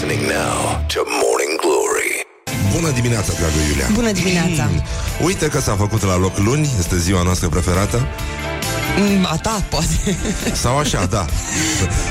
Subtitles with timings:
[0.00, 2.12] listening now to Morning Glory.
[2.74, 3.86] Bună dimineața, dragă Iulia!
[3.92, 4.68] Bună dimineața!
[4.72, 4.82] Mm,
[5.24, 8.06] uite că s-a făcut la loc luni, este ziua noastră preferată.
[8.98, 10.16] Mm, A ta, poate.
[10.62, 11.24] Sau așa, da.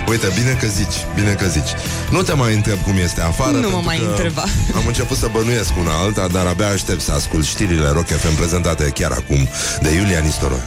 [0.09, 1.69] Uite, bine că zici, bine că zici.
[2.11, 3.51] Nu te mai întreb cum este afară.
[3.51, 4.43] Nu mă pentru mai că întreba.
[4.75, 8.83] Am început să bănuiesc una alta, dar abia aștept să ascult știrile Rock FM prezentate
[8.83, 9.47] chiar acum
[9.81, 10.61] de Iulia Nistoroiu.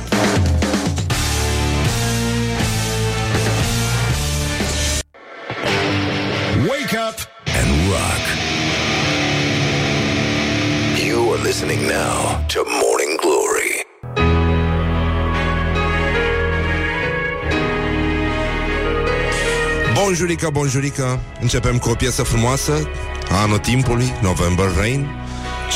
[20.12, 22.91] Bonjurică, bonjurică Începem cu o piesă frumoasă
[23.30, 25.11] a Anotimpului, November Rain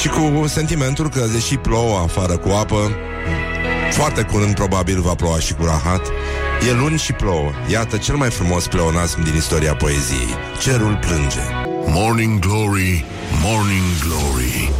[0.00, 2.90] Și cu sentimentul că deși plouă afară cu apă
[3.90, 6.06] Foarte curând probabil va ploua și cu rahat
[6.68, 11.42] E luni și plouă Iată cel mai frumos pleonasm din istoria poeziei Cerul plânge
[11.86, 13.04] Morning Glory,
[13.42, 14.72] Morning Glory.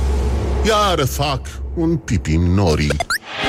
[0.67, 1.41] Iar fac
[1.75, 2.87] un pipi nori.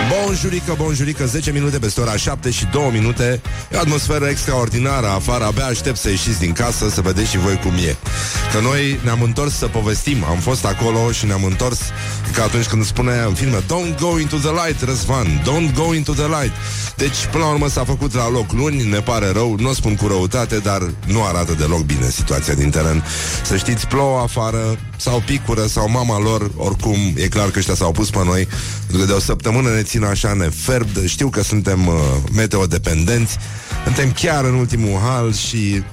[0.10, 3.42] Bonjurică, bonjurică, 10 minute peste ora 7 și 2 minute.
[3.72, 7.56] E o atmosferă extraordinară afară Abia aștept să ieșiți din casă Să vedeți și voi
[7.56, 7.96] cum e.
[8.54, 10.24] Că noi ne-am întors să povestim.
[10.24, 11.80] Am fost acolo și ne-am întors
[12.34, 16.14] Ca atunci când spune în filme Don't go into the light, Răzvan Don't go into
[16.14, 16.52] the light.
[16.96, 19.96] Deci, până la urmă s-a făcut la loc luni Ne pare rău, nu o spun
[19.96, 23.04] cu răutate Dar nu arată deloc bine situația din teren.
[23.44, 27.92] Să știți, plouă afară Sau picură, sau mama lor Oricum, e clar că ăștia s-au
[27.92, 28.48] pus pe noi
[28.80, 31.94] Pentru că de o săptămână ne țin așa neferb Știu că suntem uh,
[32.34, 33.38] meteodependenți
[33.84, 35.84] Suntem chiar în ultimul hal și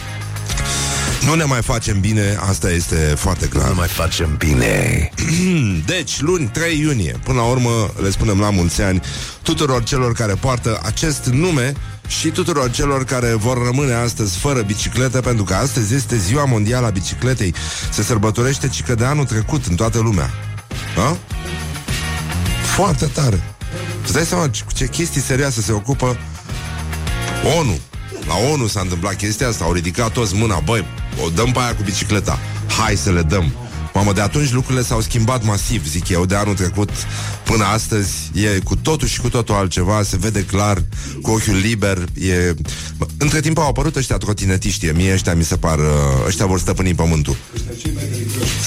[1.26, 3.68] nu ne mai facem bine, asta este foarte clar.
[3.68, 5.10] Nu mai facem bine.
[5.92, 9.00] Deci, luni 3 iunie, până la urmă le spunem la mulți ani
[9.42, 11.72] tuturor celor care poartă acest nume
[12.10, 16.86] și tuturor celor care vor rămâne astăzi fără bicicletă, pentru că astăzi este ziua mondială
[16.86, 17.54] a bicicletei.
[17.90, 20.30] Se sărbătorește cică de anul trecut în toată lumea.
[20.96, 21.16] Ha?
[22.74, 23.42] Foarte tare.
[24.02, 26.18] Îți dai seama cu ce chestii serioase se ocupă
[27.58, 27.78] ONU.
[28.26, 30.84] La ONU s-a întâmplat chestia asta, au ridicat toți mâna, băi,
[31.24, 32.38] o dăm pe aia cu bicicleta,
[32.78, 33.52] hai să le dăm.
[33.94, 36.90] Mamă, de atunci lucrurile s-au schimbat masiv, zic eu, de anul trecut
[37.44, 40.84] până astăzi e cu totul și cu totul altceva, se vede clar,
[41.22, 42.54] cu ochiul liber, e...
[42.96, 45.84] Bă, Între timp au apărut ăștia trotinetiști, mie ăștia mi se par, uh,
[46.26, 47.36] ăștia vor stăpâni pământul.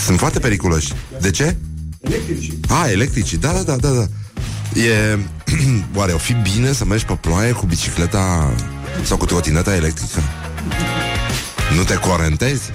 [0.05, 0.93] Sunt foarte periculoși.
[1.21, 1.57] De ce?
[2.01, 2.51] Electrici.
[2.67, 4.07] Ah, electrici, da, da, da, da, da.
[4.81, 5.19] E...
[5.97, 8.53] Oare o fi bine să mergi pe ploaie cu bicicleta
[9.03, 10.21] sau cu trotineta electrică?
[11.75, 12.71] Nu te corentezi?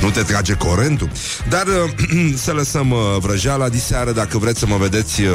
[0.00, 1.10] Nu te trage corentul?
[1.48, 5.28] Dar uh, să lăsăm uh, vrăjeala diseară Dacă vreți să mă vedeți uh,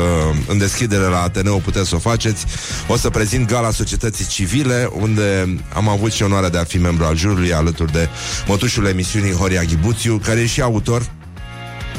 [0.48, 2.46] în deschidere la Ateneu Puteți să o faceți
[2.88, 7.04] O să prezint Gala Societății Civile Unde am avut și onoarea de a fi membru
[7.06, 8.10] al jurului Alături de
[8.48, 11.10] mătușul emisiunii Horia Ghibuțiu Care e și autor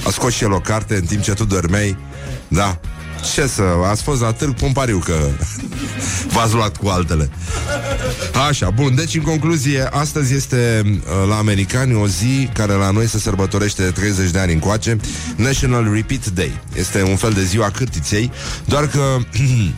[0.06, 1.96] A scos și el o carte în timp ce tu dormeai
[2.48, 2.80] Da,
[3.22, 5.14] ce să, ați fost la târg Pompariu că
[6.34, 7.30] v-ați luat cu altele.
[8.48, 13.06] Așa, bun, deci în concluzie Astăzi este uh, la americani o zi Care la noi
[13.06, 14.96] se sărbătorește de 30 de ani încoace
[15.36, 16.60] National Repeat Day.
[16.74, 18.30] Este un fel de ziua cârtiței
[18.64, 19.16] Doar că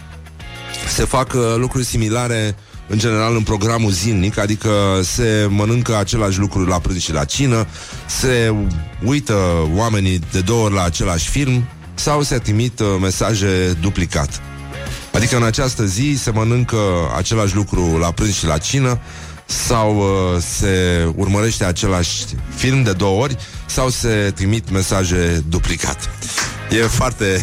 [0.97, 2.57] se fac uh, lucruri similare
[2.89, 4.71] în general în programul zilnic, adică
[5.03, 7.67] se mănâncă același lucru la prânz și la cină,
[8.07, 8.55] se
[9.05, 9.35] uită
[9.75, 14.41] oamenii de două ori la același film sau se trimit uh, mesaje duplicat.
[15.13, 16.77] Adică în această zi se mănâncă
[17.17, 18.99] același lucru la prânz și la cină
[19.47, 22.25] sau uh, se urmărește același
[22.55, 26.11] film de două ori sau se trimit mesaje duplicat.
[26.71, 27.43] E foarte...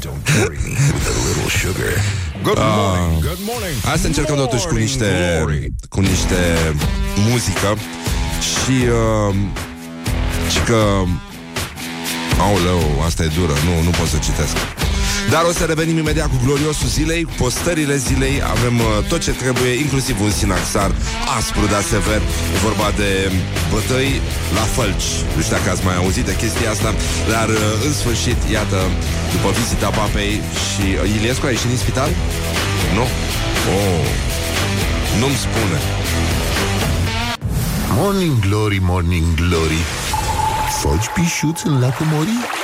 [0.00, 0.58] Don't worry
[0.92, 1.94] with a little sugar.
[2.42, 3.80] Good morning, good morning.
[3.84, 5.72] Hai să încercăm totuși cu Morning niște, glory.
[5.88, 6.36] cu niște
[7.28, 7.76] muzică
[8.40, 8.84] și,
[9.28, 9.34] uh,
[10.50, 10.80] și că
[12.38, 14.54] Aoleu, asta e dură, nu, nu pot să citesc.
[15.32, 18.36] Dar o să revenim imediat cu gloriosul zilei Cu postările zilei.
[18.54, 20.90] Avem uh, tot ce trebuie, inclusiv un sinaxar
[21.38, 22.22] Aspru, dar sever.
[22.54, 23.10] E vorba de
[23.72, 24.20] bătăi
[24.54, 25.10] la fălci.
[25.34, 26.90] Nu știu dacă ați mai auzit de chestia asta
[27.32, 28.80] Dar uh, în sfârșit, iată
[29.34, 30.34] După vizita papei
[30.68, 32.10] Și uh, Iliescu a ieșit din spital?
[32.96, 33.04] Nu?
[33.76, 34.06] Oh,
[35.20, 35.78] nu-mi spune.
[37.98, 39.80] Morning Glory, Morning Glory
[40.80, 42.59] Foci pișuți în lacul Mori?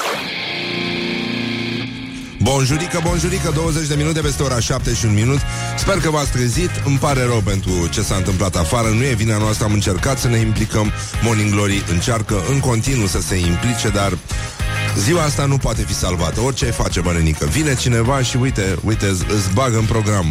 [2.48, 5.38] Bonjurică, bonjurică, 20 de minute peste ora 7 și un minut.
[5.78, 8.88] Sper că v-ați trezit, îmi pare rău pentru ce s-a întâmplat afară.
[8.88, 10.92] Nu e vina noastră, am încercat să ne implicăm.
[11.22, 14.18] Morning Glory încearcă în continuu să se implice, dar
[14.98, 16.40] Ziua asta nu poate fi salvată.
[16.40, 17.46] Orice ai face, bănenică.
[17.46, 20.26] Vine cineva și uite, uite îți, îți bagă în program.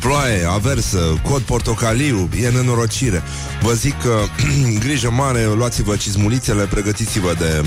[0.00, 3.22] Ploaie, aversă, cod portocaliu E nenorocire.
[3.62, 4.18] Vă zic că
[4.84, 7.62] grijă mare Luați-vă cizmulițele, pregătiți-vă de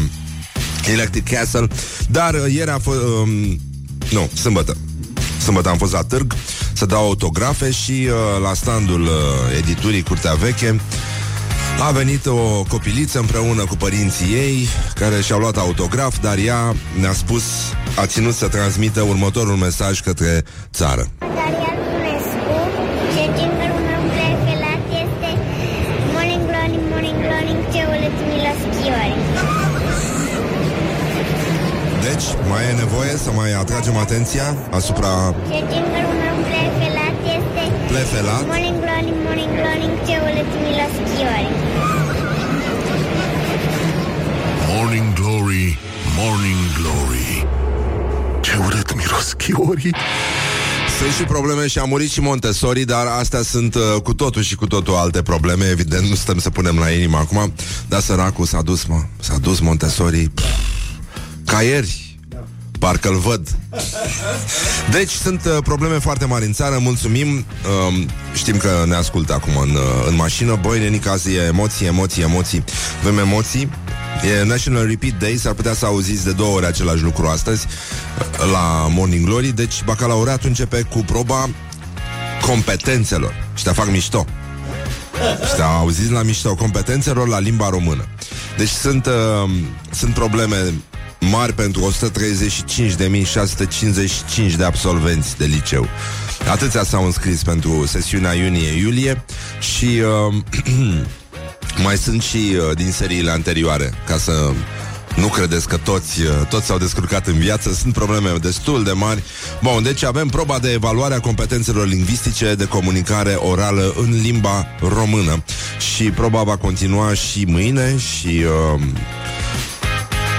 [0.92, 1.68] Electric Castle.
[2.10, 3.60] Dar uh, ieri a fost um,
[4.12, 4.78] Nu, sâmbătă.
[5.42, 6.34] Sâmbătă am fost la târg
[6.74, 9.10] Să dau autografe și uh, la standul uh,
[9.58, 10.80] editurii Curtea Veche
[11.80, 17.14] a venit o copiliță împreună cu părinții ei Care și-au luat autograf Dar ea ne-a
[17.14, 17.44] spus
[17.96, 20.44] A ținut să transmită următorul mesaj către
[20.74, 21.08] țară.
[21.20, 21.81] Darian
[32.52, 38.44] mai e nevoie să mai atragem atenția Asupra Și jingle-ul meu preferat este plefelat?
[38.46, 41.50] Morning Glory, Morning Glory, ce urât milos chiori.
[44.72, 45.78] Morning Glory,
[46.20, 47.48] Morning Glory.
[48.42, 49.96] Ce urât miros chiorii
[50.98, 54.56] Sunt și probleme și a murit și Montessori Dar astea sunt uh, cu totul și
[54.56, 55.66] cu totul alte probleme.
[55.70, 57.54] Evident, nu stăm să punem la inimă acum.
[57.88, 59.02] Dar săracul s-a dus, mă.
[59.20, 60.30] S-a dus Montessori.
[60.30, 60.46] Pff,
[61.46, 62.11] Ca ieri
[62.82, 63.48] Parcă-l văd.
[64.92, 67.28] Deci sunt uh, probleme foarte mari în țară Mulțumim.
[67.28, 70.60] Um, Știm că ne ascultă acum în, uh, în mașină.
[70.62, 72.64] Băi, nenica, azi e emoții, emoții, emoții.
[73.00, 73.70] Avem emoții.
[74.40, 77.66] E National Repeat Day, s-ar putea să auziți de două ori același lucru astăzi
[78.20, 79.52] uh, La Morning Glory.
[79.52, 81.50] Deci bacalaureatul începe cu proba
[82.46, 83.34] competențelor.
[83.56, 84.26] Și te fac mișto.
[85.48, 86.56] Și te auziți la mișto.
[86.56, 88.06] Competențelor la limba română.
[88.58, 89.50] Deci sunt, uh,
[89.92, 90.74] sunt probleme
[91.30, 91.94] mari pentru
[94.52, 95.88] 135.655 de absolvenți de liceu.
[96.52, 99.24] Atâția s-au înscris pentru sesiunea iunie-iulie
[99.60, 100.34] și uh,
[101.86, 104.52] mai sunt și uh, din seriile anterioare, ca să
[105.16, 109.24] nu credeți că toți, uh, toți s-au descurcat în viață, sunt probleme destul de mari.
[109.62, 115.44] Bun, deci avem proba de evaluare a competențelor lingvistice de comunicare orală în limba română
[115.94, 118.44] și proba va continua și mâine și
[118.76, 118.82] uh,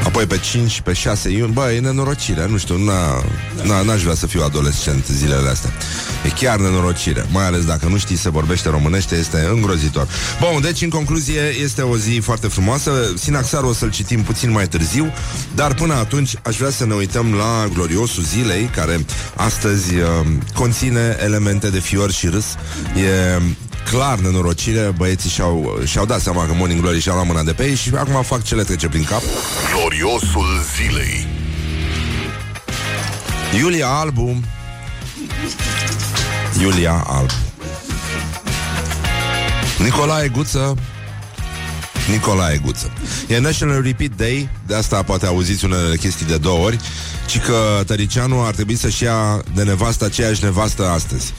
[0.05, 3.25] Apoi pe 5, pe 6 iunie Bă, e nenorocire, nu știu n-a,
[3.63, 5.71] n-a, N-aș vrea să fiu adolescent zilele astea.
[6.25, 10.09] E chiar nenorocire Mai ales dacă nu știi să vorbește românește Este îngrozitor.
[10.41, 12.91] Bun, deci în concluzie Este o zi foarte frumoasă.
[13.17, 15.13] Sinaxarul o să-l citim puțin mai târziu
[15.55, 19.05] Dar până atunci aș vrea să ne uităm La gloriosul zilei Care
[19.37, 22.45] astăzi uh, conține elemente de fior și râs.
[22.97, 23.41] E
[23.91, 27.65] clar nenorocire Băieții și-au, și-au dat seama că Morning Glory și-au luat mâna de pe
[27.65, 29.23] ei Și acum fac ce le trece prin cap.
[29.75, 31.27] Gloriosul zilei.
[33.59, 34.41] Iulia Albu.
[36.61, 37.35] Iulia Albu.
[39.79, 40.77] Nicolae Guță.
[42.11, 42.93] Nicolae Guță.
[43.29, 46.79] E National Repeat Day De asta poate auziți unele chestii de două ori
[47.27, 51.33] Ci că Tăricianu ar trebui să-și ia de nevastă aceeași nevastă astăzi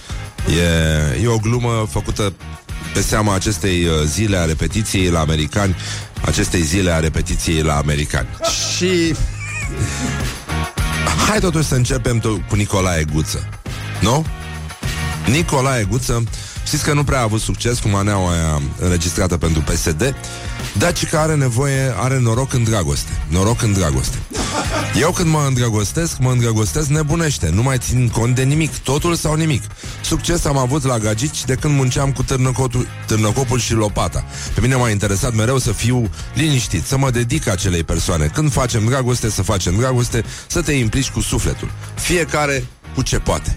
[0.47, 2.33] E, e o glumă făcută
[2.93, 5.75] pe seama acestei uh, zile a repetiției la americani
[6.25, 8.27] Acestei zile a repetiției la americani
[8.75, 9.15] Și
[11.27, 13.49] Hai totuși să începem to- cu Nicolae Guță
[14.01, 14.25] Nu?
[15.25, 16.23] Nicolae Guță
[16.65, 20.15] Știți că nu prea a avut succes cu maneaua aia înregistrată pentru PSD
[20.77, 23.11] Dar ci că are nevoie, are noroc în dragoste.
[23.27, 24.17] Noroc în dragoste.
[24.99, 27.49] Eu când mă îndrăgostesc, mă îndrăgostesc nebunește.
[27.49, 29.63] Nu mai țin cont de nimic, totul sau nimic.
[30.01, 34.25] Succes am avut la gagici de când munceam cu târnăcotul, târnăcopul și lopata.
[34.53, 38.25] Pe mine m-a interesat mereu să fiu liniștit Să mă dedic acelei persoane.
[38.25, 41.71] Când facem dragoste, să facem dragoste Să te implici cu sufletul.
[41.95, 42.65] Fiecare
[42.95, 43.55] cu ce poate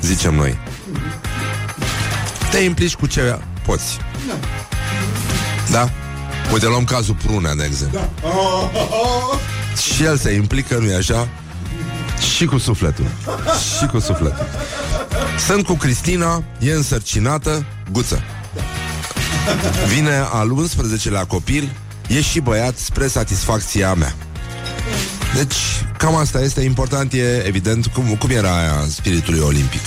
[0.00, 0.58] Zicem noi.
[2.50, 3.98] Te implici cu ce poți.
[5.70, 5.90] Da?
[6.54, 8.00] Uite, luăm cazul Prunea, de exemplu.
[9.94, 11.28] Și el se implică, nu-i așa?
[12.34, 13.06] Și cu sufletul.
[13.78, 14.46] Și cu sufletul.
[15.46, 18.22] Sunt cu Cristina, e însărcinată, guță.
[19.94, 21.76] Vine al 11-lea copil,
[22.08, 24.14] e și băiat spre satisfacția mea.
[25.34, 25.56] Deci,
[25.98, 29.82] cam asta este important, e evident cum, cum era aia spiritului olimpic.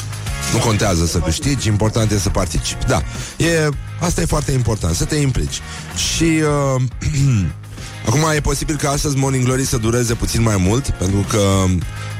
[0.54, 2.86] Nu contează să câștigi, important e să participi.
[2.86, 3.01] Da,
[3.38, 5.62] e, asta e foarte important, să te implici.
[6.16, 6.24] Și
[6.75, 6.82] uh,
[8.08, 11.66] acum e posibil ca astăzi Morning Glory să dureze puțin mai mult, pentru că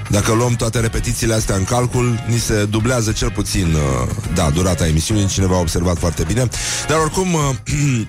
[0.10, 4.88] dacă luăm toate repetițiile astea în calcul, ni se dublează cel puțin, uh, da, durata
[4.88, 6.48] emisiunii, cineva a observat foarte bine.
[6.88, 7.56] Dar oricum, uh,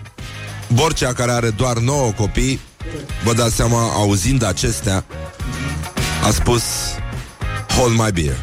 [0.74, 2.60] Borcea, care are doar 9 copii,
[3.24, 5.04] vă dați seama, auzind acestea,
[6.26, 6.62] a spus
[7.76, 8.36] Hold my beer.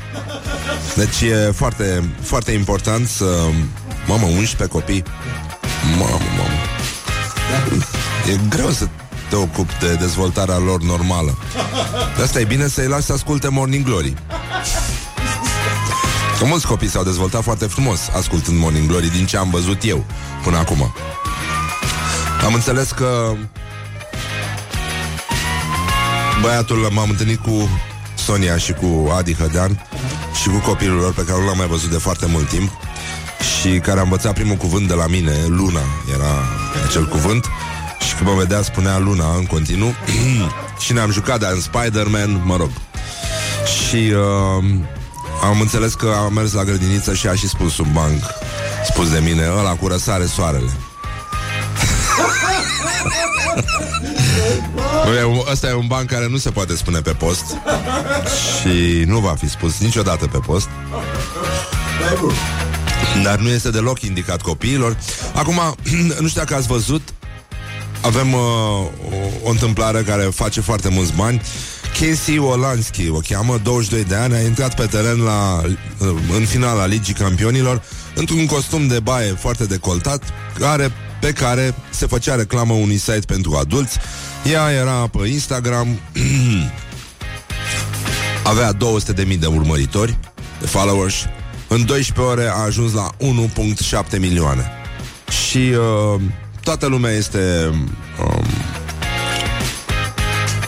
[0.95, 3.25] Deci e foarte, foarte important să...
[4.07, 5.03] Mamă, 11 copii.
[5.97, 6.49] Mamă, mamă.
[8.31, 8.87] E greu să
[9.29, 11.37] te ocupi de dezvoltarea lor normală.
[12.15, 14.13] De asta e bine să-i lași să asculte Morning Glory.
[16.39, 20.05] Că mulți copii s-au dezvoltat foarte frumos ascultând Morning Glory din ce am văzut eu
[20.43, 20.93] până acum.
[22.45, 23.33] Am înțeles că
[26.41, 27.69] băiatul m-am întâlnit cu
[28.25, 29.87] Sonia și cu Adi Hădean
[30.41, 32.71] și cu copilul lor pe care nu l-am mai văzut de foarte mult timp
[33.39, 35.79] și care a învățat primul cuvânt de la mine, Luna,
[36.13, 36.43] era
[36.87, 37.45] acel cuvânt
[38.07, 39.93] și când mă vedea spunea Luna în continuu
[40.83, 42.69] și ne-am jucat de în Spider-Man, mă rog.
[43.77, 44.63] Și uh,
[45.43, 48.23] am înțeles că am mers la grădiniță și a și spus un banc
[48.85, 50.71] spus de mine, ăla cu răsare soarele.
[55.51, 57.45] Ăsta e un banc care nu se poate spune pe post
[58.59, 60.67] Și nu va fi spus niciodată pe post.
[63.23, 64.97] Dar nu este deloc indicat copiilor.
[65.33, 65.59] Acum,
[66.21, 67.01] nu știu dacă ați văzut
[68.01, 68.87] Avem uh, o,
[69.43, 71.41] o întâmplare care face foarte mulți bani.
[71.99, 75.61] Casey Olanski o cheamă, 22 de ani, a intrat pe teren la,
[76.37, 77.81] în finala Ligii Campionilor
[78.15, 80.23] într-un costum de baie foarte decoltat,
[80.59, 83.97] care, pe care se făcea reclamă unui site pentru adulți.
[84.51, 85.99] Ea era pe Instagram,
[88.43, 90.17] avea 200.000 de urmăritori,
[90.59, 91.15] de followers.
[91.67, 93.09] În 12 ore a ajuns la
[94.13, 94.71] 1.7 milioane.
[95.47, 96.21] Și uh,
[96.63, 97.69] toată lumea este
[98.19, 98.45] um,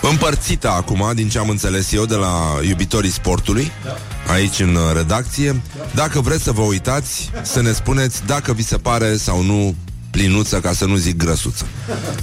[0.10, 3.72] împărțită acum, din ce am înțeles eu, de la iubitorii sportului,
[4.32, 5.62] aici în uh, redacție.
[5.94, 9.76] Dacă vreți să vă uitați, să ne spuneți dacă vi se pare sau nu
[10.18, 11.66] plinuță, ca să nu zic grăsuță.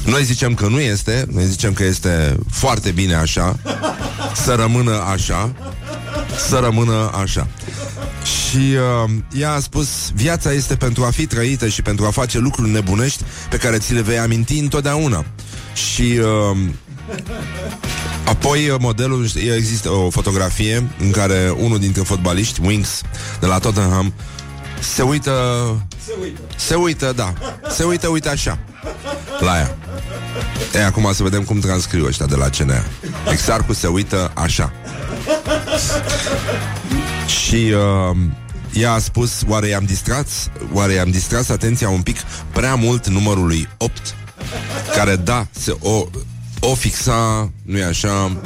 [0.05, 3.59] Noi zicem că nu este, noi zicem că este foarte bine așa,
[4.35, 5.55] să rămână așa,
[6.49, 7.49] să rămână așa.
[8.23, 12.39] Și uh, ea a spus Viața este pentru a fi trăită și pentru a face
[12.39, 15.25] lucruri nebunești Pe care ți le vei aminti întotdeauna
[15.75, 16.21] Și
[16.53, 16.59] uh,
[18.25, 23.01] Apoi modelul, există o fotografie în care unul dintre fotbaliști, Wings,
[23.41, 24.13] de la Tottenham,
[24.81, 25.33] se uită...
[26.07, 26.41] Se uită.
[26.57, 27.33] Se uită, da.
[27.69, 28.59] Se uită, uite așa.
[29.41, 29.77] La ea.
[30.75, 32.85] E, acum să vedem cum transcriu ăștia de la CNA.
[33.31, 34.73] Exarcu se uită așa.
[37.27, 38.17] Și uh,
[38.73, 40.27] ea a spus, oare i-am distrat?
[40.73, 42.17] Oare i-am distrat atenția un pic
[42.53, 44.15] prea mult numărului 8?
[44.97, 46.07] Care, da, se, o,
[46.61, 48.37] o fixa, nu e așa,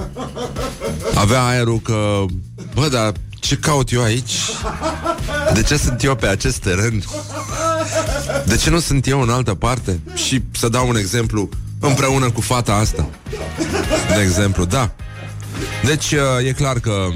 [1.14, 2.24] avea aerul că,
[2.74, 4.32] bă, dar ce caut eu aici?
[5.52, 7.04] De ce sunt eu pe acest teren?
[8.44, 10.00] De ce nu sunt eu în altă parte?
[10.14, 11.48] Și să dau un exemplu,
[11.80, 13.08] împreună cu fata asta.
[14.14, 14.90] De exemplu, da.
[15.84, 16.14] Deci
[16.46, 17.08] e clar că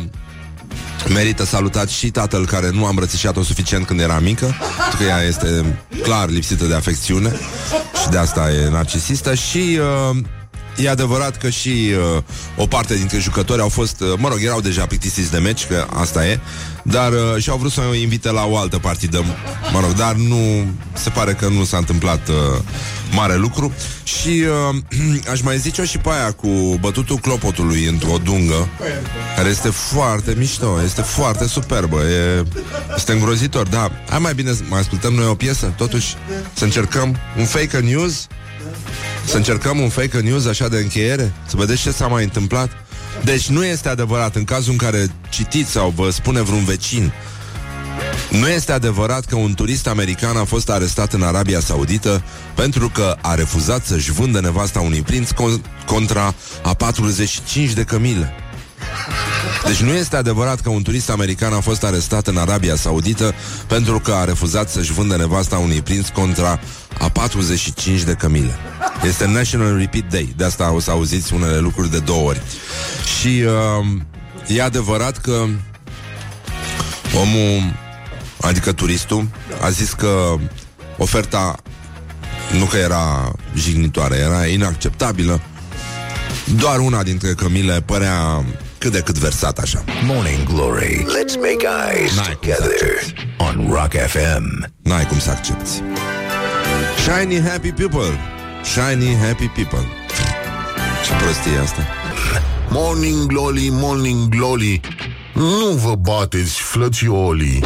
[1.09, 4.55] Merită salutat și tatăl care nu a îmbrățișat-o suficient când era mică
[4.99, 7.33] Că ea este clar lipsită de afecțiune
[8.03, 9.79] Și de asta e narcisistă Și
[10.11, 10.17] uh,
[10.77, 12.23] E adevărat că și uh,
[12.57, 15.87] o parte dintre jucători au fost, uh, mă rog, erau deja plictisiți de meci, că
[15.93, 16.41] asta e,
[16.83, 19.25] dar uh, și-au vrut să o invite la o altă partidă,
[19.73, 22.35] mă rog, dar nu, se pare că nu s-a întâmplat uh,
[23.15, 23.73] mare lucru.
[24.05, 24.77] Și uh,
[25.33, 26.49] aș mai zice-o și pe aia cu
[26.81, 28.69] bătutul clopotului într-o dungă,
[29.37, 32.45] care este foarte mișto, este foarte superbă, e,
[32.97, 33.91] este îngrozitor, da.
[34.09, 36.15] Hai mai bine mai ascultăm noi o piesă, totuși,
[36.53, 38.27] să încercăm un fake news
[39.25, 41.33] să încercăm un fake news așa de încheiere?
[41.47, 42.71] Să vedeți ce s-a mai întâmplat?
[43.25, 47.13] Deci nu este adevărat în cazul în care citiți sau vă spune vreun vecin
[48.33, 52.25] nu este adevărat că un turist american a fost arestat în Arabia Saudită
[52.55, 58.33] pentru că a refuzat să-și vândă nevasta unui prinț con- contra a 45 de cămile.
[59.67, 63.35] Deci nu este adevărat că un turist american a fost arestat în Arabia Saudită
[63.67, 66.61] pentru că a refuzat să-și vândă nevasta unui prinț contra
[66.99, 68.55] a 45 de cămile.
[69.05, 72.43] Este National Repeat Day, de asta o să auziți unele lucruri de două ori.
[73.19, 73.45] Și
[74.49, 75.47] uh, e adevărat că
[77.21, 77.75] omul,
[78.41, 79.29] adică turistul,
[79.61, 80.35] a zis că
[80.99, 81.57] oferta
[82.59, 85.41] nu că era jignitoare, era inacceptabilă.
[86.57, 88.45] Doar una dintre cămile părea
[88.83, 89.85] cât de cât versat așa.
[90.05, 91.05] Morning Glory.
[91.05, 94.73] Let's make eyes N-ai cum să together on Rock FM.
[94.83, 95.71] N-ai cum să accepti.
[97.03, 98.19] Shiny happy people.
[98.63, 99.87] Shiny happy people.
[101.05, 101.87] Ce prostie e asta?
[102.69, 104.81] Morning Glory, Morning Glory
[105.35, 107.65] Nu vă bateți, flățiolii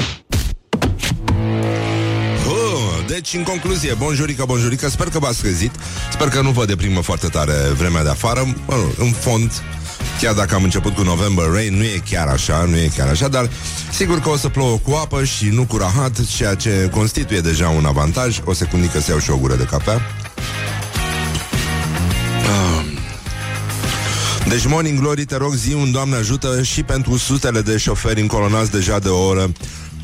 [2.49, 5.73] Oh, deci, în concluzie, bonjurică, bonjurică, sper că v-ați trezit,
[6.13, 9.53] sper că nu vă deprimă foarte tare vremea de afară, mă, rog, în fond,
[10.21, 13.29] chiar dacă am început cu November Rain, nu e chiar așa, nu e chiar așa,
[13.29, 13.51] dar
[13.93, 17.69] sigur că o să plouă cu apă și nu cu rahat, ceea ce constituie deja
[17.69, 18.39] un avantaj.
[18.45, 20.01] O secundică să iau și o gură de cafea.
[22.43, 22.85] Ah.
[24.49, 28.71] Deci, Morning Glory, te rog, zi un Doamne ajută și pentru sutele de șoferi încolonați
[28.71, 29.53] deja de o oră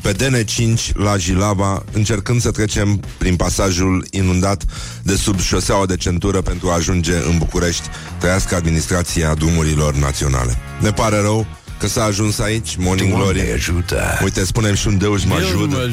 [0.03, 4.63] pe DN5 la Jilava, încercând să trecem prin pasajul inundat
[5.03, 7.83] de sub șoseaua de centură pentru a ajunge în București,
[8.17, 10.57] trăiască administrația drumurilor naționale.
[10.79, 11.45] Ne pare rău
[11.79, 13.35] că s-a ajuns aici, Morning Glory.
[13.35, 14.19] Doamne ajută!
[14.23, 15.89] Uite, spunem și un Deus mă ajută.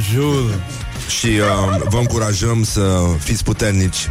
[1.21, 4.09] Și uh, vă încurajăm să fiți puternici,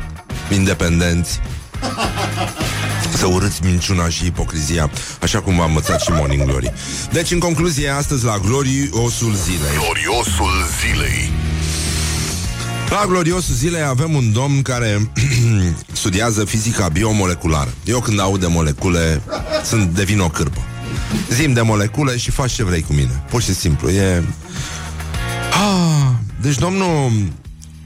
[0.52, 1.40] independenți,
[3.20, 6.74] să urâți minciuna și ipocrizia, așa cum v-a învățat și Morning Glory.
[7.12, 9.78] Deci, în concluzie, astăzi la gloriosul zilei.
[9.78, 11.30] Gloriosul zilei.
[12.90, 15.12] La gloriosul zilei avem un domn care
[15.92, 17.74] studiază fizica biomoleculară.
[17.86, 19.22] Eu când aud de molecule,
[19.64, 20.62] sunt devin o cârpă.
[21.30, 23.24] Zim de molecule și faci ce vrei cu mine.
[23.30, 23.90] Pur și simplu.
[23.90, 24.24] E...
[25.52, 26.12] Ah,
[26.42, 27.12] deci domnul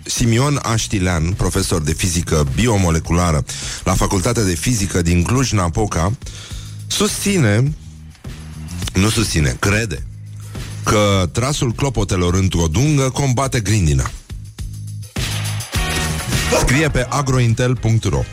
[0.05, 3.45] Simion Aștilean, profesor de fizică biomoleculară
[3.83, 6.13] la Facultatea de Fizică din Cluj-Napoca,
[6.87, 7.73] susține,
[8.93, 10.03] nu susține, crede
[10.83, 14.11] că trasul clopotelor într-o dungă combate grindina.
[16.59, 18.23] Scrie pe agrointel.ro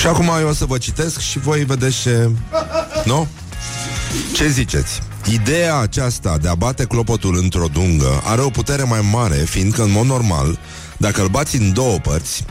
[0.00, 2.30] Și acum eu o să vă citesc și voi vedeți ce...
[3.04, 3.28] Nu?
[4.34, 5.02] Ce ziceți?
[5.30, 9.90] Ideea aceasta de a bate clopotul într-o dungă are o putere mai mare, fiindcă, în
[9.90, 10.58] mod normal,
[10.96, 12.44] dacă îl bați în două părți,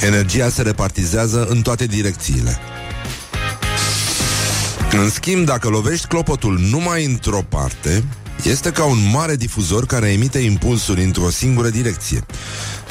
[0.00, 2.58] energia se repartizează în toate direcțiile.
[4.92, 8.04] În schimb, dacă lovești clopotul numai într-o parte,
[8.44, 12.24] este ca un mare difuzor care emite impulsuri într-o singură direcție.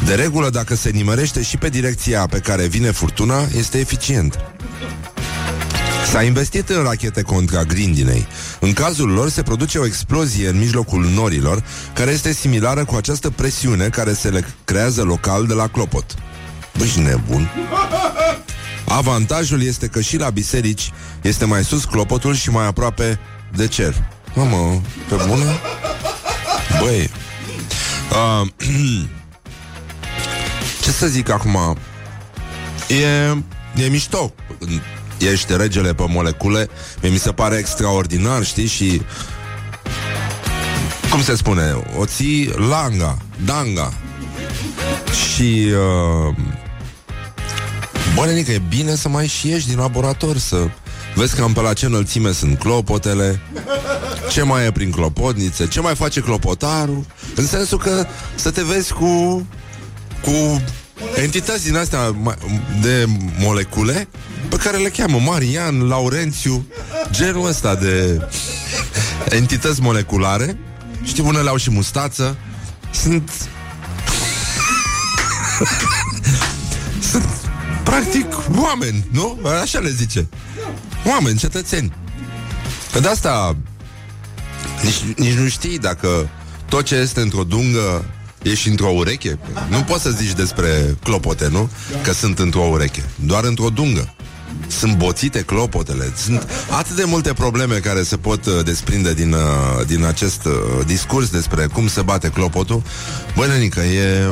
[0.06, 4.40] De regulă, dacă se nimerește și pe direcția pe care vine furtuna, este eficient.
[6.12, 8.28] S-a investit în rachete contra grindinei.
[8.60, 11.64] În cazul lor se produce o explozie în mijlocul norilor,
[11.94, 16.16] care este similară cu această presiune care se le creează local de la clopot.
[16.78, 17.52] Băi, nebun!
[18.86, 23.20] Avantajul este că și la biserici este mai sus clopotul și mai aproape
[23.56, 23.96] de cer.
[24.34, 25.60] Mamă, pe bună?
[26.80, 27.10] Băi,
[28.42, 28.48] uh,
[30.84, 31.78] ce să zic acum?
[32.88, 34.34] E, e mișto.
[35.20, 36.68] Ești regele pe molecule.
[37.02, 38.68] Mie mi se pare extraordinar, știi?
[38.68, 39.02] Și
[41.10, 41.76] cum se spune?
[41.98, 43.94] O ții langa, danga.
[45.34, 46.36] Și uh,
[48.16, 50.58] Bă, nenică, e bine să mai și ieși din laborator Să
[51.16, 53.40] vezi cam pe la ce înălțime sunt clopotele
[54.32, 57.06] Ce mai e prin clopotnițe Ce mai face clopotarul
[57.36, 58.06] În sensul că
[58.36, 59.46] să te vezi cu
[60.22, 60.62] Cu
[61.16, 62.38] entități din astea ma-
[62.82, 63.06] De
[63.40, 64.08] molecule
[64.50, 66.66] Pe care le cheamă Marian, Laurențiu
[67.12, 68.22] Genul ăsta de
[69.30, 70.58] Entități moleculare
[71.04, 72.38] Știi, unele au și mustață
[72.92, 73.32] Sunt
[77.12, 77.24] Sunt
[77.84, 79.40] practic oameni, nu?
[79.62, 80.28] Așa le zice.
[81.06, 81.94] Oameni, cetățeni.
[82.92, 83.56] Pe de asta
[84.84, 86.30] nici, nici nu știi dacă
[86.70, 88.06] tot ce este într-o dungă
[88.42, 89.40] e și într-o ureche.
[89.70, 91.70] Nu poți să zici despre clopote, nu?
[92.04, 93.04] Că sunt într-o ureche.
[93.26, 94.16] Doar într-o dungă.
[94.68, 96.14] Sunt boțite clopotele.
[96.16, 100.86] Sunt atât de multe probleme care se pot uh, desprinde din, uh, din acest uh,
[100.86, 102.82] discurs despre cum se bate clopotul.
[103.36, 104.00] Băi, nenică, e,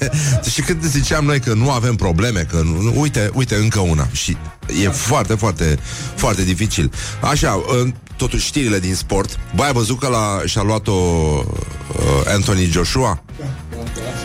[0.00, 0.50] e...
[0.50, 4.08] Și când ziceam noi că nu avem probleme, că nu, nu, uite, uite, încă una.
[4.12, 4.36] Și
[4.82, 5.78] e foarte, foarte,
[6.14, 6.92] foarte dificil.
[7.20, 9.38] Așa, uh, totuși știrile din sport.
[9.54, 13.22] Băi, ai văzut că la, și-a luat-o uh, Anthony Joshua?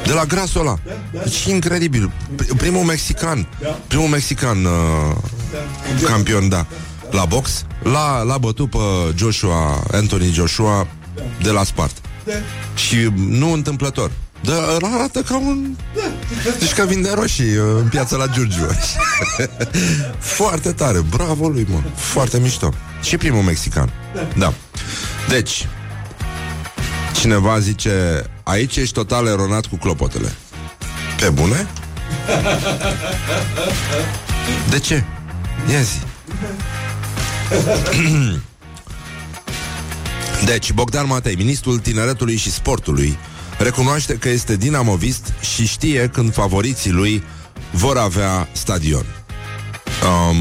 [0.05, 0.79] De la grasul ăla.
[1.23, 2.11] Deci incredibil.
[2.35, 3.47] Pr- Primul mexican.
[3.87, 5.15] Primul mexican uh,
[6.03, 6.65] campion, da.
[7.11, 7.65] La box.
[7.83, 8.77] L-a, l-a bătut pe
[9.15, 10.87] Joshua, Anthony Joshua,
[11.41, 11.97] de la Spart.
[12.75, 14.11] Și nu întâmplător.
[14.41, 15.75] Dar arată ca un...
[16.59, 18.67] Deci ca vinde roșii uh, în piața la Giurgiu.
[20.37, 20.99] Foarte tare.
[20.99, 21.79] Bravo lui, mă.
[21.95, 22.73] Foarte mișto.
[23.01, 23.89] Și primul mexican.
[24.37, 24.53] Da.
[25.29, 25.67] Deci,
[27.13, 30.35] cineva zice Aici ești total eronat cu clopotele.
[31.19, 31.67] Pe bune?
[34.69, 35.03] De ce?
[35.71, 35.99] Ia zi.
[40.45, 43.17] Deci, Bogdan Matei, ministrul tineretului și sportului,
[43.57, 47.23] recunoaște că este dinamovist și știe când favoriții lui
[47.71, 49.05] vor avea stadion.
[50.03, 50.37] Um,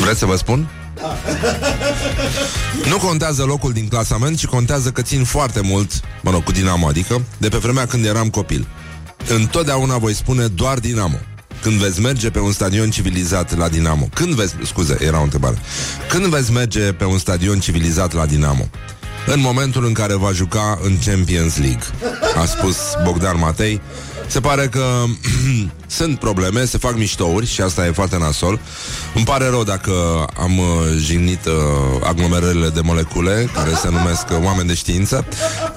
[0.00, 0.81] vreți să vă spun?
[2.90, 6.86] Nu contează locul din clasament, ci contează că țin foarte mult, mă rog, cu Dinamo,
[6.86, 8.66] adică, de pe vremea când eram copil.
[9.28, 11.18] Întotdeauna voi spune doar Dinamo.
[11.62, 14.08] Când veți merge pe un stadion civilizat la Dinamo.
[14.14, 15.56] Când veți, scuze, era o întrebare.
[16.08, 18.68] Când veți merge pe un stadion civilizat la Dinamo?
[19.26, 21.84] În momentul în care va juca în Champions League,
[22.36, 23.80] a spus Bogdan Matei,
[24.32, 25.04] Se pare că
[25.86, 28.60] sunt probleme, se fac miștouri și asta e foarte nasol.
[29.14, 29.92] Îmi pare rău dacă
[30.38, 30.66] am uh,
[30.96, 31.52] jignit uh,
[32.02, 35.24] aglomerările de molecule, care se numesc uh, oameni de știință,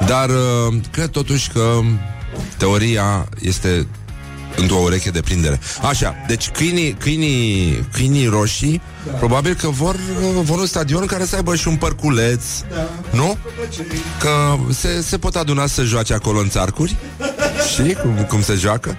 [0.05, 1.79] dar uh, cred totuși că
[2.57, 3.87] teoria este
[4.57, 5.59] într-o ureche de prindere.
[5.81, 9.11] Așa, deci câinii, câinii, câinii roșii da.
[9.11, 9.95] probabil că vor,
[10.41, 12.89] vor un stadion care să aibă și un părculeț, da.
[13.11, 13.37] nu?
[14.19, 16.95] Că se, se pot aduna să joace acolo în țarcuri,
[17.71, 18.97] știi cum, cum se joacă?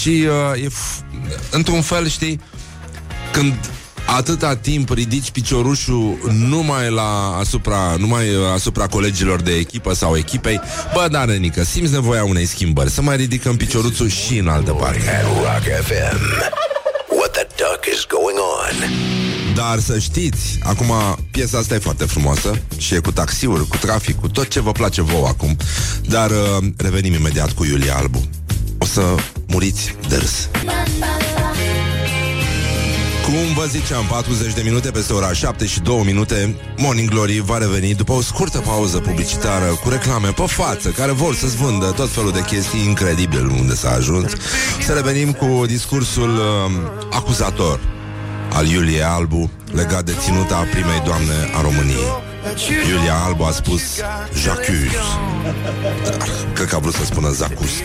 [0.00, 1.04] Și uh, e f-
[1.50, 2.40] într-un fel, știi,
[3.32, 3.54] când
[4.16, 10.60] atâta timp ridici piciorușul numai la asupra, numai uh, asupra colegilor de echipă sau echipei,
[10.94, 14.98] bă, da, Renică, simți nevoia unei schimbări, să mai ridicăm picioruțul și în altă parte.
[15.08, 16.20] At Rock FM.
[17.18, 19.47] What the duck is going on?
[19.58, 20.92] Dar să știți, acum
[21.30, 24.72] piesa asta e foarte frumoasă și e cu taxiuri, cu trafic, cu tot ce vă
[24.72, 25.56] place vouă acum.
[26.08, 28.28] Dar uh, revenim imediat cu Iulia Albu.
[28.78, 29.00] O să
[29.46, 30.48] muriți de râs.
[33.24, 37.58] Cum vă ziceam, 40 de minute peste ora 7 și 2 minute Morning Glory va
[37.58, 42.10] reveni după o scurtă pauză publicitară Cu reclame pe față Care vor să-ți vândă tot
[42.10, 44.32] felul de chestii Incredibil unde s-a ajuns
[44.84, 46.72] Să revenim cu discursul uh,
[47.10, 47.80] acuzator
[48.52, 52.26] Al Iuliei Albu Legat de ținuta primei doamne a României.
[52.88, 53.82] Iulia Albu a spus
[54.32, 54.96] J'accuse
[56.04, 57.82] Dar Cred că a vrut să spună Zacusc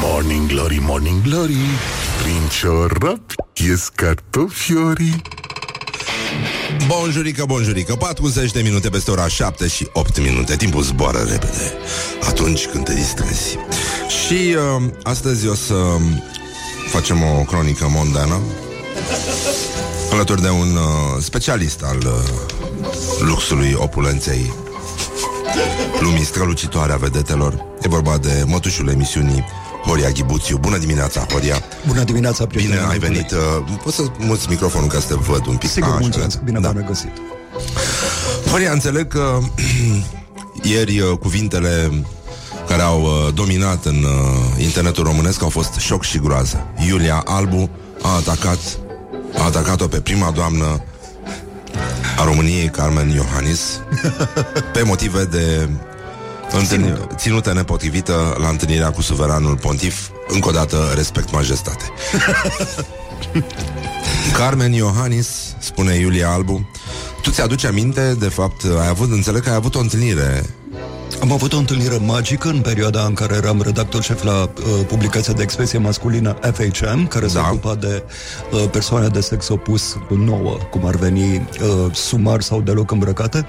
[0.00, 1.56] Morning Glory, Morning Glory
[2.22, 3.20] Prin ciorap
[3.54, 5.22] ies cartofiorii.
[6.86, 10.56] Bonjurică, bonjurică 40 de minute peste ora 7 și 8 minute.
[10.56, 11.72] Timpul zboară repede
[12.28, 13.58] Atunci când te distrezi
[14.26, 15.74] Și uh, astăzi o să
[16.90, 18.38] Facem o cronică mondană
[20.12, 22.12] Alături de un uh, specialist Al uh,
[23.20, 24.52] luxului opulenței
[26.00, 29.44] Lumii strălucitoare a vedetelor E vorba de mătușul emisiunii
[29.86, 32.90] Horia Ghibuțiu Bună dimineața, Horia Bună dimineața, Bine prieteni.
[32.90, 33.38] ai venit uh,
[33.82, 35.98] Poți să muți microfonul ca să te văd un pic Sigur, așa.
[36.00, 36.40] mulțumesc.
[36.40, 36.68] Bine da.
[36.68, 37.10] v-am regăsit.
[38.50, 39.38] Horia, înțeleg că
[40.72, 42.04] ieri uh, cuvintele
[42.72, 46.66] care au uh, dominat în uh, internetul românesc au fost șoc și groază.
[46.86, 47.70] Iulia Albu
[48.02, 48.58] a atacat
[49.38, 50.82] a atacat-o pe prima doamnă
[52.18, 53.80] a României, Carmen Iohannis,
[54.74, 55.68] pe motive de
[56.50, 60.08] întâlnire, ținută nepotrivită la întâlnirea cu suveranul pontif.
[60.28, 61.84] Încă o dată, respect majestate.
[64.38, 66.68] Carmen Iohannis, spune Iulia Albu,
[67.22, 70.44] tu ți-aduci aminte, de fapt, ai avut, înțeleg că ai avut o întâlnire
[71.22, 75.32] Am avut o întâlnire magică în perioada în care eram redactor șef la uh, publicația
[75.32, 77.48] de expresie masculină FHM, care se Da.
[77.48, 78.02] ocupa de
[78.52, 83.46] uh, persoane de sex opus nouă, cum ar veni uh, sumar sau deloc îmbrăcate.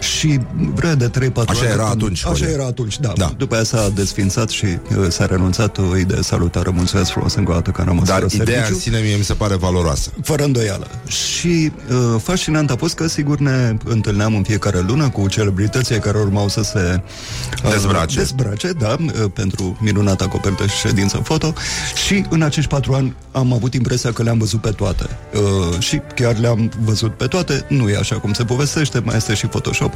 [0.00, 0.40] Și
[0.74, 1.10] vrea de 3-4
[1.48, 1.70] Așa ani.
[1.72, 2.48] era când- atunci, Așa Horia.
[2.48, 3.12] era atunci, da.
[3.16, 3.32] Da.
[3.36, 6.70] După aia s-a desfințat și uh, s-a renunțat o idee salutară.
[6.70, 8.82] Mulțumesc frumos încă o dată că am rămas Dar fără ideea în serviciu.
[8.88, 10.10] sine mie mi se pare valoroasă.
[10.22, 10.86] Fără îndoială.
[11.06, 16.18] Și uh, fascinant a fost că, sigur, ne întâlneam în fiecare lună cu celebrității care
[16.18, 17.00] urmau să se uh,
[17.70, 18.16] Dezbrace.
[18.16, 21.52] dezbrace da, uh, pentru minunata copertă și ședință foto.
[22.06, 25.18] Și în acești patru ani am avut impresia că le-am văzut pe toate.
[25.34, 27.64] Uh, și chiar le-am văzut pe toate.
[27.68, 29.94] Nu e așa cum se povestește, mai este și Photoshop.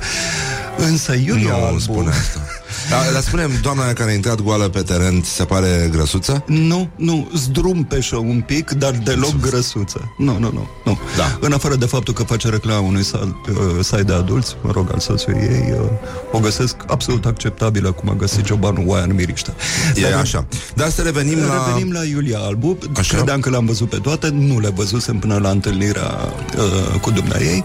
[0.76, 1.78] Însă Iulia Nu Albu...
[1.78, 2.40] spune asta.
[2.90, 6.44] Dar, dar spune doamna aia care a intrat goală pe teren, ți se pare grăsuță?
[6.46, 10.14] Nu, nu, zdrumpeșă un pic, dar deloc grăsuță.
[10.18, 10.98] Nu, nu, nu, nu.
[11.16, 11.38] Da.
[11.40, 14.88] În afară de faptul că face reclamă unui sal, uh, site de adulți, mă rog,
[14.92, 15.86] al soțului ei, uh,
[16.32, 19.54] o găsesc absolut acceptabilă, cum a găsit Ciobanul Oaia în Miriște.
[19.94, 20.46] E așa.
[20.74, 21.66] Dar să revenim la...
[21.66, 22.78] Revenim la Iulia Albu.
[22.96, 23.16] Așa.
[23.16, 27.40] Credeam că le-am văzut pe toate, nu le văzusem până la întâlnirea uh, cu dumnea
[27.40, 27.64] ei,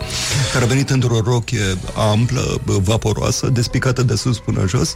[0.53, 1.77] care a venit într-o rochie
[2.11, 4.95] amplă, bă, vaporoasă, despicată de sus până jos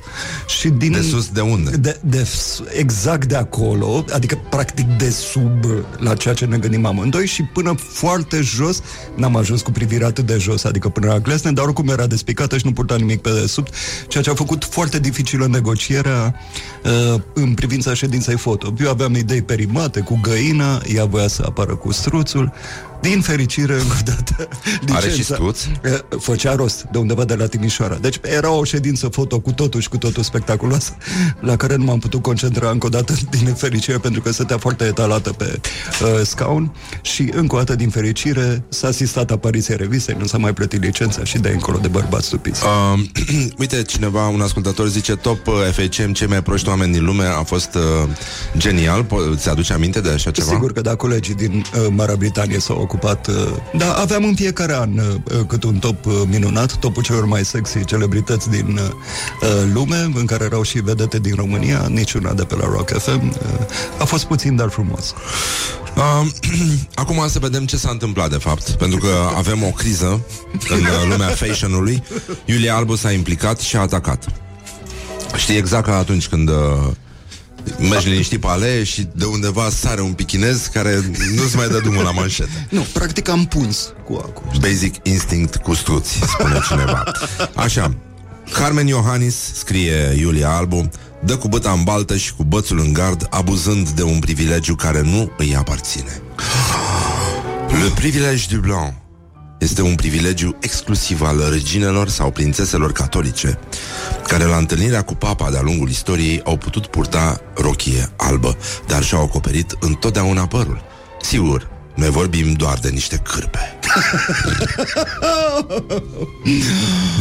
[0.60, 0.92] și din...
[0.92, 1.78] De sus de unde?
[1.78, 5.66] De, de, s- exact de acolo, adică practic de sub
[5.98, 8.82] la ceea ce ne gândim amândoi și până foarte jos,
[9.16, 12.58] n-am ajuns cu privirea atât de jos, adică până la glesne, dar oricum era despicată
[12.58, 13.74] și nu purta nimic pe desubt,
[14.08, 16.36] ceea ce a făcut foarte dificilă negocierea
[16.84, 18.74] uh, în privința ședinței foto.
[18.80, 22.52] Eu aveam idei perimate cu găina, ea voia să apară cu struțul,
[23.02, 24.48] din fericire, încă o dată,
[24.94, 25.64] Are și licența- struț?
[25.84, 27.96] Eh, Făcea rost de undeva de la Timișoara.
[27.96, 30.96] Deci era o ședință foto cu totul și cu totul spectaculoasă,
[31.40, 34.84] la care nu m-am putut concentra încă o dată din fericire, pentru că stătea foarte
[34.84, 35.60] etalată pe
[36.02, 40.54] uh, scaun și încă o dată din fericire s-a asistat apariției revistei, nu s-a mai
[40.54, 42.62] plătit licența și de încolo de bărbați stupiți.
[42.64, 43.00] Uh,
[43.60, 47.44] uite, cineva, un ascultător zice Top uh, FHM, cei mai proști oameni din lume A
[47.44, 48.10] fost uh,
[48.58, 50.52] genial, Po- ți-aduce aminte de așa ceva?
[50.52, 53.28] Sigur că da, colegii din uh, Marea Britanie s-au ocupat ocupat.
[53.28, 57.46] uh, Da, aveam în fiecare an uh, cât un top uh, minunat, topul celor mai
[57.46, 62.44] sexy celebrități din uh, uh, lume, în care erau și vedete din România, niciuna de
[62.44, 63.28] pe la Rock FM.
[63.28, 63.66] Uh,
[64.00, 65.14] A fost puțin, dar frumos.
[65.96, 66.28] Uh,
[67.02, 70.22] acum să vedem ce s-a întâmplat de fapt Pentru că avem o criză
[70.70, 72.04] În uh, lumea fashion-ului
[72.46, 74.26] Iulia Albu s-a implicat și a atacat
[75.36, 76.56] Știi exact ca atunci când uh,
[77.78, 82.04] Mergi liniștit pe alee și de undeva sare un pichinez care nu-ți mai dă drumul
[82.04, 82.68] la manșete.
[82.70, 84.60] Nu, practic am puns cu acum.
[84.60, 87.04] Basic instinct cu struți, spune cineva.
[87.56, 87.96] Așa,
[88.54, 90.90] Carmen Iohannis, scrie Iulia Albu,
[91.26, 95.02] dă cu băta în baltă și cu bățul în gard, abuzând de un privilegiu care
[95.02, 96.22] nu îi aparține.
[97.84, 98.94] Le privilege du blanc
[99.62, 103.60] este un privilegiu exclusiv al reginelor sau prințeselor catolice,
[104.28, 109.24] care la întâlnirea cu papa de-a lungul istoriei au putut purta rochie albă, dar și-au
[109.24, 110.82] acoperit întotdeauna părul.
[111.22, 113.60] Sigur, noi vorbim doar de niște cârpe.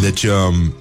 [0.03, 0.74] Deci, um,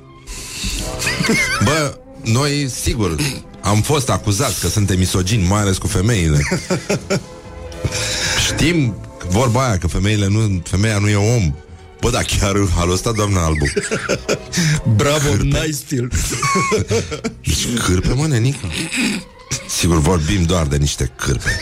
[1.64, 3.16] bă, noi, sigur,
[3.62, 6.40] am fost acuzați că suntem misogini, mai ales cu femeile.
[8.48, 8.96] Știm
[9.30, 11.54] vorba aia că femeile nu, femeia nu e om.
[12.02, 13.66] Bă, da, chiar a ăsta, doamna Albu.
[15.02, 16.12] Bravo, nice stil.
[17.46, 18.66] Deci cârpe, mă, nenică.
[19.68, 21.62] Sigur, vorbim doar de niște cârpe.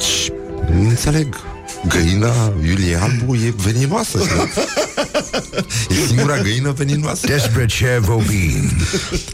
[0.00, 0.32] Și
[0.72, 1.36] nu înțeleg.
[1.88, 4.18] Găina Iulie Albu e veninoasă.
[4.18, 6.02] știi?
[6.02, 7.26] E singura găină veninoasă.
[7.26, 8.70] Despre ce vorbim?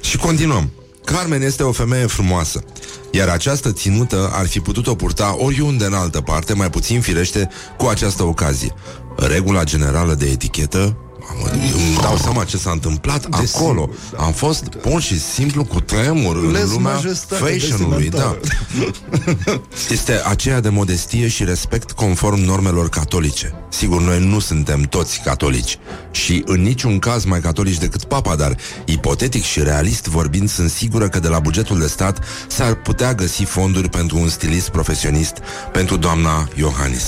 [0.01, 0.71] Și continuăm.
[1.05, 2.65] Carmen este o femeie frumoasă,
[3.11, 7.87] iar această ținută ar fi putut-o purta oriunde în altă parte, mai puțin firește cu
[7.87, 8.75] această ocazie.
[9.17, 10.97] Regula generală de etichetă
[11.35, 13.91] Mamă, îmi dau seama ce s-a întâmplat acolo.
[14.17, 18.09] Am fost pur și simplu cu tremur în Les lumea majestate fashion-ului.
[18.09, 18.37] Da.
[18.41, 19.63] vestimentară.
[19.91, 23.55] Este aceea de modestie și respect conform normelor catolice.
[23.69, 25.79] Sigur, noi nu suntem toți catolici
[26.11, 31.09] și în niciun caz mai catolici decât papa, dar ipotetic și realist vorbind, sunt sigură
[31.09, 35.37] că de la bugetul de stat s-ar putea găsi fonduri pentru un stilist profesionist
[35.73, 37.05] pentru doamna Iohannis.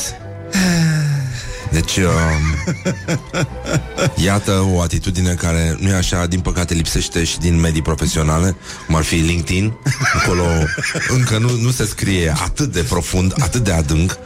[1.70, 2.74] Deci, um,
[4.24, 8.94] iată o atitudine care nu e așa, din păcate lipsește și din medii profesionale, cum
[8.94, 9.72] ar fi LinkedIn.
[10.22, 10.44] Acolo
[11.08, 14.18] încă nu, nu se scrie atât de profund, atât de adânc.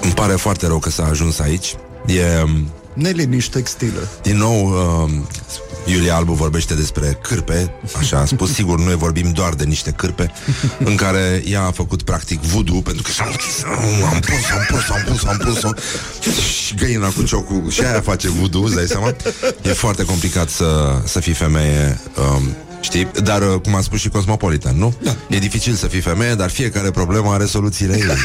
[0.00, 1.74] Îmi pare foarte rău că s-a ajuns aici.
[2.06, 4.08] E, um, Neliniști textile.
[4.22, 4.68] din nou,
[5.04, 5.10] uh,
[5.86, 10.32] Iulia Albu vorbește despre cârpe, așa a spus, sigur, noi vorbim doar de niște cârpe,
[10.78, 14.66] în care ea a făcut practic voodoo, pentru că și-a închis, "Am- am pus, am
[14.68, 15.82] pus, am pus, am pus.
[16.66, 19.14] Și găina cu ciocul, și aia face voodoo, îți dai seama?
[19.62, 22.00] E foarte complicat să, să fii femeie,
[22.34, 23.10] um, Știi?
[23.22, 24.94] Dar, uh, cum a spus și Cosmopolitan, nu?
[25.02, 25.16] Da.
[25.28, 28.04] E dificil să fii femeie, dar fiecare problemă are soluțiile ei.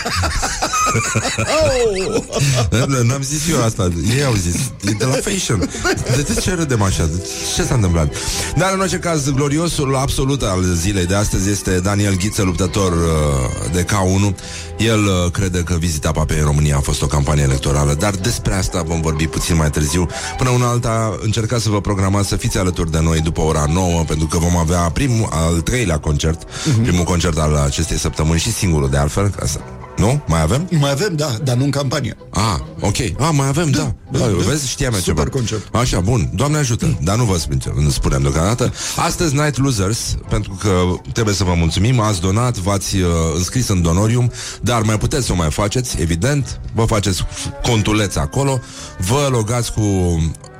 [3.08, 5.70] N-am zis eu asta, ei au zis E de la fashion
[6.16, 7.06] De, de ce râdem așa?
[7.06, 8.13] De ce s-a întâmplat?
[8.56, 13.72] Dar în orice caz, gloriosul absolut al zilei de astăzi Este Daniel Ghiță, luptător uh,
[13.72, 14.36] de K1
[14.78, 18.54] El uh, crede că vizita papei în România A fost o campanie electorală Dar despre
[18.54, 22.58] asta vom vorbi puțin mai târziu Până una alta, încercați să vă programați Să fiți
[22.58, 26.43] alături de noi după ora 9 Pentru că vom avea primul, al treilea concert
[26.82, 29.60] Primul concert al acestei săptămâni Și singurul de altfel ca să...
[29.97, 30.23] Nu?
[30.27, 30.67] Mai avem?
[30.79, 32.17] Mai avem, da, dar nu în campanie.
[32.29, 32.97] Ah, ok.
[32.97, 33.95] Ah, mai avem, da.
[34.12, 34.32] da, da, da.
[34.47, 35.36] Vezi, știam eu Super ceva.
[35.36, 35.75] concept.
[35.75, 36.29] Așa, bun.
[36.36, 36.97] Doamne ajută.
[37.01, 38.73] Dar nu vă spun ce, nu spunem deocamdată.
[38.95, 40.69] Astăzi Night Losers, pentru că
[41.12, 45.32] trebuie să vă mulțumim, ați donat, v-ați uh, înscris în donorium, dar mai puteți să
[45.32, 46.60] o mai faceți, evident.
[46.73, 47.23] Vă faceți
[47.63, 48.60] contuleț acolo,
[48.97, 49.82] vă logați cu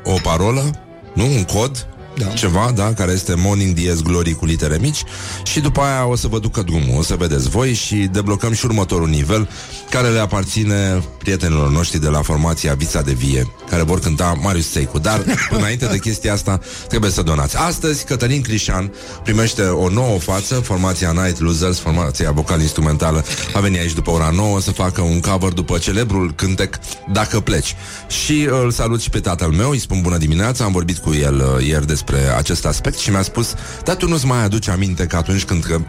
[0.04, 0.72] o parolă,
[1.14, 1.26] nu?
[1.26, 1.88] Un cod
[2.18, 2.26] Da.
[2.26, 5.04] ceva, da, care este Morning Diez Glory cu litere mici
[5.44, 8.66] și după aia o să vă ducă drumul, o să vedeți voi și deblocăm și
[8.66, 9.50] următorul nivel
[9.90, 14.70] care le aparține prietenilor noștri de la formația Vița de Vie, care vor cânta Marius
[14.70, 15.00] Seicu.
[15.00, 15.24] Dar
[15.58, 17.58] înainte de chestia asta trebuie să donați.
[17.58, 18.92] Astăzi Cătălin Crișan
[19.24, 24.60] primește o nouă față, formația Night Losers, formația vocal-instrumentală, a venit aici după ora 9
[24.62, 26.80] să facă un cover după celebrul cântec
[27.12, 27.76] Dacă pleci.
[28.24, 31.36] Și îl salut și pe tatăl meu, îi spun bună dimineața, am vorbit cu el
[31.36, 32.03] uh, ieri despre
[32.38, 35.80] acest aspect și mi-a spus, dar tu nu-ți mai aduci aminte că atunci când uh,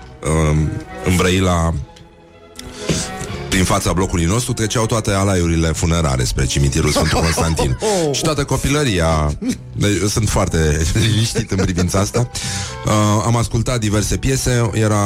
[1.05, 1.75] îmbrăi la
[3.55, 7.79] prin fața blocului nostru treceau toate alaiurile funerare spre cimitirul Sfântul Constantin.
[8.13, 9.33] și toată copilăria...
[9.77, 12.31] Deci, sunt foarte liniștit în privința asta.
[12.87, 12.93] Uh,
[13.25, 15.03] am ascultat diverse piese, era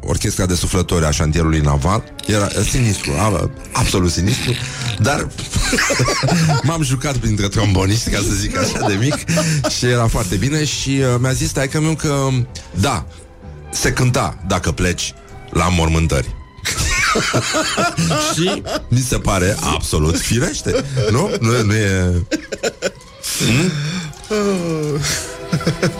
[0.00, 4.52] orchestra de suflători a șantierului naval, era sinistru, a, absolut sinistru,
[4.98, 5.28] dar
[6.68, 9.14] m-am jucat printre tromboniști, ca să zic așa de mic,
[9.76, 10.64] și era foarte bine.
[10.64, 12.28] Și uh, mi-a zis taică meu că
[12.80, 13.06] da,
[13.70, 15.14] se cânta dacă pleci
[15.50, 16.34] la mormântări.
[18.34, 20.84] și mi se pare absolut firește.
[21.10, 21.30] Nu?
[21.40, 22.22] Nu, nu e...
[23.38, 23.70] Hmm?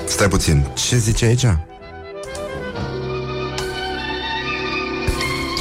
[0.07, 0.66] Stai puțin.
[0.88, 1.46] Ce zice aici?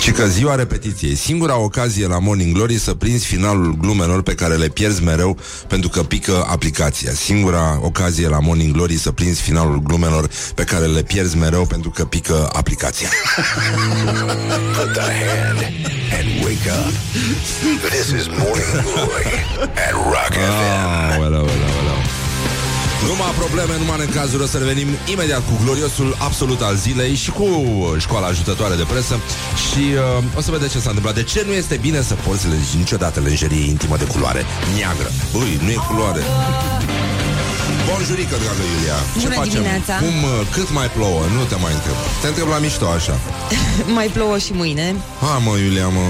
[0.06, 4.56] Și că ziua repetiției, singura ocazie la Morning Glory să prinzi finalul glumelor pe care
[4.56, 5.38] le pierzi mereu
[5.68, 7.12] pentru că pică aplicația.
[7.14, 11.90] Singura ocazie la Morning Glory să prinzi finalul glumelor pe care le pierzi mereu pentru
[11.90, 13.08] că pică aplicația.
[14.76, 15.60] Put the hand
[16.18, 16.94] and wake up.
[17.90, 19.46] This is Morning Glory
[19.88, 21.12] at Rock FM.
[21.12, 21.55] Aoleu, aoleu, aoleu.
[23.08, 27.48] Numai probleme, numai necazuri O să revenim imediat cu gloriosul absolut al zilei Și cu
[27.98, 29.20] școala ajutătoare de presă.
[29.70, 29.84] Și
[30.18, 31.16] uh, o să vedeți ce s-a întâmplat.
[31.16, 34.46] De ce nu este bine să porți niciodată lenjerie intimă de culoare?
[34.78, 35.10] Neagră.
[35.34, 36.22] Ui, nu e culoare
[37.90, 39.52] Bonjurică, dragă Iulia Ce Bună facem?
[39.52, 39.94] dimineața.
[40.06, 41.22] Cum, uh, cât mai plouă?
[41.36, 43.16] Nu te mai întreb Te întreb la mișto așa
[43.98, 46.06] Mai plouă și mâine Ha, mă, Iulia, mă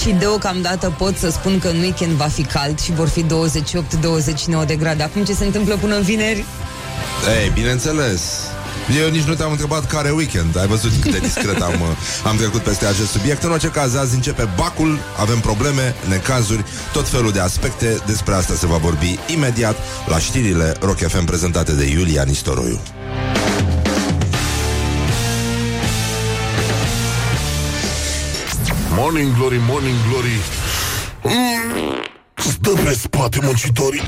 [0.00, 4.66] și deocamdată pot să spun că în weekend va fi cald și vor fi 28-29
[4.66, 5.02] de grade.
[5.02, 6.44] Acum ce se întâmplă până în vineri?
[7.42, 8.22] Ei, bineînțeles
[8.94, 10.58] eu nici nu te-am întrebat care weekend.
[10.58, 11.88] Ai văzut cât de discret am, uh,
[12.24, 13.42] am trecut peste acest subiect.
[13.42, 14.98] În orice caz, azi începe bacul.
[15.18, 17.98] Avem probleme, necazuri, tot felul de aspecte.
[18.06, 19.76] Despre asta se va vorbi imediat
[20.06, 22.80] La știrile Rock FM prezentate de Iulia Nistoroiu.
[28.94, 30.40] Morning Glory, Morning Glory.
[31.22, 32.02] Mm,
[32.34, 34.02] Stă pe spate muncitorii.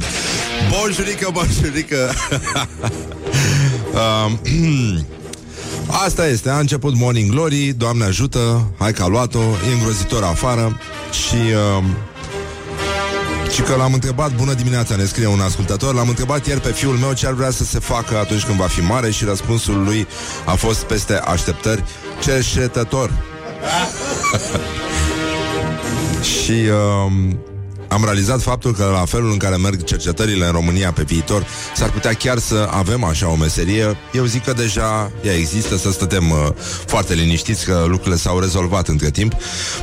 [0.70, 2.14] Bonjurică, bonjurică
[3.94, 4.40] um,
[6.04, 10.78] Asta este, a început Morning Glory Doamne ajută, hai că a luat-o E îngrozitor afară
[11.10, 11.36] Și
[11.78, 11.84] um,
[13.52, 16.96] Și că l-am întrebat, bună dimineața, ne scrie un ascultător L-am întrebat ieri pe fiul
[16.96, 20.06] meu ce ar vrea să se facă atunci când va fi mare Și răspunsul lui
[20.44, 21.84] a fost peste așteptări
[22.20, 23.10] Cerșetător.
[26.42, 26.68] Și
[27.06, 27.38] um,
[27.92, 31.90] am realizat faptul că la felul în care merg cercetările în România pe viitor, s-ar
[31.90, 33.96] putea chiar să avem așa o meserie.
[34.12, 36.36] Eu zic că deja ea există, să stătem uh,
[36.86, 39.32] foarte liniștiți că lucrurile s-au rezolvat între timp.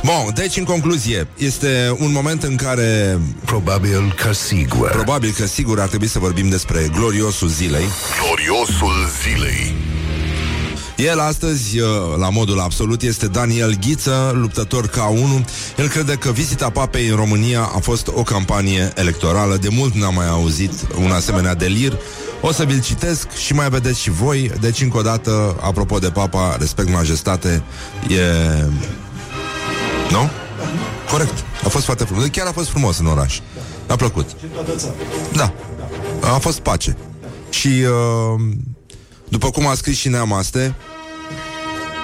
[0.04, 5.80] Bun, deci în concluzie, este un moment în care Probabil că sigur probabil că sigur
[5.80, 7.84] ar trebui să vorbim despre gloriosul zilei.
[8.24, 9.74] Gloriosul zilei
[11.04, 15.44] El astăzi, uh, la modul absolut, este Daniel Ghiță, luptător K1.
[15.76, 19.56] El crede că vizita papei în România a fost o campanie electorală.
[19.56, 21.98] De mult n-am mai auzit un asemenea delir.
[22.40, 24.50] O să vi-l citesc și mai vedeți și voi.
[24.60, 27.62] Deci, încă o dată, apropo de papa, respect majestate,
[28.08, 28.22] e...
[30.10, 30.30] Nu?
[31.10, 31.44] Corect.
[31.64, 32.24] A fost foarte frumos.
[32.32, 33.38] Chiar a fost frumos în oraș.
[33.86, 34.30] A plăcut.
[35.32, 35.52] Da.
[36.20, 36.96] A fost pace.
[37.50, 37.68] Și...
[37.68, 38.40] Uh,
[39.30, 40.74] după cum a scris și Neamaste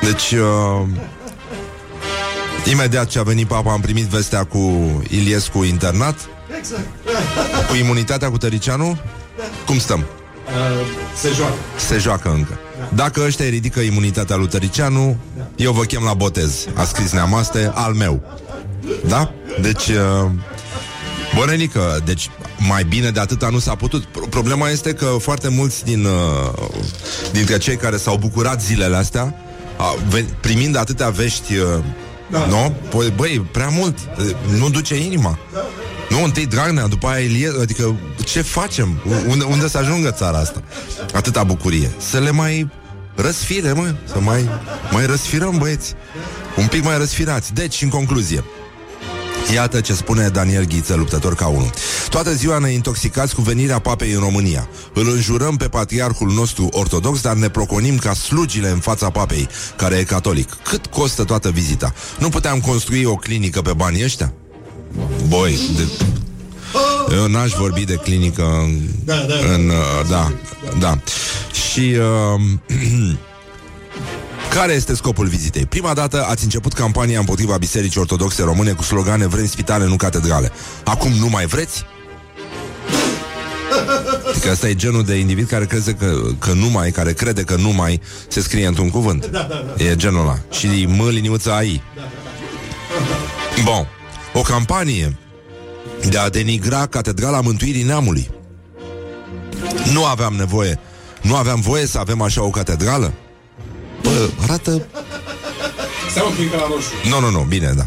[0.03, 0.87] Deci uh,
[2.71, 4.59] Imediat ce a venit papa Am primit vestea cu
[5.09, 6.15] Iliescu internat
[7.69, 8.99] Cu imunitatea cu Tăricianu
[9.67, 10.05] Cum stăm?
[11.21, 11.55] Se joacă.
[11.77, 12.59] Se joacă încă
[12.95, 15.17] Dacă ăștia îi ridică imunitatea lui Tăricianu
[15.57, 18.23] Eu vă chem la botez A scris Neamaste, al meu
[19.07, 19.33] Da?
[19.61, 20.31] Deci uh,
[21.37, 24.05] Bănenică, deci mai bine de atâta nu s-a putut.
[24.05, 26.69] Pro- Problema este că foarte mulți din, uh,
[27.33, 29.35] dintre cei care s-au bucurat zilele astea,
[29.77, 31.67] a, ve- primind atâtea vești, uh,
[32.31, 32.47] da.
[32.47, 32.75] nu?
[32.89, 33.99] Păi, băi, prea mult.
[34.19, 35.39] Uh, Nu duce inima.
[36.11, 39.01] Nu, întâi Dragnea, după aia Ilie, adică ce facem?
[39.27, 40.63] Unde, unde să ajungă țara asta?
[41.15, 41.91] Atâta bucurie.
[41.99, 42.69] Să le mai
[43.15, 44.49] răsfire, mă, să mai,
[44.91, 45.95] mai răsfirăm, băieți.
[46.57, 47.55] Un pic mai răsfirați.
[47.55, 48.45] Deci, în concluzie,
[49.55, 51.71] Iată ce spune Daniel Ghiță, luptător ca unul.
[52.09, 54.69] Toată ziua ne intoxicați cu venirea papei în România.
[54.95, 59.97] Îl înjurăm pe patriarhul nostru ortodox, dar ne proconim ca slugile în fața papei, care
[59.97, 60.57] e catolic.
[60.63, 61.95] Cât costă toată vizita?
[62.19, 64.33] Nu puteam construi o clinică pe banii ăștia?
[65.29, 65.83] Boi, de...
[67.17, 68.81] Eu n-aș vorbi de clinică în...
[69.05, 70.33] Da, da, în, uh, da,
[70.79, 70.99] da.
[71.71, 71.81] Și...
[71.81, 73.17] Uh,
[74.51, 75.67] Care este scopul vizitei?
[75.67, 80.51] Prima dată ați început campania împotriva Bisericii Ortodoxe Române cu slogane Vrem spitale, nu catedrale.
[80.85, 81.85] Acum nu mai vreți?
[84.41, 88.01] Că asta e genul de individ care crede că, că numai, care crede că numai
[88.29, 89.27] se scrie într-un cuvânt.
[89.27, 89.85] Da, da, da.
[89.85, 90.39] E genul ăla.
[90.51, 91.83] Și mă liniuță AI.
[93.65, 93.87] Bun.
[94.33, 95.17] O campanie
[96.09, 98.31] de a denigra Catedrala Mântuirii Neamului.
[99.93, 100.79] Nu aveam nevoie.
[101.23, 103.13] Nu aveam voie să avem așa o catedrală?
[104.07, 104.87] Bă, arată...
[106.11, 107.09] Stai un pic la roșu.
[107.09, 107.87] Nu, nu, nu, bine, da.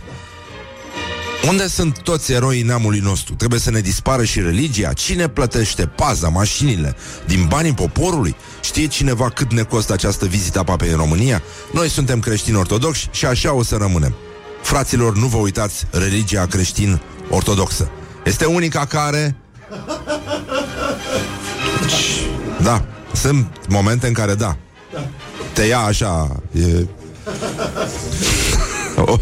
[1.47, 3.33] Unde sunt toți eroii neamului nostru?
[3.33, 4.93] Trebuie să ne dispară și religia?
[4.93, 6.95] Cine plătește paza, mașinile,
[7.25, 8.35] din banii poporului?
[8.61, 11.41] Știe cineva cât ne costă această vizită a papei în România?
[11.73, 14.15] Noi suntem creștini ortodoxi și așa o să rămânem.
[14.61, 17.89] Fraților, nu vă uitați religia creștin-ortodoxă.
[18.25, 19.35] Este unica care...
[21.81, 22.27] Deci,
[22.67, 24.57] da, sunt momente în care da.
[25.53, 26.85] Te ia așa, e...
[28.95, 29.17] O,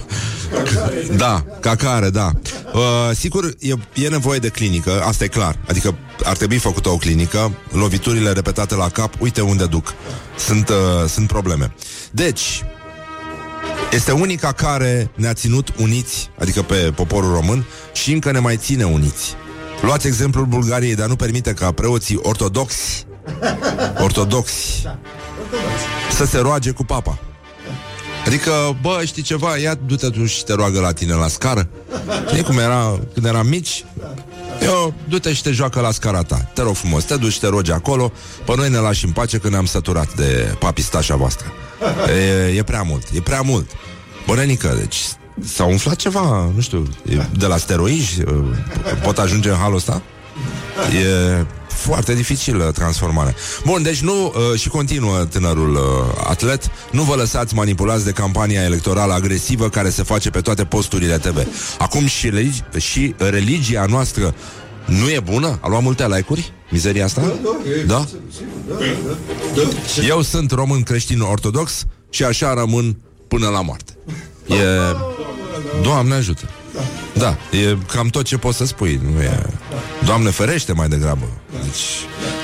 [1.15, 2.31] da, ca care, da.
[2.73, 5.59] Uh, sigur, e, e nevoie de clinică, asta e clar.
[5.67, 9.93] Adică ar trebui făcută o clinică, loviturile repetate la cap, uite unde duc.
[10.37, 10.75] Sunt, uh,
[11.09, 11.73] sunt probleme.
[12.11, 12.63] Deci,
[13.91, 18.83] este unica care ne-a ținut uniți, adică pe poporul român, și încă ne mai ține
[18.83, 19.35] uniți.
[19.81, 23.05] Luați exemplul Bulgariei, dar nu permite ca preoții ortodoxi,
[24.03, 24.87] ortodoxi,
[26.11, 27.17] să se roage cu papa.
[28.25, 31.67] Adică, bă, știi ceva, ia du-te tu și te roagă la tine la scară.
[32.27, 33.85] Știi cum era când eram mici?
[34.61, 36.49] Eu, du-te și te joacă la scara ta.
[36.53, 38.11] Te rog frumos, te duci și te rogi acolo,
[38.45, 41.53] pe noi ne lași în pace că ne-am săturat de papistașa voastră.
[42.07, 43.69] E, e prea mult, e prea mult.
[44.25, 44.97] Bărănică, deci
[45.45, 48.21] s-a umflat ceva, nu știu, e de la steroizi,
[49.03, 50.01] pot ajunge în halul ăsta?
[50.93, 51.45] E
[51.77, 53.35] foarte dificilă transformarea.
[53.65, 58.63] Bun, deci nu, uh, și continuă tânărul uh, atlet, nu vă lăsați manipulați de campania
[58.63, 61.47] electorală agresivă care se face pe toate posturile TV.
[61.77, 64.35] Acum și, religi- și religia noastră
[64.85, 65.59] nu e bună?
[65.61, 66.53] A luat multe like-uri?
[66.69, 67.33] Mizeria asta?
[67.85, 68.05] Da?
[70.07, 72.97] Eu sunt român creștin ortodox și așa rămân
[73.27, 73.97] până la moarte.
[74.47, 74.55] E...
[75.81, 76.49] Doamne ajută.
[76.73, 76.79] Da,
[77.51, 78.99] e cam tot ce poți să spui.
[79.13, 79.45] Nu e...
[80.05, 81.25] Doamne ferește mai degrabă.
[81.51, 81.83] Deci,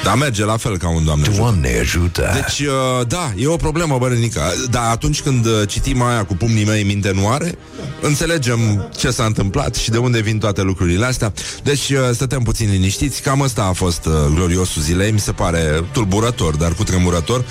[0.04, 1.42] dar merge la fel ca un Doamne ajută.
[1.42, 2.30] Doamne ajută!
[2.34, 4.52] Deci, uh, da, e o problemă, bărănica.
[4.70, 7.58] Dar atunci când uh, citim aia cu pumnii mei minte nu are,
[8.02, 11.34] înțelegem ce s-a întâmplat și de unde vin toate lucrurile astea.
[11.64, 13.22] Deci, uh, stătem puțin liniștiți.
[13.22, 15.12] Cam ăsta a fost uh, gloriosul zilei.
[15.12, 17.46] Mi se pare tulburător, dar cu tremurător.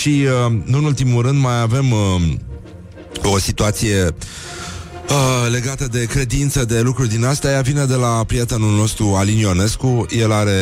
[0.00, 2.22] Și, uh, nu în ultimul rând, mai avem uh,
[3.22, 4.55] o situație Uh,
[5.50, 10.06] legată de credință, de lucruri din astea, ea vine de la prietenul nostru Alin Ionescu.
[10.10, 10.60] El are,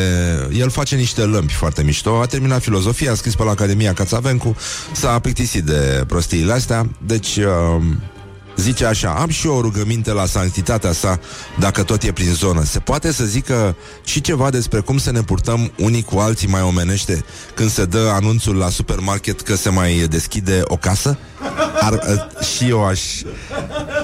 [0.53, 2.19] el face niște lămpi foarte mișto.
[2.21, 4.55] A terminat filozofia, a scris pe la Academia Cațavencu,
[4.91, 6.89] s-a plictisit de prostiile astea.
[7.05, 7.83] Deci uh,
[8.55, 11.19] zice așa, am și eu o rugăminte la sanctitatea sa,
[11.59, 12.63] dacă tot e prin zonă.
[12.63, 16.61] Se poate să zică și ceva despre cum să ne purtăm unii cu alții mai
[16.61, 21.17] omenește când se dă anunțul la supermarket că se mai deschide o casă?
[21.81, 23.01] Ar, uh, și eu aș,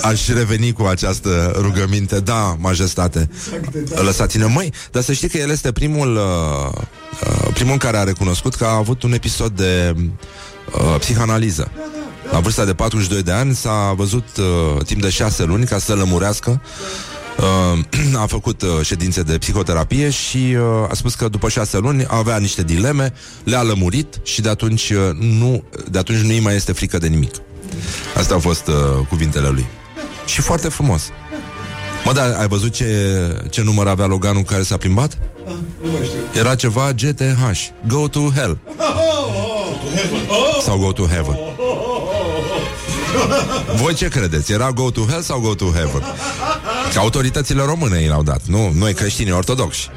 [0.02, 2.20] aș reveni cu această rugăminte.
[2.20, 3.30] Da, majestate,
[4.04, 4.45] lăsați-ne.
[4.45, 6.82] Măi, dar să știi că el este primul, uh,
[7.28, 11.72] uh, primul care a recunoscut că a avut un episod de uh, psihanaliză.
[12.32, 15.94] La vârsta de 42 de ani s-a văzut uh, timp de 6 luni ca să
[15.94, 16.62] lămurească
[17.38, 17.80] Uh,
[18.24, 22.38] a făcut uh, ședințe de psihoterapie și uh, a spus că după șase luni avea
[22.38, 23.14] niște dileme,
[23.44, 27.08] le-a lămurit și de atunci uh, nu, de atunci nu îi mai este frică de
[27.08, 27.36] nimic.
[28.16, 28.76] Astea au fost uh,
[29.10, 29.66] cuvintele lui.
[30.26, 31.10] Și foarte frumos.
[32.06, 32.86] Mă, dar ai văzut ce,
[33.50, 35.18] ce număr avea Loganul care s-a plimbat?
[36.34, 37.68] Era ceva GTH.
[37.88, 38.58] Go to hell.
[40.62, 41.51] Sau go to heaven.
[43.76, 44.51] Voi ce credeți?
[44.51, 46.01] Era go to hell sau go to heaven?
[46.93, 48.72] Că autoritățile române i l-au dat, nu?
[48.76, 49.89] Noi creștini ortodoxi.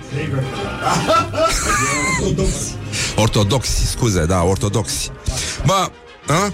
[3.17, 5.11] Ortodoxi, scuze, da, ortodoxi.
[5.67, 5.91] Bă,
[6.27, 6.53] a?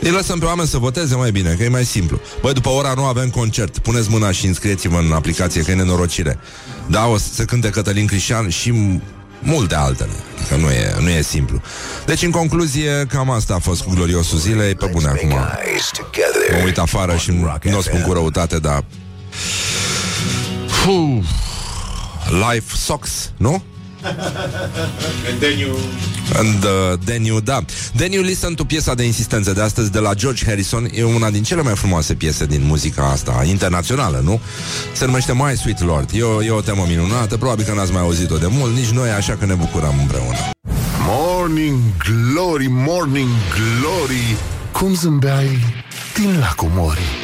[0.00, 2.20] Îi lăsăm pe oameni să voteze mai bine, că e mai simplu.
[2.40, 3.78] Băi, după ora nu avem concert.
[3.78, 6.38] Puneți mâna și înscrieți-vă în aplicație, că e nenorocire.
[6.86, 9.00] Da, o să se cânte Cătălin Crișan și m-
[9.44, 10.12] multe altele.
[10.48, 11.60] Că nu e, nu e simplu.
[12.06, 14.74] Deci, în concluzie, cam asta a fost cu gloriosul zilei.
[14.74, 15.28] Pe bune acum.
[15.28, 16.58] Guys together.
[16.58, 18.06] Mă uit afară și on nu Rock o spun FM.
[18.06, 18.84] cu răutate, dar...
[20.84, 21.24] Puh.
[22.50, 23.62] Life sucks, nu?
[25.28, 25.76] And then you...
[26.36, 27.60] And uh, then you, da.
[27.96, 30.88] Then you listen to piesa de insistență de astăzi de la George Harrison.
[30.94, 34.40] E una din cele mai frumoase piese din muzica asta internațională, nu?
[34.92, 36.10] Se numește My Sweet Lord.
[36.12, 39.10] E o, e o temă minunată, probabil că n-ați mai auzit-o de mult, nici noi,
[39.10, 40.38] așa că ne bucurăm împreună.
[41.06, 44.36] Morning Glory, Morning Glory
[44.72, 45.58] Cum zâmbeai
[46.14, 47.23] din lacul Mori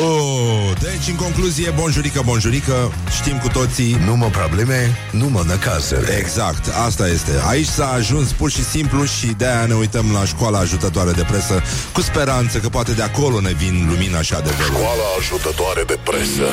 [0.00, 6.16] Oh, deci, în concluzie, bonjurică, bonjurică, știm cu toții Nu probleme, numai năcazuri.
[6.18, 7.30] Exact, asta este.
[7.48, 11.62] Aici s-a ajuns pur și simplu și de-aia ne uităm la școala ajutătoare de presă
[11.92, 14.74] cu speranță că poate de acolo ne vin lumina și adevărul.
[14.74, 16.46] Școala ajutătoare de presă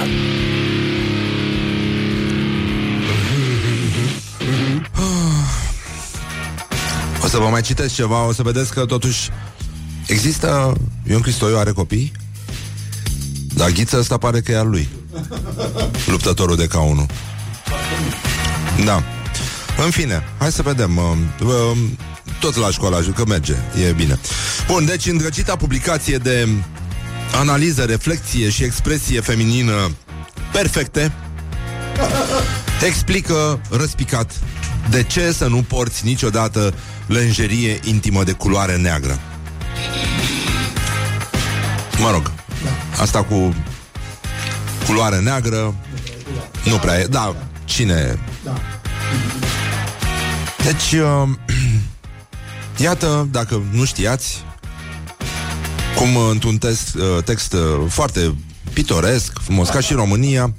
[7.24, 9.30] O să vă mai citesc ceva, o să vedeți că totuși
[10.08, 10.74] există...
[11.10, 12.12] Ion Cristoiu are copii?
[13.60, 14.90] Dar ghiță ăsta pare că e al lui.
[16.06, 17.06] Luptătorul de K1.
[18.86, 19.04] Da.
[19.84, 20.98] În fine, hai să vedem.
[20.98, 21.78] Uh, uh,
[22.40, 23.56] tot la școala, că merge,
[23.88, 24.20] e bine.
[24.68, 26.48] Bun, deci îndrăgita publicație de
[27.36, 29.92] analiză, reflexie și expresie feminină
[30.52, 31.12] perfecte,
[32.86, 34.32] explică răspicat
[34.90, 36.74] de ce să nu porți niciodată
[37.06, 39.20] lenjerie intimă de culoare neagră.
[41.98, 42.32] Mă rog,
[43.00, 43.54] asta cu
[44.86, 45.76] culoare neagră
[46.66, 47.06] nu prea e.
[47.06, 47.36] Da,
[47.66, 48.20] cine...
[50.64, 51.30] Deci, uh,
[52.86, 54.44] iată, dacă nu știați,
[55.96, 58.36] cum într-un text, uh, text uh, foarte
[58.74, 60.54] pitoresc, frumos, ca și România,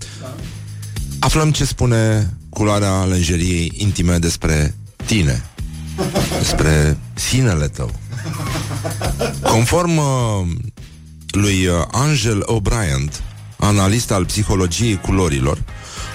[1.18, 4.74] aflăm ce spune culoarea lenjeriei intime despre
[5.06, 5.44] tine,
[6.38, 7.90] despre sinele tău.
[9.42, 10.46] Conform uh,
[11.30, 13.12] lui uh, Angel O'Brien,
[13.56, 15.58] analist al psihologiei culorilor,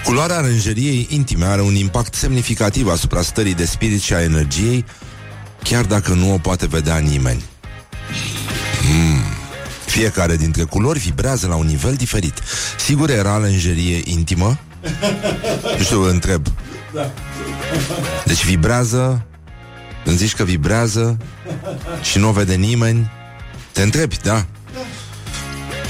[0.04, 4.84] culoarea lenjeriei intime are un impact semnificativ asupra stării de spirit și a energiei,
[5.62, 7.42] chiar dacă nu o poate vedea nimeni.
[8.92, 9.20] Mm.
[9.86, 12.40] Fiecare dintre culori vibrează la un nivel diferit.
[12.78, 14.58] Sigur era lenjerie intimă?
[15.78, 16.46] Nu știu, întreb.
[18.24, 19.26] Deci vibrează,
[20.04, 21.16] îmi zici că vibrează
[22.02, 23.10] și nu o vede nimeni.
[23.72, 24.46] Te întrebi, da?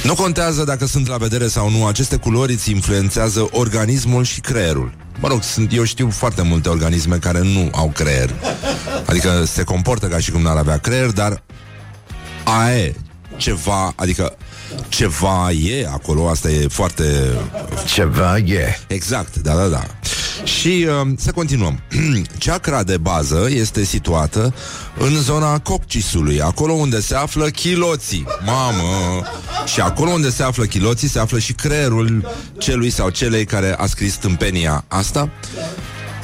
[0.06, 4.94] Nu contează dacă sunt la vedere sau nu, aceste culori îți influențează organismul și creierul.
[5.18, 8.30] Mă rog, sunt, eu știu foarte multe organisme care nu au creier.
[9.06, 11.42] Adică se comportă ca și cum n-ar avea creier, dar
[12.44, 12.94] aia e
[13.36, 14.36] ceva, adică
[14.88, 17.04] ceva e acolo, asta e foarte...
[17.86, 18.78] Ceva e.
[18.86, 19.86] Exact, da, da, da.
[20.44, 21.80] Și uh, să continuăm.
[22.44, 24.54] Chakra de bază este situată
[24.98, 28.26] în zona coccisului, acolo unde se află chiloții.
[28.44, 29.22] Mamă!
[29.64, 32.28] Și acolo unde se află chiloții, se află și creierul
[32.58, 35.30] celui sau celei care a scris tâmpenia asta.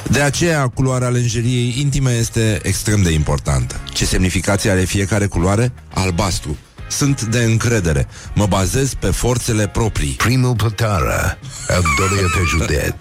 [0.09, 3.81] De aceea, culoarea lenjeriei intime este extrem de importantă.
[3.93, 5.73] Ce semnificație are fiecare culoare?
[5.93, 6.57] Albastru.
[6.97, 8.07] Sunt de încredere.
[8.33, 10.11] Mă bazez pe forțele proprii.
[10.11, 11.37] Primul plătară.
[11.67, 12.95] Al doilea pe județ.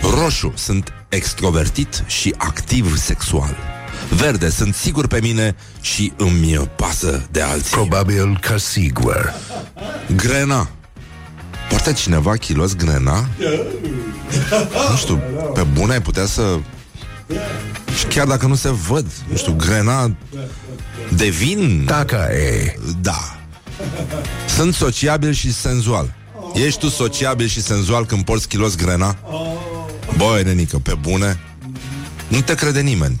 [0.00, 3.56] Roșu, sunt extrovertit și activ sexual.
[4.10, 7.70] Verde, sunt sigur pe mine și îmi pasă de alții.
[7.70, 9.34] Probabil ca sigur.
[10.16, 10.68] Grena.
[11.68, 13.28] Poartă cineva kilos grena?
[14.90, 15.22] Nu știu,
[15.54, 16.58] pe bune ai putea să...
[17.98, 20.16] Și chiar dacă nu se văd, nu știu, grena
[21.16, 21.84] de vin?
[21.84, 22.78] Dacă e.
[23.00, 23.36] Da.
[24.46, 26.14] Sunt sociabil și senzual.
[26.54, 29.16] Ești tu sociabil și senzual când porți kilos grena?
[30.16, 31.40] Băi, nenică, pe bune?
[32.28, 33.20] Nu te crede nimeni.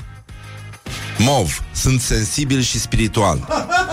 [1.18, 3.48] Mov, sunt sensibil și spiritual.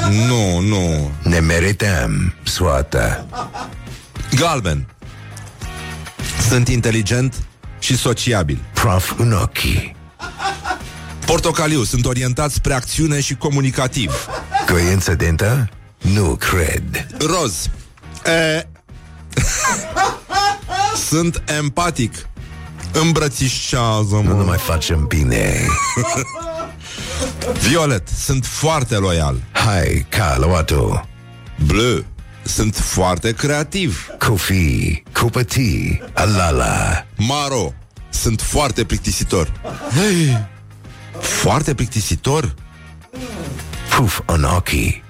[0.09, 1.11] Nu, nu.
[1.23, 3.25] Ne merităm, soată.
[4.35, 4.87] Galben.
[6.49, 7.35] Sunt inteligent
[7.79, 8.59] și sociabil.
[8.73, 9.95] Prof în ochii.
[11.25, 14.27] Portocaliu, sunt orientat spre acțiune și comunicativ.
[14.67, 15.69] Coincidentă?
[15.97, 17.07] Nu cred.
[17.19, 17.69] Roz.
[18.25, 18.67] E...
[21.09, 22.13] sunt empatic.
[22.91, 24.21] Îmbrățișează-mă.
[24.21, 25.53] Nu ne mai facem bine.
[27.67, 29.41] Violet, sunt foarte loial.
[29.51, 30.99] Hai, ca luat-o.
[31.65, 32.05] Bleu,
[32.43, 34.07] sunt foarte creativ.
[34.19, 37.05] Cofi, cupătii, alala.
[37.15, 37.73] Maro,
[38.09, 39.51] sunt foarte plictisitor.
[39.93, 40.47] Hey,
[41.25, 42.55] foarte plictisitor?
[43.97, 45.03] Puf în ochii.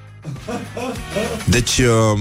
[1.46, 2.20] Deci, uh,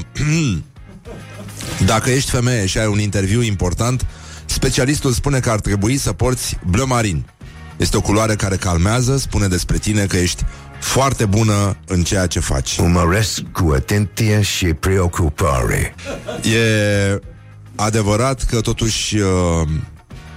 [1.92, 4.06] dacă ești femeie și ai un interviu important,
[4.44, 7.24] specialistul spune că ar trebui să porți bleu marin.
[7.76, 10.44] Este o culoare care calmează, spune despre tine că ești
[10.80, 12.76] foarte bună în ceea ce faci.
[12.76, 15.94] Umăresc cu atenție și preocupare.
[16.42, 17.20] E
[17.74, 19.68] adevărat că totuși uh,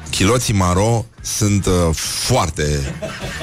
[0.09, 1.05] chiloții maro
[1.35, 2.95] sunt uh, foarte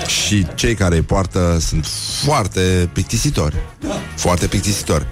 [0.07, 1.87] și cei care îi poartă sunt
[2.25, 3.57] foarte plictisitori.
[4.15, 5.07] Foarte plictisitori.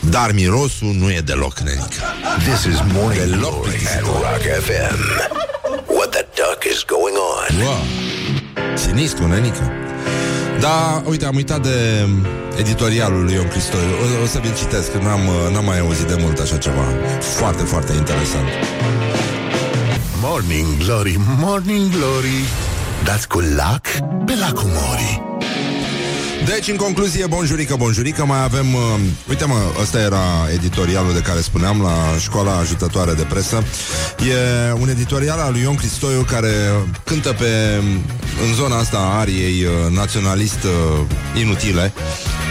[0.00, 2.02] Dar mirosul nu e deloc nenică.
[2.38, 4.12] This is Morning Deloc Glory at plictisitor.
[4.12, 4.98] Rock FM.
[5.96, 7.62] What the duck is going on?
[7.64, 7.82] Wow.
[8.76, 9.70] Sinistru, nenică.
[10.60, 12.08] Da, uite, am uitat de
[12.58, 13.92] editorialul lui Ion Cristoiu.
[14.02, 16.84] O, o să vi-l citesc, că n-am, uh, n-am mai auzit de mult așa ceva.
[17.20, 18.46] Foarte, foarte interesant.
[20.20, 22.44] Morning Glory, Morning Glory
[23.04, 23.86] Dați cu lac
[24.26, 25.22] pe lacul Mori
[26.44, 28.74] Deci, în concluzie, bonjurică, bonjurică, mai avem...
[28.74, 28.80] Uh,
[29.28, 33.62] uite mă, ăsta era editorialul de care spuneam la școala ajutătoare de presă.
[34.18, 36.50] E un editorial al lui Ion Cristoiu care
[37.04, 37.82] cântă pe...
[38.48, 41.92] în zona asta a ariei uh, naționalist uh, inutile.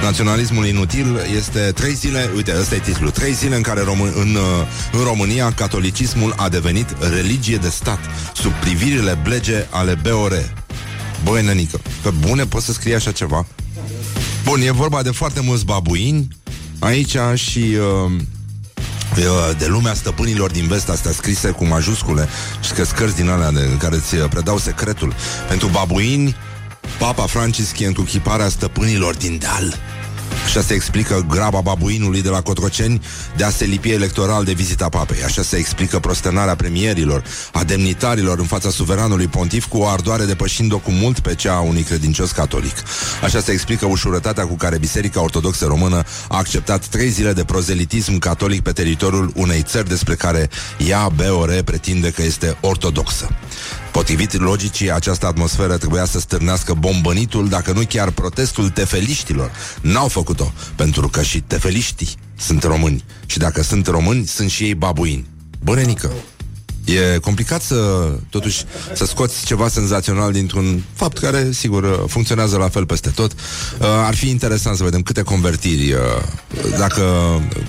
[0.02, 4.36] Naționalismul inutil este trei zile, uite, ăsta e titlul, trei zile în care Rom- în,
[4.36, 8.00] uh, în România catolicismul a devenit religie de stat
[8.34, 10.54] sub privirile blege ale BOR.
[11.24, 13.46] Băi, nenică, pe bune poți să scrii așa ceva?
[14.44, 16.28] Bun, e vorba de foarte mulți babuini
[16.80, 18.12] aici și uh,
[19.18, 22.28] uh, de lumea stăpânilor din vest, astea scrise cu majuscule
[22.62, 25.14] și că scărți din alea de, care îți uh, predau secretul.
[25.48, 26.36] Pentru babuini,
[27.00, 29.80] Papa Francisc e chiparea stăpânilor din deal.
[30.46, 33.02] Așa se explică graba babuinului de la Cotroceni
[33.38, 35.24] de a se lipi electoral de vizita papei.
[35.24, 40.78] Așa se explică prostănarea premierilor, a demnitarilor în fața suveranului pontif cu o ardoare depășind-o
[40.78, 42.76] cu mult pe cea a unui credincios catolic.
[43.24, 48.18] Așa se explică ușurătatea cu care Biserica Ortodoxă Română a acceptat trei zile de prozelitism
[48.18, 53.30] catolic pe teritoriul unei țări despre care ea, BOR, pretinde că este ortodoxă.
[53.96, 59.52] Potrivit logicii, această atmosferă trebuia să stârnească bombănitul, dacă nu chiar protestul tefeliștilor.
[59.82, 63.04] N-au făcut-o, pentru că și tefeliștii sunt români.
[63.26, 65.26] Și dacă sunt români, sunt și ei babuini.
[65.64, 66.12] Bănenică!
[66.86, 68.64] E complicat să, totuși,
[68.94, 73.32] să scoți ceva senzațional dintr-un fapt care, sigur, funcționează la fel peste tot.
[73.32, 76.00] Uh, ar fi interesant să vedem câte convertiri, uh,
[76.78, 77.04] dacă,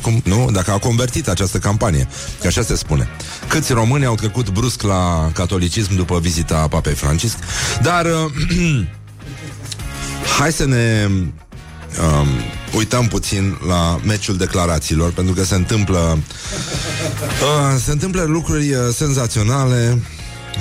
[0.03, 0.49] cum, nu?
[0.53, 2.09] dacă a convertit această campanie,
[2.41, 3.09] că așa se spune.
[3.49, 7.37] Câți români au trecut brusc la catolicism după vizita Papei Francisc,
[7.83, 8.87] dar uh,
[10.39, 11.09] hai să ne
[12.21, 12.27] um,
[12.77, 16.19] uităm puțin la meciul declarațiilor, pentru că se întâmplă
[17.43, 20.03] uh, se întâmplă lucruri uh, senzaționale.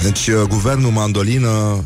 [0.03, 1.83] Deci, uh, guvernul mandolină uh,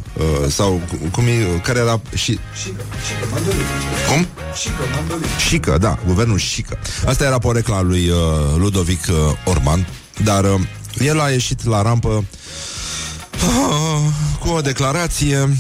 [0.47, 0.81] sau
[1.11, 3.63] cum e, care era și Șică, șică, mandolină.
[4.07, 4.27] cum?
[4.55, 5.27] Șică, mandolină.
[5.47, 6.77] Șică, da, guvernul Șică.
[7.05, 8.15] Asta era porecla lui uh,
[8.57, 9.15] Ludovic uh,
[9.45, 9.87] Orban,
[10.23, 10.59] dar uh,
[10.99, 12.25] el a ieșit la rampă uh,
[14.39, 15.57] cu o declarație.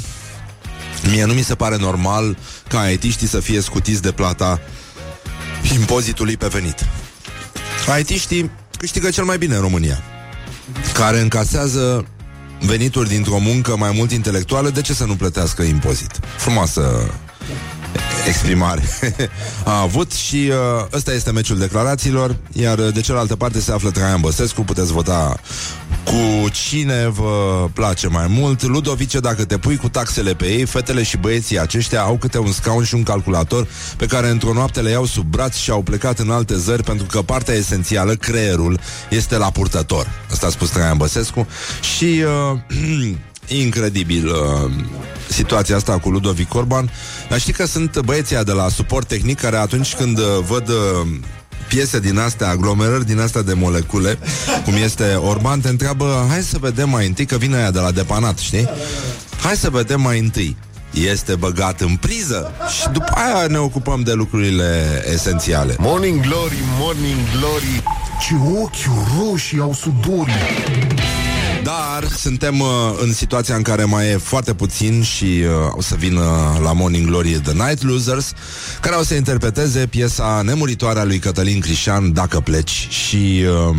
[1.03, 2.37] Mie nu mi se pare normal
[2.67, 4.59] ca aetiștii să fie scutiți de plata
[5.79, 6.85] impozitului pe venit.
[7.87, 10.03] Aetiștii câștigă cel mai bine în România,
[10.93, 12.05] care încasează
[12.59, 16.19] venituri dintr-o muncă mai mult intelectuală, de ce să nu plătească impozit?
[16.37, 17.11] Frumoasă
[18.27, 18.81] exprimare
[19.63, 23.91] a avut și uh, ăsta este meciul declarațiilor, iar uh, de cealaltă parte se află
[23.91, 25.39] Traian Băsescu, puteți vota
[26.03, 28.61] cu cine vă place mai mult.
[28.63, 32.51] Ludovice, dacă te pui cu taxele pe ei, fetele și băieții aceștia au câte un
[32.51, 33.67] scaun și un calculator
[33.97, 37.05] pe care într-o noapte le iau sub braț și au plecat în alte zări pentru
[37.05, 38.79] că partea esențială, creierul,
[39.09, 40.07] este la purtător.
[40.31, 41.47] Asta a spus Traian Băsescu
[41.97, 42.59] și uh,
[43.63, 44.71] incredibil uh,
[45.29, 46.91] situația asta cu Ludovic Orban.
[47.29, 50.75] Dar știi că sunt băieții de la suport tehnic care atunci când uh, văd uh,
[51.67, 54.19] piese din astea, aglomerări din astea de molecule,
[54.65, 57.91] cum este Orban, te întreabă, hai să vedem mai întâi, că vine aia de la
[57.91, 58.69] depanat, știi?
[59.41, 60.57] Hai să vedem mai întâi.
[60.91, 65.75] Este băgat în priză și după aia ne ocupăm de lucrurile esențiale.
[65.79, 67.83] Morning Glory, Morning Glory
[68.19, 70.33] Ce ochi roșii au sudorii
[71.69, 72.67] Dar suntem uh,
[73.01, 76.21] în situația în care mai e foarte puțin și uh, o să vină
[76.63, 78.33] la Morning Glory The Night Losers,
[78.81, 83.43] care o să interpreteze piesa nemuritoare a lui Cătălin Crișan, Dacă pleci, și...
[83.69, 83.75] Uh,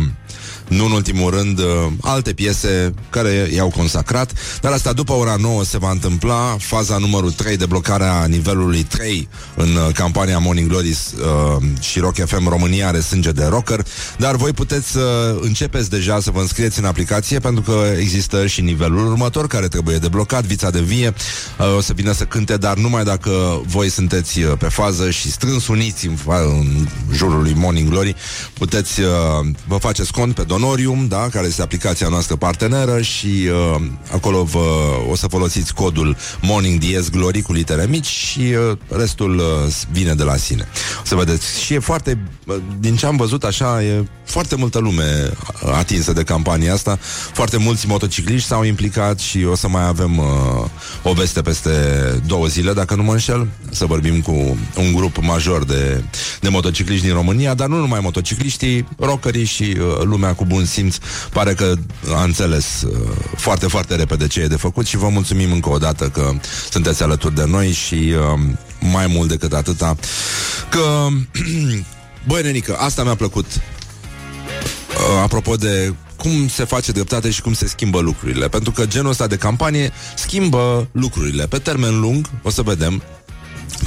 [0.71, 1.65] nu în ultimul rând, uh,
[2.01, 7.31] alte piese care i-au consacrat, dar asta după ora 9 se va întâmpla, faza numărul
[7.31, 12.87] 3 de blocarea nivelului 3 în uh, campania Morning Glory uh, și Rock FM România
[12.87, 13.85] are sânge de rocker,
[14.17, 18.61] dar voi puteți să începeți deja să vă înscrieți în aplicație pentru că există și
[18.61, 21.13] nivelul următor care trebuie deblocat, Vița de Vie.
[21.59, 25.31] Uh, o să vină să cânte, dar numai dacă voi sunteți uh, pe fază și
[25.31, 28.15] strâns uniți în, fa- în jurul lui Morning Glory,
[28.53, 29.07] puteți uh,
[29.67, 33.81] vă faceți cont pe Donorium, da, care este aplicația noastră parteneră și uh,
[34.13, 34.59] acolo vă,
[35.09, 40.13] o să folosiți codul Morning Diez Glory cu litere mici și uh, restul uh, vine
[40.13, 40.67] de la sine.
[41.01, 41.61] O să vedeți.
[41.61, 45.31] Și e foarte, uh, din ce am văzut așa, e foarte multă lume
[45.73, 46.99] atinsă de campania asta.
[47.33, 50.25] Foarte mulți motocicliști s-au implicat și o să mai avem uh,
[51.03, 51.69] o veste peste
[52.25, 56.03] două zile, dacă nu mă înșel, să vorbim cu un grup major de,
[56.41, 60.95] de motocicliști din România, dar nu numai motocicliștii, rockerii și uh, lumea cu bun simț
[61.33, 61.73] pare că
[62.15, 62.99] a înțeles uh,
[63.35, 66.31] foarte, foarte repede ce e de făcut și vă mulțumim încă o dată că
[66.71, 68.39] sunteți alături de noi și uh,
[68.79, 69.95] mai mult decât atâta
[70.69, 71.07] că
[72.27, 77.67] Băi, nenică, asta mi-a plăcut uh, apropo de cum se face dreptate și cum se
[77.67, 78.47] schimbă lucrurile.
[78.47, 81.47] Pentru că genul ăsta de campanie schimbă lucrurile.
[81.47, 83.01] Pe termen lung, o să vedem,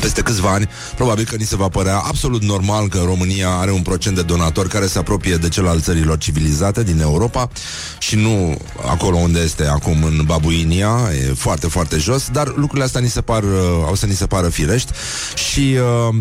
[0.00, 3.82] peste câțiva ani, probabil că ni se va părea absolut normal că România are un
[3.82, 7.50] procent de donatori care se apropie de cel al țărilor civilizate din Europa
[7.98, 10.96] și nu acolo unde este acum în Babuinia,
[11.28, 13.50] e foarte, foarte jos, dar lucrurile astea ni se par, uh,
[13.86, 14.92] au să ni se pară firești
[15.34, 15.76] și
[16.08, 16.16] uh,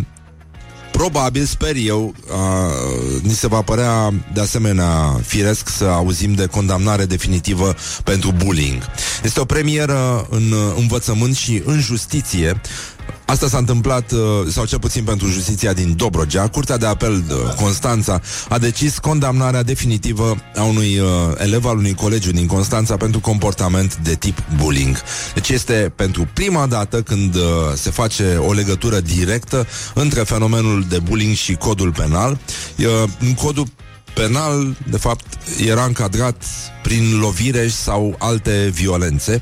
[0.93, 7.05] Probabil, sper eu, uh, ni se va părea de asemenea firesc să auzim de condamnare
[7.05, 8.81] definitivă pentru bullying.
[9.23, 12.61] Este o premieră în uh, învățământ și în justiție
[13.25, 14.19] Asta s-a întâmplat, uh,
[14.51, 16.47] sau cel puțin pentru justiția din Dobrogea.
[16.47, 21.93] Curtea de apel uh, Constanța a decis condamnarea definitivă a unui uh, elev al unui
[21.93, 24.97] colegiu din Constanța pentru comportament de tip bullying.
[25.33, 27.41] Deci este pentru prima dată când uh,
[27.75, 32.37] se face o legătură directă între fenomenul de bullying și codul penal.
[32.77, 32.85] Uh,
[33.19, 33.67] în codul
[34.13, 35.25] penal, de fapt,
[35.65, 36.43] era încadrat
[36.83, 39.41] prin lovire sau alte violențe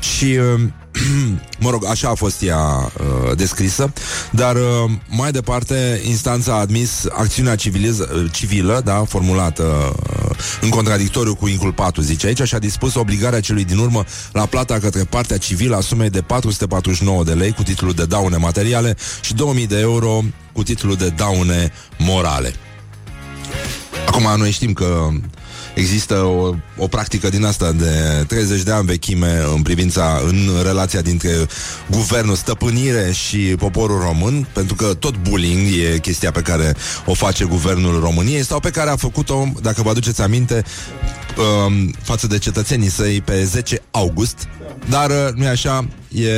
[0.00, 0.60] și uh,
[1.64, 3.92] mă rog, așa a fost ea uh, descrisă,
[4.30, 11.34] dar uh, mai departe instanța a admis acțiunea civiliz- civilă, da, formulată uh, în contradictoriu
[11.34, 15.38] cu inculpatul, zice aici, și a dispus obligarea celui din urmă la plata către partea
[15.38, 19.78] civilă a sumei de 449 de lei cu titlul de daune materiale și 2000 de
[19.78, 22.54] euro cu titlul de daune morale.
[24.26, 25.08] Acum noi știm că
[25.74, 31.00] există o, o practică din asta de 30 de ani vechime în privința, în relația
[31.00, 31.30] dintre
[31.90, 36.74] guvernul, stăpânire și poporul român, pentru că tot bullying e chestia pe care
[37.06, 40.64] o face guvernul României sau pe care a făcut-o, dacă vă aduceți aminte,
[41.66, 44.48] um, față de cetățenii săi pe 10 august,
[44.88, 46.30] dar uh, nu e așa, e,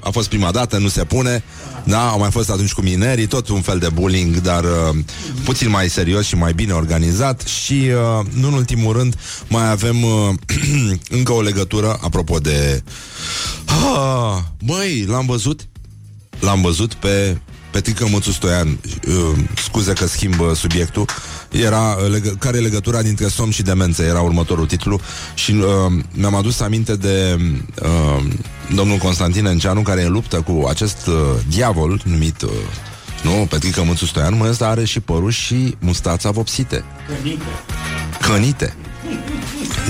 [0.00, 1.42] a fost prima dată, nu se pune,
[1.86, 4.96] da, au mai fost atunci cu minerii, tot un fel de bullying, dar uh,
[5.44, 7.40] puțin mai serios și mai bine organizat.
[7.40, 9.16] Și, uh, nu în ultimul rând,
[9.48, 10.34] mai avem uh,
[11.18, 12.82] încă o legătură, apropo de...
[13.64, 15.66] Ah, băi, l-am văzut,
[16.40, 17.38] l-am văzut pe
[17.70, 18.78] Petrică Mățu Stoian,
[19.08, 21.04] uh, scuze că schimbă subiectul,
[21.50, 25.00] era uh, leg- care e legătura dintre somn și demență, era următorul titlu
[25.34, 27.38] și uh, mi-am adus aminte de
[27.82, 28.24] uh,
[28.74, 31.14] domnul Constantin Enceanu care e în luptă cu acest uh,
[31.48, 32.50] diavol numit uh,
[33.22, 36.84] nu, Petrică Mățu Stoian, mă, ăsta are și părul și mustața vopsite.
[37.06, 37.44] Cănite.
[38.20, 38.74] Cănite.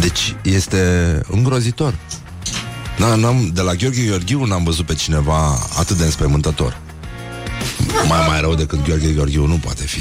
[0.00, 0.80] Deci este
[1.30, 1.94] îngrozitor.
[2.98, 6.80] Na, n-am, de la Gheorghe Gheorghiu n-am văzut pe cineva atât de înspăimântător.
[8.08, 10.00] Mai mai rău decât Gheorghe Gheorghiu nu poate fi.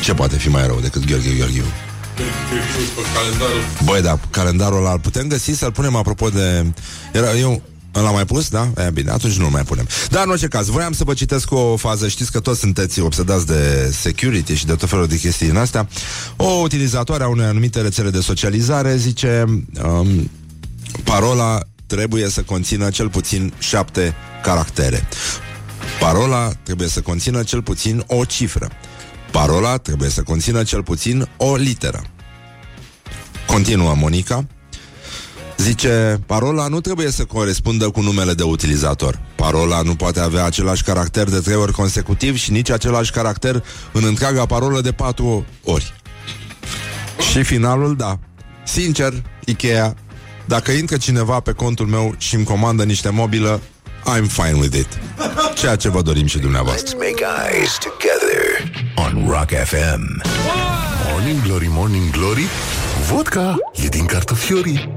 [0.00, 1.64] Ce poate fi mai rău decât Gheorghe Gheorghiu?
[3.84, 6.66] Băi, da, calendarul ăla îl putem găsi să-l punem apropo de...
[7.12, 8.68] Era, eu L-am mai pus, da?
[8.86, 9.86] E bine, atunci nu mai punem.
[10.10, 12.08] Dar în orice caz, voiam să vă citesc o fază.
[12.08, 15.88] Știți că toți sunteți obsedați de security și de tot felul de chestii din astea.
[16.36, 19.44] O utilizatoare a unei anumite rețele de socializare zice
[19.84, 20.30] um,
[21.04, 25.08] parola trebuie să conțină cel puțin șapte caractere.
[26.00, 28.68] Parola trebuie să conțină cel puțin o cifră.
[29.30, 32.02] Parola trebuie să conțină cel puțin o literă.
[33.46, 34.46] Continuă Monica.
[35.56, 39.20] Zice, parola nu trebuie să corespundă cu numele de utilizator.
[39.36, 44.04] Parola nu poate avea același caracter de trei ori consecutiv și nici același caracter în
[44.04, 45.94] întreaga parolă de patru ori.
[47.30, 48.18] Și finalul, da.
[48.64, 49.94] Sincer, Ikea,
[50.44, 53.60] dacă intră cineva pe contul meu și îmi comandă niște mobilă,
[54.06, 54.98] I'm fine with it.
[55.54, 56.96] Ceea ce vă dorim și dumneavoastră.
[56.96, 60.22] Let's make eyes together on Rock FM.
[61.10, 62.46] Morning Glory, Morning Glory
[63.10, 64.94] Vodka e din cartofiorii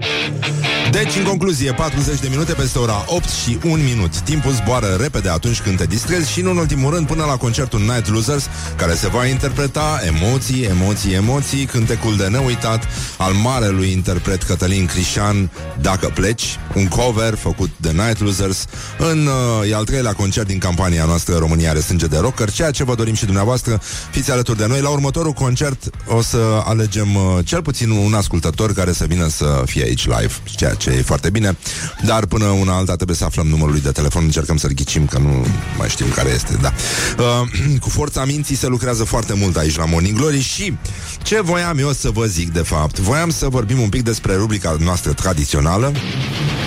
[1.04, 4.20] Deci, în concluzie, 40 de minute peste ora 8 și 1 minut.
[4.20, 7.80] Timpul zboară repede atunci când te distrezi și, nu în ultimul rând, până la concertul
[7.80, 12.88] Night Losers, care se va interpreta emoții, emoții, emoții, cântecul de neuitat
[13.18, 18.66] al marelui interpret Cătălin Crișan, Dacă pleci, un cover făcut de Night Losers
[18.98, 22.72] în uh, e al treilea concert din campania noastră România are sânge de rocker, ceea
[22.72, 23.82] ce vă dorim și dumneavoastră,
[24.12, 24.82] fiți alături de noi.
[24.82, 29.64] La următorul concert o să alegem uh, cel puțin un ascultător care să vină să
[29.66, 31.58] fie aici live, ceea ce e foarte bine,
[32.06, 35.18] dar până una alta trebuie să aflăm numărul lui de telefon, încercăm să-l ghicim, că
[35.18, 35.46] nu
[35.78, 36.74] mai știm care este, da.
[37.18, 40.78] Uh, cu forța minții se lucrează foarte mult aici la Morning Glory și
[41.22, 43.00] ce voiam eu să vă zic, de fapt?
[43.00, 45.92] Voiam să vorbim un pic despre rubrica noastră tradițională.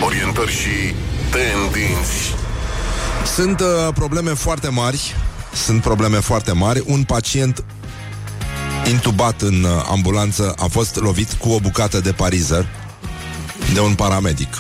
[0.04, 0.94] Orientări și
[1.30, 2.34] tendinți
[3.34, 5.14] Sunt uh, probleme foarte mari,
[5.64, 6.82] sunt probleme foarte mari.
[6.86, 7.64] Un pacient
[8.90, 12.66] intubat în uh, ambulanță a fost lovit cu o bucată de parizer
[13.72, 14.54] de un paramedic.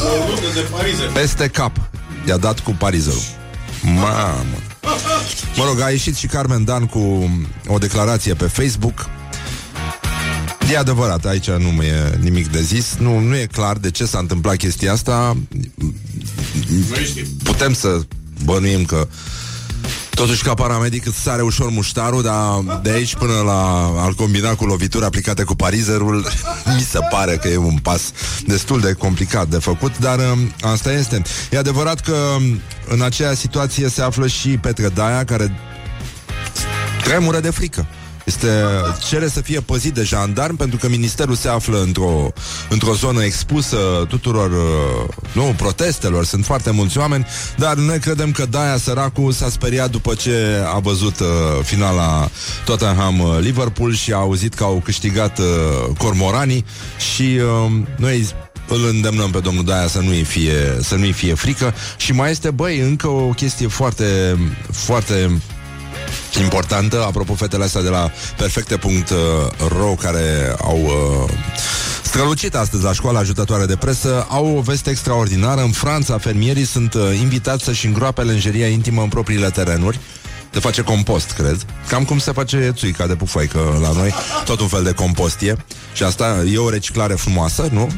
[0.00, 1.10] O rundă de parizer.
[1.12, 1.90] Peste cap.
[2.26, 3.22] I-a dat cu parizerul.
[3.82, 4.58] Mamă.
[5.56, 7.30] Mă rog, a ieșit și Carmen Dan cu
[7.66, 9.08] o declarație pe Facebook.
[10.72, 12.94] E adevărat, aici nu mai e nimic de zis.
[12.98, 15.36] Nu, nu e clar de ce s-a întâmplat chestia asta.
[16.88, 17.24] Noi știm.
[17.42, 18.00] Putem să
[18.44, 19.08] bănuim că
[20.18, 24.64] Totuși, ca paramedic îți sare ușor muștarul, dar de aici până la al combina cu
[24.64, 26.26] lovituri aplicate cu parizerul,
[26.76, 28.12] mi se pare că e un pas
[28.46, 31.22] destul de complicat de făcut, dar um, asta este.
[31.50, 35.60] E adevărat că um, în aceea situație se află și Petre Daia, care
[37.02, 37.86] tremură de frică.
[38.28, 38.48] Este,
[39.08, 42.32] cere să fie păzit de jandarm pentru că ministerul se află într-o,
[42.68, 43.76] într-o zonă expusă
[44.08, 47.26] tuturor uh, nu, protestelor, sunt foarte mulți oameni,
[47.56, 51.26] dar noi credem că Daia săracul s-a speriat după ce a văzut uh,
[51.62, 52.30] finala
[52.64, 55.44] Tottenham-Liverpool și a auzit că au câștigat uh,
[55.98, 56.64] cormoranii
[57.14, 58.28] și uh, noi
[58.68, 61.74] îl îndemnăm pe domnul Daia să nu-i fie, să nu-i fie frică.
[61.96, 64.38] Și mai este, băi, încă o chestie foarte,
[64.70, 65.40] foarte
[66.40, 71.30] importantă, apropo fetele astea de la perfecte.ro care au uh,
[72.02, 75.60] strălucit astăzi la școala ajutătoare de presă, au o veste extraordinară.
[75.60, 79.98] În Franța, fermierii sunt uh, invitați să-și îngroape lenjeria intimă în propriile terenuri
[80.52, 81.66] se face compost, cred.
[81.88, 84.14] Cam cum se face țuica de pufoică la noi.
[84.44, 85.56] Tot un fel de compost e.
[85.92, 87.88] Și asta e o reciclare frumoasă, nu?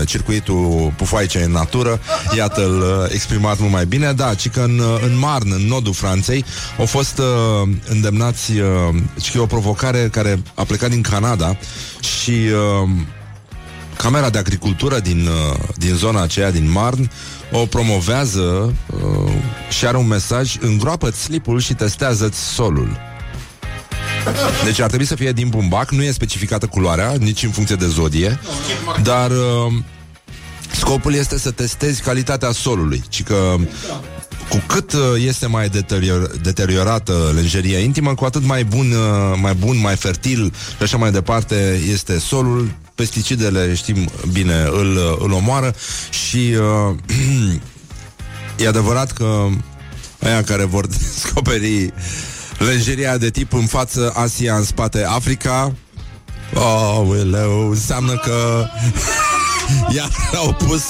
[0.00, 2.00] E circuitul pufoaice în natură.
[2.36, 4.12] Iată-l uh, exprimat mult mai bine.
[4.12, 6.44] Da, ci că în, uh, în Marne, în nodul Franței,
[6.78, 8.66] au fost uh, îndemnați uh,
[9.22, 11.56] și e o provocare care a plecat din Canada
[12.00, 12.88] și uh,
[13.96, 17.10] Camera de Agricultură din, uh, din zona aceea, din Marne,
[17.52, 19.32] o promovează uh,
[19.70, 22.96] și are un mesaj îngroapă-ți slipul și testează-ți solul.
[24.64, 27.86] Deci ar trebui să fie din bumbac, nu e specificată culoarea, nici în funcție de
[27.86, 28.38] zodie,
[29.02, 29.72] dar uh,
[30.70, 33.56] scopul este să testezi calitatea solului, ci că
[34.48, 39.54] cu cât uh, este mai deterior, deteriorată lenjeria intimă, cu atât mai bun, uh, mai
[39.54, 42.70] bun, mai fertil și așa mai departe este solul.
[42.98, 45.74] Pesticidele, știm bine, îl, uh, îl omoară
[46.10, 46.54] și
[46.90, 46.96] uh,
[48.64, 49.46] e adevărat că
[50.22, 51.92] aia care vor descoperi
[52.58, 55.74] lenjeria de tip în față Asia, în spate Africa,
[56.54, 58.66] oh, uleu, înseamnă că
[59.96, 60.82] iar au pus,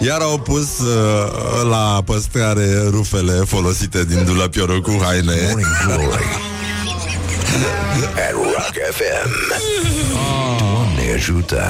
[0.00, 5.34] iar au pus uh, la păstrare rufele folosite din dulapiorul cu haine.
[5.42, 6.24] Morning Glory
[8.26, 10.69] at Rock FM.
[11.10, 11.62] Doamne ajută!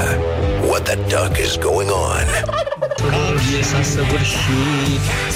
[0.70, 2.26] What the duck is going on?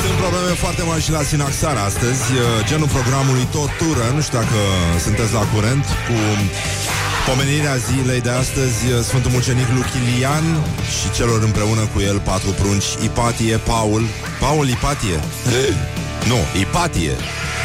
[0.03, 2.25] Sunt probleme foarte mari și la Sinaxar astăzi.
[2.33, 4.05] Uh, Genul programului Tortură.
[4.15, 4.61] Nu știu dacă
[5.05, 6.17] sunteți la curent Cu
[7.29, 10.47] pomenirea zilei de astăzi uh, Sfântul Mucenic Luchilian
[10.97, 14.03] Și celor împreună cu el Patru prunci Ipatie, Paul.
[14.45, 15.17] Paul Ipatie
[16.29, 17.17] Nu, Ipatie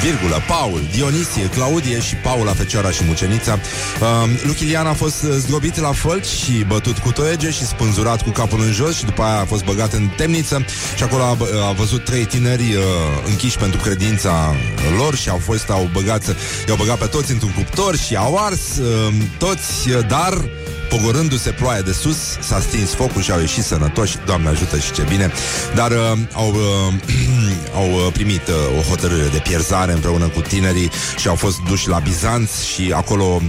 [0.01, 3.53] virgulă, Paul, Dionisie, Claudie și Paula, Fecioara și Mucenița.
[3.53, 8.61] Um, Luchilian a fost zdrobit la fălci și bătut cu toege și spânzurat cu capul
[8.61, 11.37] în jos și după aia a fost băgat în temniță și acolo a,
[11.67, 12.83] a văzut trei tineri uh,
[13.25, 14.55] închiși pentru credința
[14.97, 16.35] lor și au fost, au băgat,
[16.67, 20.33] i-au băgat pe toți într-un cuptor și au ars uh, toți, uh, dar
[20.89, 25.05] Pogorându-se ploaia de sus, s-a stins focul și au ieșit sănătoși, Doamne ajută și ce
[25.09, 25.31] bine,
[25.75, 25.97] dar uh,
[26.33, 26.93] au, uh,
[27.79, 31.87] au uh, primit uh, o hotărâre de pierzare împreună cu tinerii și au fost duși
[31.89, 33.41] la Bizanț și acolo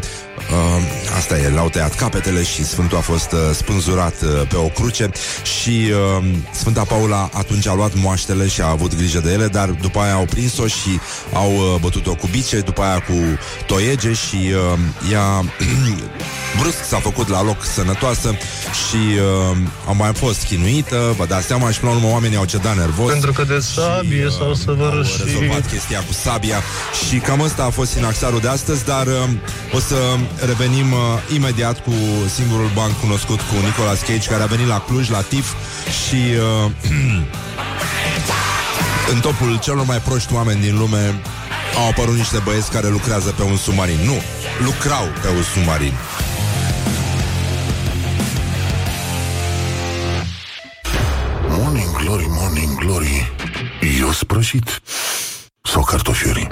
[0.49, 4.67] Uh, asta e, le-au tăiat capetele și Sfântul a fost uh, spânzurat uh, pe o
[4.67, 5.11] cruce.
[5.61, 9.69] Și uh, Sfânta Paula atunci a luat moaștele și a avut grijă de ele, dar
[9.69, 11.01] după aia au prins-o și
[11.33, 13.15] au uh, bătut-o cu bice, după aia cu
[13.67, 14.79] toiege și uh,
[15.13, 15.25] ea
[16.59, 18.35] brusc s-a făcut la loc sănătoasă
[18.89, 18.97] și
[19.51, 19.57] uh,
[19.89, 23.11] a mai fost chinuită, vă dați seama și până la urmă oamenii au cedat nervos.
[23.11, 25.25] Pentru că de sabie și, s-au Au săvârșit.
[25.25, 26.63] rezolvat chestia cu sabia
[27.07, 29.13] și cam asta a fost sinaxarul de astăzi, dar uh,
[29.73, 29.97] o să
[30.47, 30.99] revenim uh,
[31.35, 31.93] imediat cu
[32.35, 35.53] singurul banc cunoscut cu Nicolas Cage, care a venit la Cluj, la TIF
[36.07, 36.21] și
[36.65, 36.71] uh,
[39.13, 41.15] în topul celor mai proști oameni din lume
[41.77, 43.99] au apărut niște băieți care lucrează pe un submarin.
[44.05, 44.23] Nu,
[44.65, 45.93] lucrau pe un submarin.
[52.05, 53.33] Glory, Morning Glory
[54.01, 54.81] Eu sprășit.
[55.63, 56.49] Sau cartofiorii.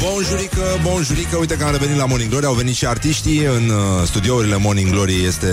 [0.00, 4.06] Bonjurică, bonjurică, uite că am revenit la Morning Glory Au venit și artiștii în uh,
[4.06, 5.46] studiourile Morning Glory Este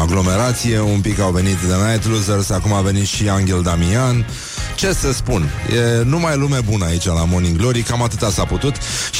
[0.00, 4.26] aglomerație Un pic au venit The Night Losers Acum a venit și Angel Damian.
[4.74, 8.74] Ce să spun, e numai lume bună aici la Morning Glory Cam atâta s-a putut.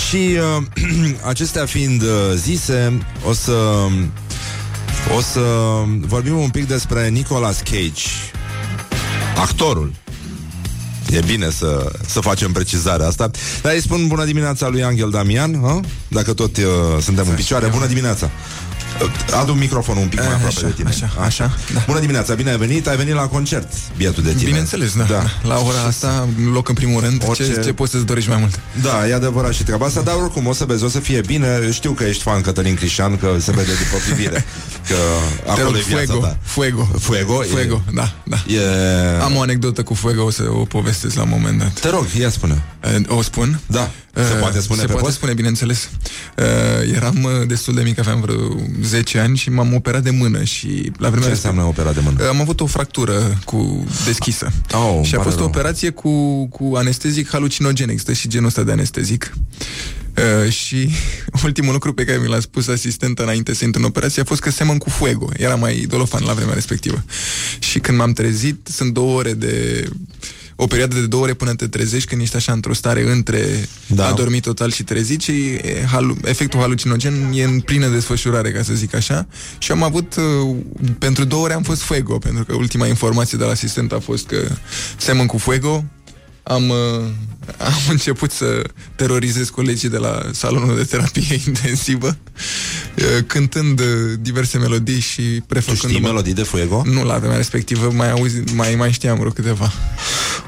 [0.09, 0.63] Și uh,
[1.33, 2.99] acestea fiind uh, zise
[3.29, 3.53] O să
[5.17, 5.41] O să
[6.01, 8.33] vorbim un pic despre Nicolas Cage
[9.37, 9.93] Actorul.
[11.11, 13.31] E bine să, să facem precizarea asta.
[13.63, 15.81] Dar îi spun bună dimineața lui Angel Damian ha?
[16.09, 16.63] Dacă tot uh,
[17.01, 18.27] suntem în picioare Bună dimineața.
[18.27, 18.74] Uh,
[19.41, 21.83] Adu microfonul un pic mai aproape așa, de tine așa, așa, da.
[21.87, 25.03] Bună dimineața, bine ai venit Ai venit la concert, bietul de tine Bineînțeles, da.
[25.05, 25.13] da.
[25.15, 25.49] da.
[25.49, 28.61] La ora asta, loc în primul rând, Orice- ce, ce poți să-ți dorești mai mult?
[28.83, 31.71] Da, e adevărat și treaba asta Dar oricum o să vezi, o să fie bine
[31.73, 34.45] Știu că ești fan Cătălin Crișan Că se vede după privire
[34.89, 34.95] Că
[35.45, 37.43] Te acolo rog, e viața fuego, ta fuego, Fuego?
[37.45, 38.37] E- fuego, da, da.
[38.47, 38.61] E...
[39.23, 41.73] Am o anecdotă cu Fuego, o să o povestesc la un moment dat.
[41.81, 43.61] Te rog, ia spune Eh, O spun?
[43.67, 45.17] Da Se poate spune Se pe poate post?
[45.17, 45.89] spune, bineînțeles.
[46.39, 50.43] Uh, eram uh, destul de mic, aveam vreo 10 ani și m-am operat de mână
[50.45, 52.17] și la vremea Ce respectivă- înseamnă opera de mână?
[52.23, 54.53] Uh, Am avut o fractură cu deschisă.
[54.73, 55.47] Oh, îmi și a pare fost rău.
[55.47, 57.89] o operație cu, cu anestezic halucinogen.
[57.89, 59.33] Există și genul ăsta de anestezic.
[60.45, 60.91] Uh, și
[61.45, 64.41] ultimul lucru pe care mi l-a spus asistenta înainte să intru în operație a fost
[64.41, 65.29] că semăn cu fuego.
[65.37, 67.05] Era mai dolofan la vremea respectivă.
[67.59, 69.85] Și când m-am trezit, sunt două ore de
[70.57, 73.95] o perioadă de două ore până te trezești când ești așa într-o stare între Da.
[73.95, 74.07] da.
[74.07, 78.75] adormit total și trezit și e, halu, efectul halucinogen e în plină desfășurare, ca să
[78.75, 79.27] zic așa.
[79.59, 80.57] Și am avut, uh,
[80.99, 84.27] pentru două ore am fost fuego, pentru că ultima informație de la asistent a fost
[84.27, 84.49] că
[84.97, 85.85] semăn cu fuego.
[86.45, 86.77] Am, uh,
[87.75, 88.63] am început să
[88.95, 92.17] terorizez colegii de la salonul de terapie intensivă,
[92.97, 93.87] uh, cântând uh,
[94.21, 96.83] diverse melodii și Tu prefăcând știi melodii de fuego?
[96.85, 99.73] Nu la vremea respectivă, mai, auzi, mai, mai știam vreo câteva.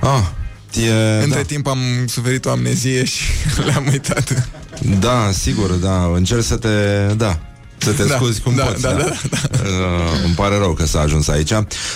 [0.01, 0.24] Ah,
[0.82, 1.47] e, Între da.
[1.47, 3.22] timp am suferit o amnezie și
[3.66, 4.49] le-am uitat.
[4.99, 6.68] da, sigur, da, încerc să te,
[7.16, 7.40] da,
[7.79, 8.83] să te Da, scuzi cum da, poți.
[8.83, 9.39] da, da, da.
[9.53, 11.53] Uh, îmi pare rău că s-a ajuns aici.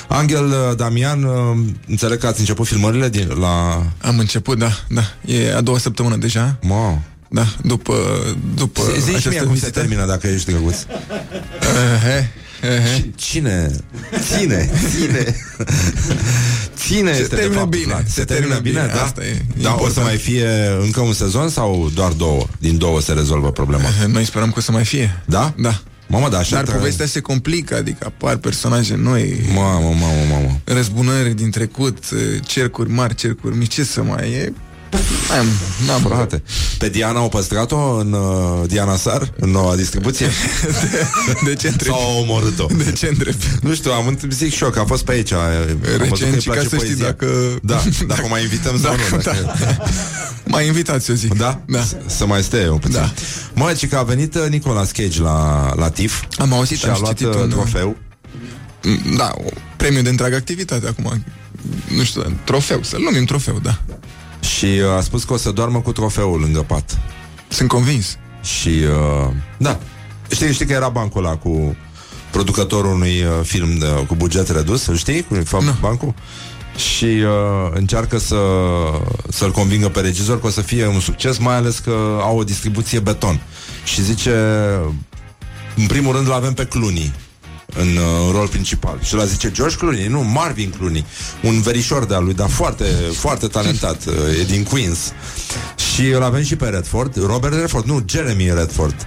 [0.09, 1.59] Angel uh, Damian, uh,
[1.89, 3.83] înțeleg că ați început filmările din, la...
[4.01, 5.03] Am început, da, da.
[5.25, 6.59] E a doua săptămână deja.
[6.69, 7.03] Wow.
[7.29, 7.95] Da, după,
[8.55, 9.71] după Zici mie această cum se vizită.
[9.81, 10.77] termină dacă ești drăguț.
[10.77, 13.11] Uh, he, he, he.
[13.17, 13.71] Cine?
[14.37, 15.37] Ține, ține.
[16.77, 18.09] Ține Se este de termină fapt bine, Vlad.
[18.09, 19.03] se termină bine, da?
[19.03, 20.07] asta e Da, o să important.
[20.07, 20.49] mai fie
[20.81, 22.47] încă un sezon sau doar două?
[22.59, 23.83] Din două se rezolvă problema.
[24.07, 25.23] Noi sperăm că o să mai fie.
[25.27, 25.55] Da?
[25.59, 25.81] Da.
[26.07, 30.61] Mamă, da, așa Dar tra- povestea se complică, adică apar personaje noi, Mamă, mamă, mamă.
[30.65, 31.99] răzbunări din trecut,
[32.47, 34.53] cercuri mari, cercuri mici, ce să mai e?
[35.39, 35.47] Am,
[35.87, 36.43] n-am Frate,
[36.79, 40.27] pe Diana au păstrat-o în uh, Diana Sar, în noua distribuție?
[41.47, 41.95] De ce întrebi?
[41.97, 42.67] Sau au omorât-o?
[42.85, 43.37] De ce întrebi?
[43.63, 45.33] Nu știu, am înt- zic și eu că a fost pe aici.
[45.33, 47.05] Am văzut că îi Recent și ca place să știi poezia.
[47.05, 47.27] dacă...
[47.63, 49.17] Da, dacă o mai invităm sau Dacă- nu.
[49.23, 49.57] Dacă...
[50.45, 51.27] Mai invitați o zi.
[51.27, 51.61] Da?
[51.67, 51.81] Da.
[51.81, 52.97] S- Să mai stea eu puțin.
[53.01, 53.13] Da.
[53.55, 56.91] Mă, ci că a venit uh, Nicolas Cage la, la TIF Am auzit, și am
[56.95, 57.97] a luat citit uh, un- trofeu.
[58.83, 61.25] Mm, Da, o premiu de întreagă activitate acum.
[61.97, 63.81] Nu știu, trofeu, să-l numim trofeu, da.
[64.41, 66.99] Și uh, a spus că o să doarmă cu trofeul lângă pat.
[67.49, 68.19] Sunt convins.
[68.43, 69.79] Și, uh, da.
[70.31, 71.77] Știi, știi că era bancul ăla cu
[72.31, 75.23] producătorul unui uh, film de, cu buget redus, îl știi?
[75.23, 75.75] Cu fapt, Nu.
[75.81, 76.15] bancul?
[76.77, 78.37] Și uh, încearcă să,
[79.29, 82.45] să-l convingă pe regizor că o să fie un succes, mai ales că au o
[82.45, 83.41] distribuție beton.
[83.85, 84.35] Și zice,
[85.77, 87.13] în primul rând, îl avem pe Clooney
[87.77, 88.99] în uh, rol principal.
[89.03, 91.05] Și la zice George Clooney, nu, Marvin Clooney,
[91.43, 94.99] un verișor de-al lui, dar foarte, foarte talentat, uh, e din Queens.
[95.95, 99.07] Și îl avem și pe Redford, Robert Redford, nu, Jeremy Redford.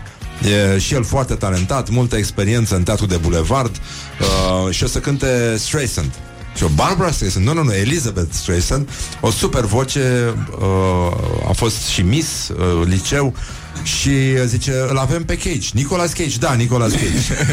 [0.75, 4.99] E și el foarte talentat, multă experiență în teatru de bulevard uh, și o să
[4.99, 6.11] cânte Streisand.
[6.55, 8.89] Și o Barbara Streisand, nu, nu, nu, Elizabeth Streisand,
[9.21, 13.33] o super voce, uh, a fost și Miss uh, liceu
[13.83, 17.43] și uh, zice, îl avem pe Cage, Nicolas Cage, da, Nicolas Cage.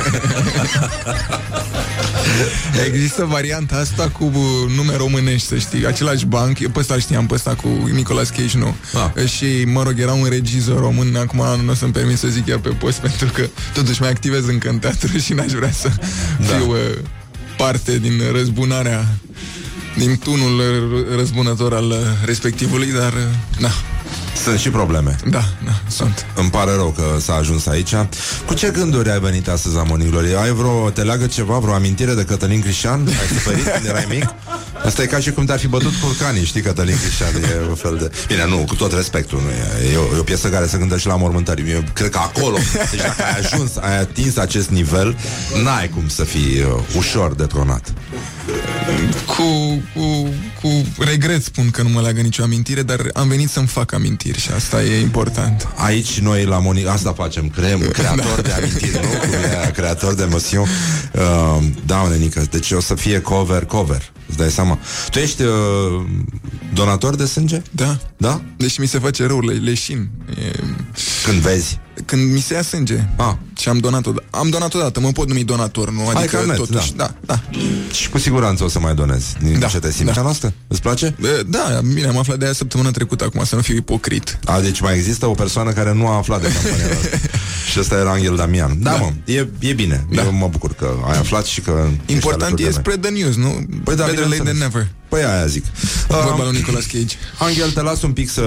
[2.86, 7.00] Există varianta asta cu uh, nume românești, să știi, același banc, eu pe ăsta îl
[7.00, 8.74] știam, pe ăsta cu Nicolas Cage, nu.
[9.14, 9.26] Ah.
[9.26, 12.58] Și, mă rog, era un regizor român, acum nu o să-mi permit să zic chiar
[12.58, 15.88] pe post, pentru că totuși mai activez încă în teatru și n-aș vrea să
[16.38, 16.46] Da.
[16.56, 16.76] fiu uh,
[17.56, 19.06] parte din răzbunarea
[19.96, 23.22] din tunul uh, răzbunător al uh, respectivului, dar, uh,
[23.60, 23.70] da,
[24.42, 25.16] Sunt și probleme.
[25.26, 26.26] da, da, sunt.
[26.34, 27.94] Îmi pare rău că s-a ajuns aici.
[28.46, 30.34] Cu ce gânduri ai venit astăzi la Morning Glory?
[30.34, 33.06] Ai vreo, te leagă ceva, vreo amintire de Cătălin Crișan?
[33.06, 34.24] Ai suferit când erai mic?
[34.84, 37.42] Asta e ca și cum te-ar fi bătut curcanii, știi, Cătălin Crișan.
[37.42, 38.10] E un fel de...
[38.26, 39.40] Bine, nu, cu tot respectul.
[39.40, 41.70] Nu e, e, o, e o piesă care se gândește și la mormântări.
[41.70, 42.56] Eu cred că acolo,
[42.90, 45.16] deci dacă ai ajuns, ai atins acest nivel,
[45.62, 47.92] n-ai cum să fii uh, ușor detronat.
[49.26, 53.66] Cu, cu, cu regret spun că nu mă leagă nicio amintire, dar am venit să-mi
[53.66, 55.68] fac amintiri și asta e important.
[55.76, 59.18] Aici noi la Moni asta facem, creăm creator de amintiri, nu?
[59.18, 59.32] Cum
[59.66, 60.68] e creator de emoțiuni.
[61.12, 64.12] Uh, da, Nenică, deci o să fie cover, cover.
[64.28, 64.78] Îți dai seama.
[65.10, 65.52] Tu ești uh,
[66.74, 67.62] donator de sânge?
[67.70, 67.98] Da.
[68.16, 68.40] Da?
[68.56, 70.08] Deci mi se face rău, le, leșin.
[70.28, 70.58] E,
[71.24, 71.78] Când vezi.
[72.10, 73.32] Când mi se ia sânge Ah.
[73.58, 76.08] și am donat o am donat odată, mă pot numi donator, nu?
[76.14, 77.40] Adică carnet, totuși, da, da.
[77.92, 79.36] Și cu siguranță o să mai donezi.
[79.42, 80.22] Din Da, ce te simți da.
[80.22, 80.52] noastră?
[80.68, 81.06] Îți place?
[81.06, 84.38] E, Da, bine, am aflat de aia săptămâna trecută acum, să nu fiu ipocrit.
[84.44, 87.16] A, deci mai există o persoană care nu a aflat de campania asta.
[87.70, 88.82] Și ăsta era Angel Damian.
[88.82, 88.96] Da, Da.
[88.96, 90.06] mă, e, e bine.
[90.12, 90.22] Da.
[90.24, 92.80] Eu mă bucur că ai aflat și că ești Important alături e de noi.
[92.82, 93.66] spread the news, nu?
[93.84, 94.58] Păi da, Better late than bineînțeles.
[94.58, 94.86] never.
[95.10, 95.64] Păi aia zic.
[96.08, 97.16] Vorba Uh, lui Nicolas Cage.
[97.38, 98.42] Angel, te las un pic să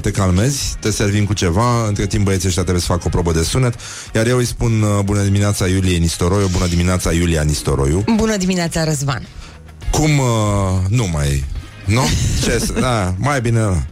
[0.00, 3.32] te calmezi, te servim cu ceva, între timp băieții ăștia trebuie să facă o probă
[3.32, 3.74] de sunet,
[4.14, 8.04] iar eu îi spun uh, bună dimineața Iulie Nistoroiu, bună dimineața Iulia Nistoroiu.
[8.16, 9.26] Bună dimineața, Răzvan.
[9.90, 10.26] Cum uh,
[10.88, 11.44] nu mai...
[11.84, 12.02] Nu?
[12.44, 12.58] Ce?
[12.58, 13.86] să- Da, mai bine...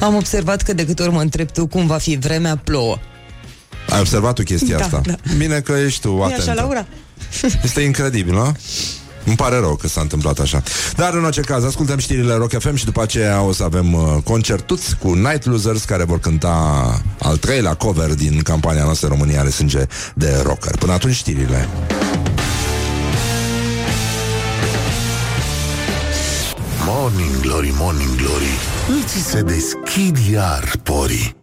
[0.00, 2.98] Am observat că de câte ori mă întreb tu cum va fi vremea, plouă.
[3.88, 5.00] Ai observat tu chestia Da, asta?
[5.04, 5.14] da.
[5.36, 6.42] Bine că ești tu Nu e atentă.
[6.42, 6.86] așa, Laura?
[7.64, 8.56] Este incredibil, nu?
[9.24, 10.62] Îmi pare rău că s-a întâmplat așa.
[10.96, 14.16] Dar în orice caz, ascultăm știrile Rock FM și după aceea o să avem uh,
[14.24, 19.50] concertuți cu Night Losers care vor cânta al treilea cover din campania noastră România are
[19.50, 20.76] sânge de rocker.
[20.76, 21.68] Până atunci știrile.
[26.86, 28.58] Morning Glory, Morning Glory
[29.02, 31.39] Îți se deschid iar porii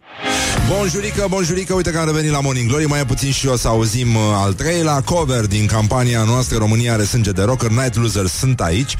[0.68, 3.68] Bonjurică, bonjurică, uite că am revenit la Morning Glory Mai e puțin și o să
[3.68, 5.00] auzim uh, al treilea.
[5.00, 8.96] Cover din campania noastră România are sânge de rocker Night Losers sunt aici.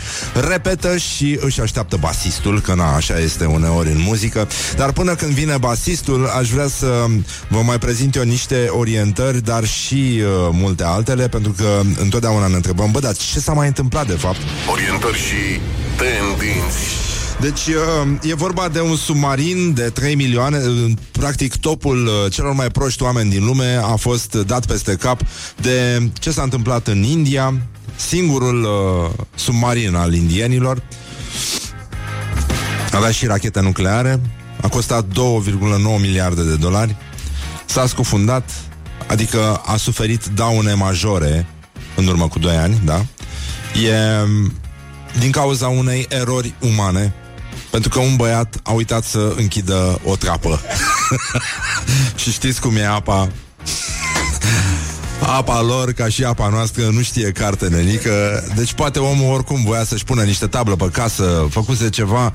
[0.48, 4.48] Repetă și își așteaptă basistul Că na, așa este uneori în muzică.
[4.76, 7.04] Dar până când vine basistul Aș vrea să
[7.48, 12.54] vă mai prezint eu niște orientări Dar și uh, multe altele Pentru că întotdeauna ne
[12.54, 14.38] întrebăm Bă, dar ce s-a mai întâmplat de fapt?
[14.70, 15.60] Orientări și
[15.96, 17.07] tendinți
[17.40, 22.52] Deci uh, e vorba de un submarin de 3 milioane uh, Practic topul uh, celor
[22.52, 25.20] mai proști oameni din lume A fost dat peste cap
[25.60, 27.54] de ce s-a întâmplat în India
[27.96, 30.82] Singurul uh, submarin al indienilor.
[32.92, 34.20] Avea și rachete nucleare.
[34.62, 35.10] A costat 2,9
[36.00, 36.96] miliarde de dolari.
[37.66, 38.50] S-a scufundat
[39.06, 41.46] Adică a suferit daune majore
[41.96, 43.04] În urmă cu 2 ani, da?
[43.88, 44.26] E
[45.18, 47.14] din cauza unei erori umane
[47.70, 50.60] pentru că un băiat a uitat să închidă o trapă.
[52.20, 53.28] și știți cum e apa?
[55.20, 58.44] Apa lor, ca și apa noastră, nu știe carte nenică.
[58.56, 62.32] Deci poate omul oricum voia să-și pună niște tablă pe casă Făcuse ceva.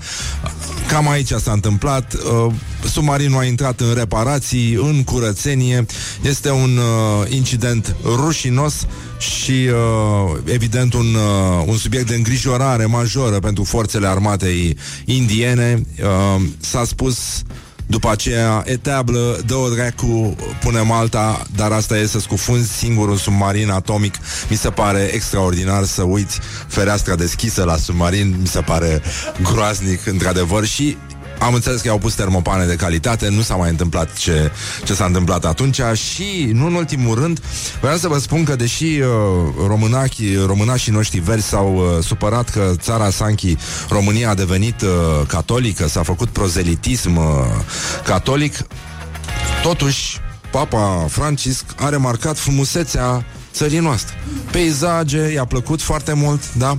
[0.88, 2.14] Cam aici s-a întâmplat.
[2.14, 2.54] Uh,
[2.92, 5.86] Submarinul a intrat în reparații În curățenie.
[6.22, 8.86] Este un uh, incident rușinos
[9.18, 15.86] Și uh, evident un, uh, un subiect de îngrijorare majoră Pentru forțele armatei indiene.
[16.02, 17.18] Uh, S-a spus
[17.94, 23.70] după aceea, etablă, dă-o dracu, punem alta, dar asta e să scufunzi singur un submarin
[23.70, 24.16] atomic.
[24.50, 29.02] Mi se pare extraordinar să uiți fereastra deschisă la submarin, mi se pare
[29.42, 30.98] groaznic, într-adevăr, și
[31.44, 34.52] am înțeles că au pus termopane de calitate, nu s-a mai întâmplat ce,
[34.86, 37.42] ce s-a întâmplat atunci și, nu în ultimul rând,
[37.82, 39.08] vreau să vă spun că deși uh,
[39.68, 43.58] românachii, românașii noștri verzi s-au uh, supărat că țara Sanchi,
[43.90, 44.90] România a devenit uh,
[45.28, 47.24] catolică, s-a făcut prozelitism uh,
[48.06, 48.58] catolic,
[49.62, 50.20] totuși
[50.52, 54.16] Papa Francisc a remarcat frumusețea țării noastre.
[54.52, 56.78] Peisaje, i-a plăcut foarte mult, da?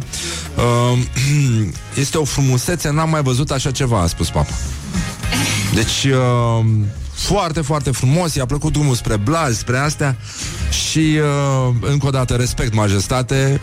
[0.57, 0.99] Uh,
[2.05, 4.53] este o frumusețe, n-am mai văzut așa ceva, a spus papa.
[5.75, 6.65] Deci, uh,
[7.13, 10.17] foarte, foarte frumos, i-a plăcut drumul spre Blaj, spre astea
[10.71, 13.61] și, uh, încă o dată, respect, majestate.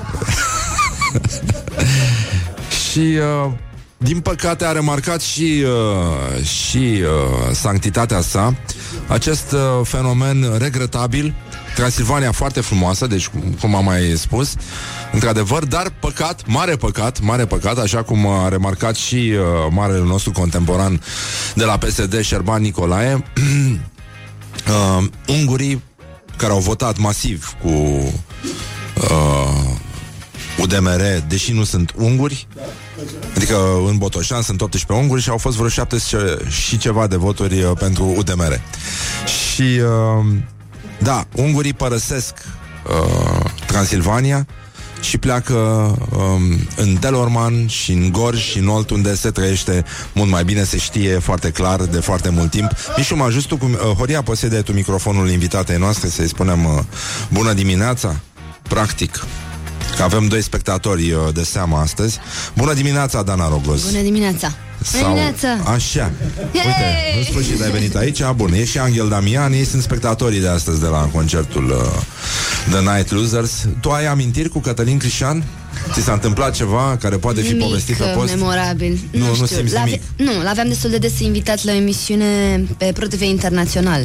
[2.91, 2.99] și,
[3.45, 3.51] uh,
[3.97, 8.55] din păcate, a remarcat și, uh, și uh, sanctitatea sa
[9.07, 11.33] acest uh, fenomen regretabil
[11.75, 14.53] Transilvania foarte frumoasă, deci cum- cum am mai spus,
[15.11, 19.33] într-adevăr, dar păcat, mare păcat, mare păcat, așa cum a remarcat și uh,
[19.69, 21.01] marele nostru contemporan
[21.55, 23.13] de la PSD, Șerban Nicolae,
[24.97, 25.81] uh, ungurii
[26.35, 28.07] care au votat masiv cu uh,
[30.57, 32.47] UDMR, deși nu sunt unguri,
[33.35, 33.55] adică
[33.87, 37.71] în Botoșan sunt 18 unguri și au fost vreo 17 și ceva de voturi uh,
[37.79, 38.61] pentru UDMR.
[39.25, 40.25] Și uh,
[41.03, 42.33] da, ungurii părăsesc
[42.89, 44.45] uh, Transilvania
[45.01, 50.29] și pleacă um, în Delorman și în Gorj și în Olt, unde se trăiește mult
[50.29, 52.71] mai bine, se știe foarte clar de foarte mult timp.
[52.97, 53.65] Mișu, mă ajut tu cu...
[53.65, 56.79] Uh, Horia, poți să dai tu microfonul invitatei noastre să-i spunem uh,
[57.29, 58.19] bună dimineața?
[58.61, 59.25] Practic.
[59.95, 62.19] Că avem doi spectatori uh, de seamă astăzi.
[62.57, 63.85] Bună dimineața, Dana Rogoz.
[63.91, 64.51] Bună dimineața!
[64.91, 65.71] Bună dimineața!
[65.71, 66.11] Așa.
[66.41, 67.17] Uite, Yay!
[67.17, 68.21] în sfârșit ai venit aici.
[68.35, 72.01] Bun, e și Angel Damian, ei sunt spectatorii de astăzi de la concertul uh,
[72.69, 73.51] The Night Losers.
[73.81, 75.43] Tu ai amintiri cu Cătălin Crișan?
[75.93, 78.35] Ți s-a întâmplat ceva care poate fi Nimic povestit pe uh, post?
[78.35, 78.99] memorabil.
[79.11, 79.45] Nu, nu știu.
[79.45, 80.35] simți L-ave- nimic.
[80.35, 82.25] Nu, l-aveam destul de des invitat la o emisiune
[82.77, 84.01] pe ProTV Internațional.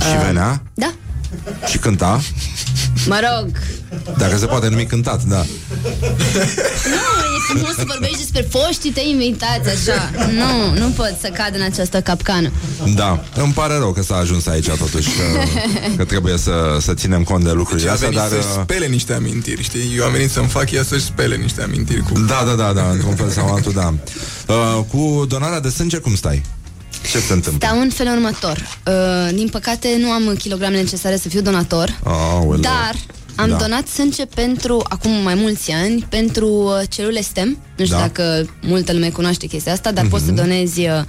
[0.00, 0.62] Și venea?
[0.74, 0.92] Da?
[1.70, 2.20] Și cânta?
[3.06, 3.50] Mă rog,
[4.18, 5.36] Dacă se poate numi cântat, da.
[6.94, 7.02] nu,
[7.36, 10.10] e frumos să vorbești despre foștii tăi invitați așa.
[10.32, 12.50] Nu, nu pot să cad în această capcană.
[12.94, 15.22] Da, îmi pare rău că s-a ajuns aici totuși că,
[15.96, 18.40] că trebuie să, să ținem cont de lucrurile Și a astea, venit dar...
[18.40, 19.94] să-și uh, spele niște amintiri, știi?
[19.96, 22.18] Eu am venit să-mi fac ea să-și spele niște amintiri cu...
[22.18, 23.94] Da, da, da, da, într-un fel sau altul, da.
[24.54, 26.42] Uh, cu donarea de sânge, cum stai?
[27.10, 27.66] Ce se întâmplă?
[27.68, 28.78] Stau în felul următor.
[28.86, 32.60] Uh, din păcate nu am kilogramele necesare să fiu donator, Aoleu.
[32.60, 32.94] dar
[33.36, 33.56] Am Da.
[33.56, 37.58] donat sânge pentru, acum mai mulți ani, pentru uh, celule STEM.
[37.76, 38.02] Nu știu Da.
[38.02, 41.02] dacă multă lume cunoaște chestia asta, dar poți să donezi uh,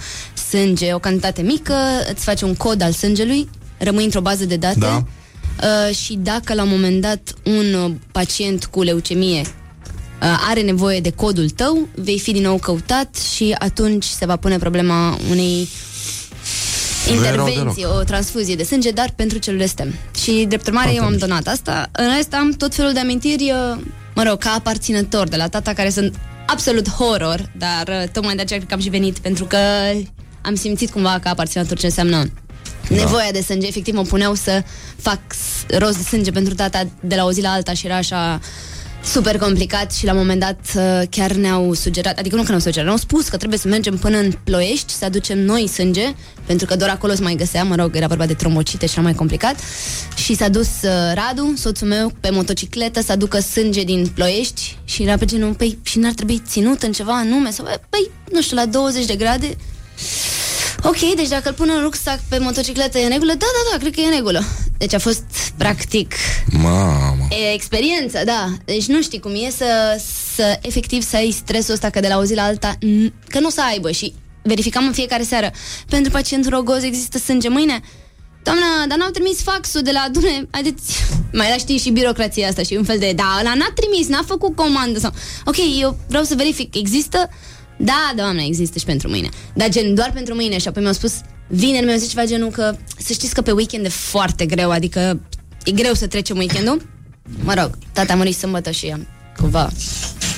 [0.50, 1.74] sânge, o cantitate mică,
[2.12, 5.04] îți faci un cod al sângelui, rămâi într-o bază de date Da.
[5.64, 9.48] uh, și dacă la un moment dat un uh, pacient cu leucemie uh,
[10.50, 14.58] are nevoie de codul tău, vei fi din nou căutat și atunci se va pune
[14.58, 15.70] problema unei
[17.08, 19.94] Nu e rău intervenție, o transfuzie de sânge, dar pentru celule STEM.
[20.22, 21.90] Și, drept urmare, eu am donat asta.
[21.92, 23.82] În rest, am tot felul de amintiri, uh,
[24.16, 26.16] mă rog, ca aparținător de la tata, care sunt
[26.46, 29.58] absolut horror, dar uh, tocmai de aceea cred că am și venit, pentru că
[30.42, 32.32] am simțit cumva ca aparținător ce înseamnă
[32.90, 33.68] nevoia de sânge.
[33.68, 34.64] Efectiv, mă puneau să
[34.98, 37.96] fac s- rost de sânge pentru tata de la o zi la alta și era
[37.96, 38.40] așa
[39.04, 42.60] super complicat și la un moment dat uh, chiar ne-au sugerat, adică nu că ne-au
[42.60, 46.14] sugerat, ne-au spus că trebuie să mergem până în Ploiești să aducem noi sânge,
[46.46, 49.02] pentru că doar acolo se mai găsea, mă rog, era vorba de trombocite și era
[49.02, 49.56] mai complicat.
[50.16, 55.04] Și s-a dus uh, Radu, soțul meu, pe motocicletă să aducă sânge din Ploiești și
[55.04, 57.52] era pe genul, păi, și n-ar trebui ținut în ceva anume?
[57.52, 59.56] Sau, păi, nu știu, la 20 de grade
[60.84, 63.32] Ok, deci dacă îl pun în rucsac pe motocicletă e în regulă?
[63.32, 64.44] Da, da, da, cred că e în regulă.
[64.78, 65.24] Deci a fost
[65.58, 66.14] practic
[66.52, 67.28] Mamă.
[67.30, 68.48] E experiență, da.
[68.66, 70.02] Deci nu știi cum e să,
[70.36, 73.40] să efectiv să ai stresul ăsta că de la o zi la alta, n- că
[73.40, 74.14] nu o să aibă și
[74.44, 75.52] verificam în fiecare seară.
[75.90, 77.80] Pentru pacientul rogoz există sânge mâine?
[78.44, 80.94] Doamna, dar n-au trimis faxul de la adune, haideți,
[81.34, 84.24] mai la știi și birocrația asta și un fel de, da, ăla n-a trimis, n-a
[84.28, 85.12] făcut comandă sau,
[85.46, 87.30] ok, eu vreau să verific, există?
[87.84, 89.30] Da, doamne, există și pentru mâine.
[89.54, 91.14] Dar gen, doar pentru mâine și apoi mi-au spus,
[91.48, 95.20] vineri mi-au zis ceva genul că, să știți că pe weekend e foarte greu, adică
[95.64, 96.82] e greu să trecem weekendul.
[97.44, 99.70] Mă rog, tata a murit sâmbătă și am, cumva,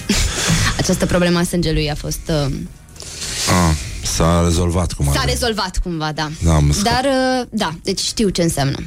[0.78, 2.20] această problemă a sângelui a fost...
[2.30, 2.54] Uh,
[3.50, 6.30] Ah, s-a rezolvat cum s-a ar rezolvat cumva, da.
[6.44, 6.94] Da, am scăpat.
[6.94, 7.12] Dar,
[7.42, 8.78] uh, da, deci știu ce înseamnă.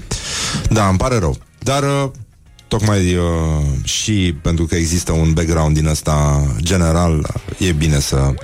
[0.70, 1.36] Da, îmi pare rău.
[1.58, 2.10] Dar uh,
[2.78, 3.22] tocmai uh,
[3.84, 7.26] și pentru că există un background din ăsta general,
[7.58, 8.34] e bine să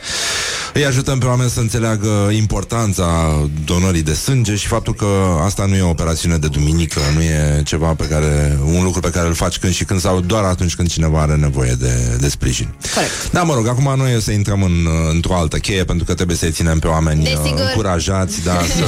[0.72, 5.06] îi ajutăm pe oameni să înțeleagă importanța donării de sânge și faptul că
[5.44, 9.10] asta nu e o operațiune de duminică, nu e ceva pe care, un lucru pe
[9.10, 12.28] care îl faci când și când sau doar atunci când cineva are nevoie de, de
[12.28, 12.74] sprijin.
[12.94, 13.30] Corect.
[13.32, 16.14] Da, mă rog, acum noi o să intrăm în, uh, într-o altă cheie pentru că
[16.14, 17.60] trebuie să-i ținem pe oameni uh, Desigur.
[17.60, 18.84] încurajați, da, să,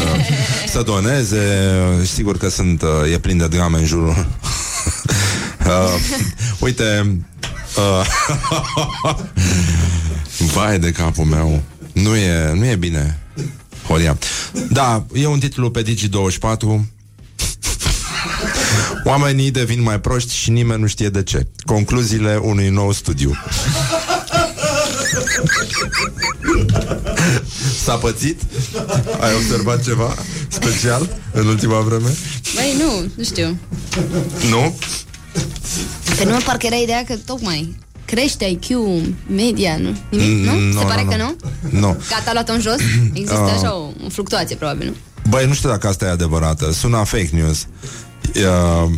[0.72, 1.42] să doneze.
[2.14, 4.26] Sigur că sunt, uh, e plin de drame în jurul.
[5.66, 6.00] Uh,
[6.66, 7.18] uite,
[7.76, 8.06] uh,
[10.54, 11.62] vai de capul meu,
[11.92, 13.18] nu e, nu e bine,
[13.86, 14.18] Horia.
[14.70, 16.92] Da, e un titlu pe Digi24
[19.04, 21.46] Oamenii devin mai proști și nimeni nu știe de ce.
[21.64, 23.36] Concluziile unui nou studiu.
[27.84, 28.42] S-a pățit?
[29.20, 30.14] Ai observat ceva
[30.48, 32.16] special în ultima vreme?
[32.54, 33.58] Băi, nu, nu știu.
[34.50, 34.78] Nu?
[36.18, 38.66] Că nu, parcă era ideea că tocmai crește IQ
[39.26, 39.96] media, nu?
[40.10, 40.52] Nimic, nu?
[40.52, 41.36] Mm, Se nu, pare nu, că nu.
[41.70, 41.78] nu?
[41.80, 41.86] Nu.
[42.08, 42.76] Gata, a luat-o în jos?
[43.12, 43.52] Există Ah.
[43.56, 44.94] așa o, o fluctuație, probabil, nu?
[45.30, 46.72] Băi, nu știu dacă asta e adevărată.
[46.72, 47.66] Sună fake news.
[48.36, 48.90] Uh,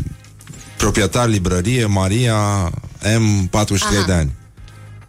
[0.76, 2.36] proprietar librărie Maria
[3.18, 4.06] M, 43 Aha.
[4.06, 4.32] de ani.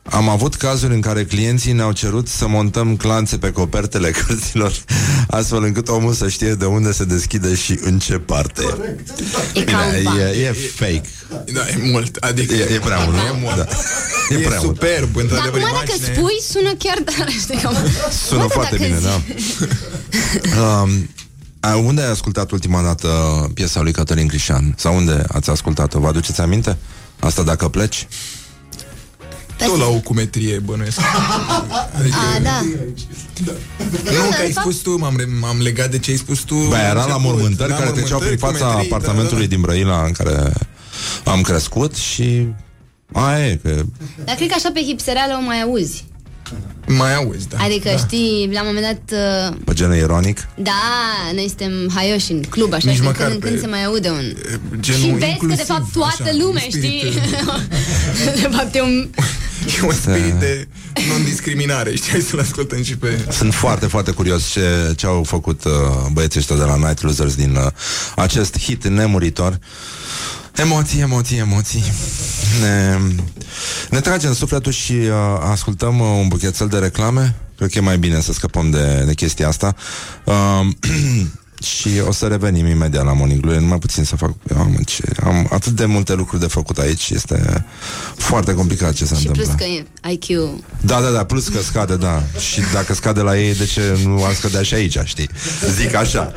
[0.09, 4.73] Am avut cazuri în care clienții ne-au cerut să montăm clanțe pe copertele cărților,
[5.27, 8.61] astfel încât omul să știe de unde se deschide și în ce parte.
[9.53, 10.17] E ca un ban.
[10.19, 11.01] e, e fake.
[11.53, 12.15] Da, e mult.
[12.15, 13.21] Adică E, e prea mult, nu?
[13.21, 13.55] E mult.
[13.55, 13.65] Da.
[14.29, 14.75] E, E, prea mult.
[14.75, 16.15] superb, Dar într-adevăr, acum dacă imagine.
[16.15, 17.75] spui, sună chiar dar știi cam...
[18.27, 20.61] Sună Bă, foarte dacă bine, zi- da.
[20.81, 21.09] um,
[21.59, 23.07] a, unde ai ascultat ultima dată
[23.53, 24.73] piesa lui Cătălin Crișan?
[24.77, 25.99] Sau unde ați ascultat-o?
[25.99, 26.77] Vă aduceți aminte?
[27.19, 28.07] Asta dacă pleci?
[29.57, 30.99] Tot la o cumetrie, bănuiesc.
[31.99, 32.61] Adică, A, da.
[32.61, 32.71] nu,
[33.43, 36.39] da, că ai de fapt- spus tu, m-am, re- m-am legat de ce ai spus
[36.39, 36.55] tu.
[36.55, 37.21] Bă, era la început.
[37.21, 40.53] mormântări La care treceau prin mormântări, fața cumetrii, apartamentului da, din Brăila în care
[41.23, 42.47] am crescut și...
[43.11, 43.83] Aia e, că...
[44.23, 46.05] Dar cred că așa pe hipsereală o mai auzi.
[46.85, 46.93] da.
[46.93, 47.57] Mai auzi, da.
[47.59, 47.97] Adică, da.
[47.97, 49.19] știi, la un moment dat...
[49.51, 50.47] uh, Pe genul ironic.
[50.55, 50.71] Da,
[51.33, 53.67] noi suntem haioși în club, așa, Nici și din măcar când în când pe- se
[53.67, 54.33] mai aude un...
[54.79, 57.21] Genul și vezi că, inclusiv, de fapt, toată așa, lumea, un spirit, știi?
[58.41, 59.09] de fapt, e un...
[59.67, 60.67] E un spirit de
[61.09, 62.11] non-discriminare, știi?
[62.11, 63.25] Hai să-l ascultăm și pe...
[63.31, 65.71] Sunt foarte, foarte curios ce, ce au făcut uh,
[66.11, 67.71] băieții ăștia de la Night Losers din uh,
[68.15, 69.59] acest hit nemuritor.
[70.55, 71.83] Emoții, emoții, emoții.
[72.61, 72.97] Ne,
[73.89, 77.35] ne trage în sufletul și uh, ascultăm uh, un buchețel de reclame.
[77.57, 79.75] Cred că e mai bine să scăpăm de, de chestia asta.
[80.23, 80.33] Uh,
[81.63, 83.59] și o să revenim imediat la Morning Glory.
[83.59, 84.31] Numai puțin să fac...
[84.57, 87.09] Am, ce, am atât de multe lucruri de făcut aici.
[87.09, 87.65] Este
[88.15, 89.43] foarte complicat ce se Și întâmplă.
[89.43, 90.49] plus că e IQ...
[90.81, 92.23] Da, da, da, plus că scade, da.
[92.39, 95.29] Și dacă scade la ei, de ce nu ar scădea și aici, știi?
[95.75, 96.33] Zic așa.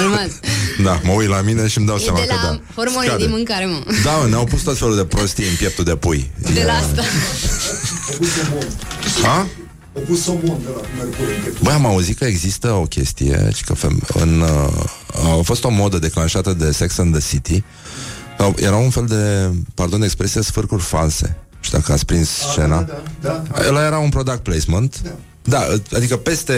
[0.00, 0.30] Normal.
[0.82, 2.60] Da, mă uit la mine și îmi dau E seama de că la da.
[2.74, 3.22] hormonii Scade.
[3.24, 3.82] din mâncare, mă.
[4.04, 6.30] Da, mă, ne-au pus tot felul de prostii în pieptul de pui.
[6.54, 7.02] De la E- asta.
[9.22, 9.46] Ha?
[9.96, 13.64] Au pus somon de la Mercur în Băi, am auzit că există o chestie și
[13.64, 17.62] că fem- în, uh, a fost o modă declanșată de Sex and the City.
[18.38, 21.36] Au- Era un fel de, pardon de expresie, sfârcuri false.
[21.60, 22.82] Și dacă ați prins scena.
[22.82, 23.68] Da, da, da.
[23.68, 25.00] Ăla era un product placement.
[25.42, 26.54] Da, adică peste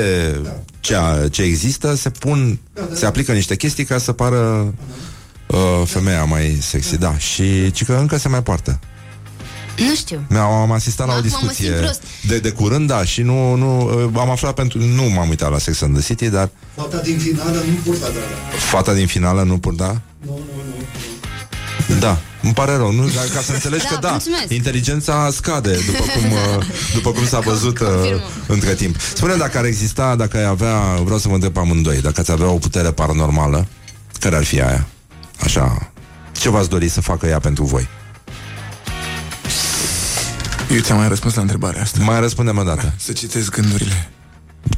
[0.81, 2.59] ceea ce există se pun,
[2.94, 4.74] se aplică niște chestii ca să pară
[5.47, 6.97] uh, femeia mai sexy.
[6.97, 8.78] Da, și ci că încă se mai poartă.
[9.78, 10.22] Nu știu.
[10.28, 12.02] Mi-am am asistat la o Acum mă simt discuție prost.
[12.26, 15.59] de, de curând, da, și nu, nu uh, am aflat pentru, nu m-am uitat la
[15.59, 18.59] Sex and the City, dar Fata din finală nu purta de alea.
[18.70, 20.00] fata din finală nu purta?
[20.26, 20.62] Nu, nu,
[21.88, 21.98] nu.
[22.00, 23.02] Da, îmi pare rău, nu?
[23.09, 24.52] Dar ca să înțelegi Da, că da, mulțumesc.
[24.52, 26.64] inteligența scade, după cum, uh,
[26.94, 28.20] după cum s-a văzut uh, Confirmă.
[28.46, 28.96] între timp.
[29.14, 32.30] Spune dacă ar exista, dacă ai avea, vreau să vă întreb pe amândoi, dacă ați
[32.30, 33.66] avea o putere paranormală,
[34.20, 34.86] care ar fi aia?
[35.40, 35.92] Așa,
[36.32, 37.88] ce v-ați dori să facă ea pentru voi?
[40.70, 42.03] Eu ți-am mai răspuns la întrebarea asta.
[42.03, 42.93] Mai răspundem o dată.
[42.99, 44.11] Să citesc gândurile.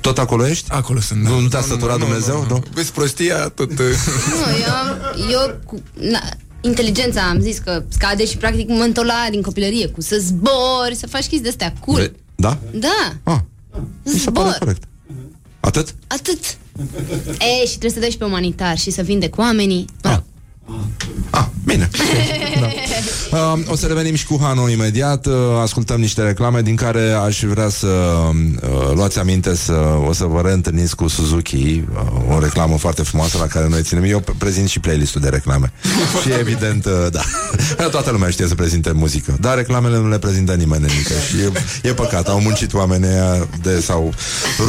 [0.01, 0.71] Tot acolo ești?
[0.71, 1.23] Acolo sunt.
[1.23, 1.41] Nu- da.
[1.41, 2.47] nu te-a săturat Dumnezeu?
[2.49, 2.62] Nu?
[2.73, 3.71] Vezi prostia, tot...
[3.71, 4.99] uh, Nu, eu, am,
[5.31, 6.21] eu cu, na,
[6.61, 10.17] inteligența am zis că scade și practic mă întorc la aia din copilărie, cu să
[10.21, 11.99] zbori, să faci chestii de-astea, cool.
[11.99, 12.59] Ve- Da?
[12.73, 13.39] Da, Ah,
[14.05, 14.83] mi se pare zbor, corect.
[15.61, 15.95] Atât?
[16.07, 16.39] atât.
[17.39, 19.85] E, și trebuie să dai și pe umanitar și să vindec oamenii.
[20.03, 20.23] Mă rog.
[21.31, 21.91] Ah, bine.
[23.31, 23.39] da.
[23.39, 25.27] uh, o să revenim și cu Hano imediat.
[25.27, 29.73] Uh, ascultăm niște reclame din care aș vrea să uh, luați aminte să
[30.09, 34.05] o să vă reîntâlniți cu Suzuki, uh, o reclamă foarte frumoasă la care noi ținem.
[34.05, 35.73] Eu prezint și playlistul de reclame.
[36.23, 37.21] și evident, uh, da.
[37.91, 41.07] Toată lumea știe să prezinte muzică, dar reclamele nu le prezintă nimeni nimic.
[41.07, 41.37] Și
[41.85, 44.15] e, e păcat, au muncit oamenii ăia de s-au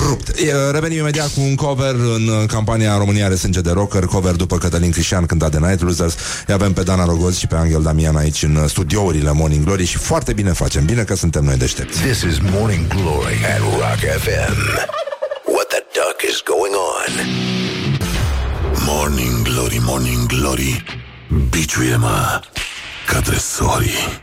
[0.08, 0.28] rupt.
[0.28, 4.36] E, revenim imediat cu un cover în uh, campania România are sânge de rocker, cover
[4.36, 6.16] după Cătălin Crișan cântat de Night Losers.
[6.48, 9.86] Îi avem pe Dana Rogoz și pe Angel Damian aici în uh, studiourile Morning Glory
[9.86, 10.86] și foarte bine facem.
[10.86, 12.00] Bine că suntem noi deștepți.
[12.02, 14.58] This is Morning Glory at Rock FM.
[15.56, 17.12] What the duck is going on?
[18.86, 20.84] Morning Glory, Morning Glory
[21.50, 22.42] Biciuie-mă
[23.08, 24.22] Către sorii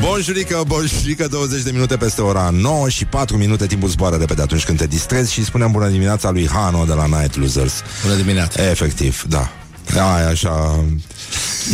[0.00, 4.64] Bonjurică, bonjurică, 20 de minute peste ora 9 și 4 minute timpul zboară repede atunci
[4.64, 7.82] când te distrezi și spunem bună dimineața lui Hano de la Night Losers.
[8.02, 8.70] Bună dimineața.
[8.70, 9.50] Efectiv, da.
[9.94, 10.84] Da, e așa...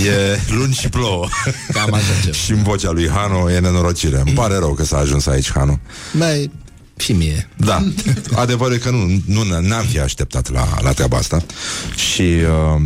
[0.06, 1.28] E luni și plouă.
[1.72, 2.36] Cam așa ceva.
[2.36, 4.22] și în vocea lui Hano e nenorocire.
[4.26, 5.80] Îmi pare rău că s-a ajuns aici, Hano.
[6.12, 6.50] Mai
[6.96, 7.48] și mie.
[7.56, 7.84] Da,
[8.34, 11.44] adevărul e că nu, nu n-am fi așteptat la, la treaba asta
[11.96, 12.82] Și uh,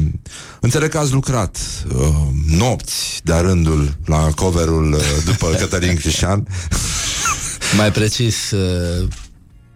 [0.61, 1.59] înțeleg că ați lucrat
[1.95, 2.09] uh,
[2.47, 6.47] nopți de-a rândul la coverul uh, după Cătălin Crișan
[7.77, 9.09] Mai precis uh,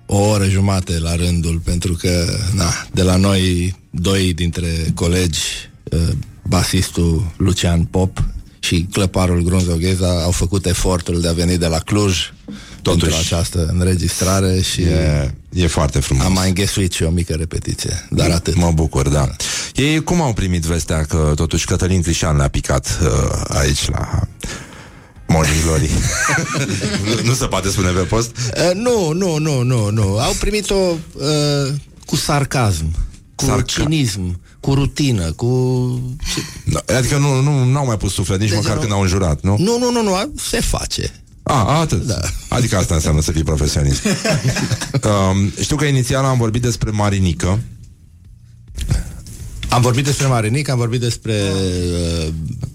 [0.07, 5.41] o oră jumate la rândul, pentru că na, de la noi doi dintre colegi,
[5.85, 6.09] uh,
[6.43, 8.25] basistul Lucian Pop
[8.59, 12.33] și clăparul Grunzogheza au făcut efortul de a veni de la Cluj
[12.83, 13.05] Totuși.
[13.05, 18.07] pentru această înregistrare și E, e foarte frumos am mai înghesuit și o mică repetiție,
[18.11, 18.57] dar atât.
[18.57, 19.29] Mă bucur, da
[19.75, 23.09] Ei cum au primit vestea că totuși Cătălin Crișan le-a picat uh,
[23.49, 24.29] aici la
[25.27, 25.91] Morning Glory
[27.05, 30.19] nu, nu se poate spune pe post Uh, nu, nu, nu, nu, nu.
[30.19, 31.75] Au primit-o uh,
[32.07, 32.85] cu sarcasm,
[33.35, 35.47] cu Sarca- cinism, cu rutină, cu...
[36.65, 39.43] Da, Adică nu, nu n-au mai pus suflet nici Deci măcar nu- când au înjurat,
[39.43, 39.57] nu?
[39.59, 41.23] Nu, nu, nu, nu, a- se face.
[41.43, 42.03] A, atât.
[42.07, 42.19] Da.
[42.49, 44.03] Adică asta înseamnă să fii profesionist.
[45.05, 47.59] um, știu că inițial am vorbit despre Marinică.
[49.73, 51.35] Am vorbit despre Marinic, am vorbit despre...
[52.23, 52.29] Uh,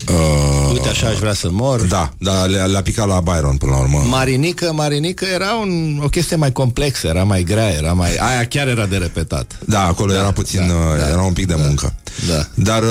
[0.10, 1.82] uh, uite, așa aș vrea să mor.
[1.82, 4.03] Da, da le-a, le-a picat la Byron până la urmă.
[4.10, 8.15] Marinică, Marinică era un, o chestie mai complexă, era mai grea, era mai...
[8.15, 9.60] Aia chiar era de repetat.
[9.65, 11.94] Da, acolo da, era puțin, da, da, era un pic de muncă.
[12.28, 12.48] Da.
[12.54, 12.90] Dar uh,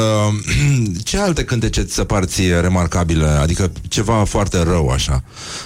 [1.04, 3.26] ce alte cântece ți se par ție remarcabile?
[3.26, 5.22] Adică ceva foarte rău așa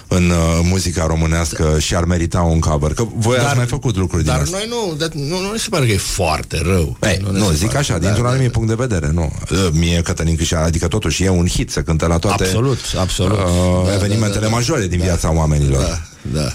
[0.08, 2.92] în uh, muzica românească și ar merita un cover.
[2.92, 4.56] Că voi ați mai făcut lucruri din Dar asta.
[4.56, 6.96] noi nu, dar nu, nu ne se pare că e foarte rău.
[7.02, 7.78] Ei, ne nu, se zic pare.
[7.78, 9.32] așa, Da, dintr-un da, anumit punct de vedere, nu.
[9.50, 13.38] Uh, Mie Cătălin Crișan, adică totuși e un hit să cânte la toate Absolut, absolut.
[13.38, 14.54] uh, Da, evenimentele da, da, da.
[14.56, 15.82] majore din viața oamenilor.
[15.82, 15.98] Da,
[16.40, 16.52] da.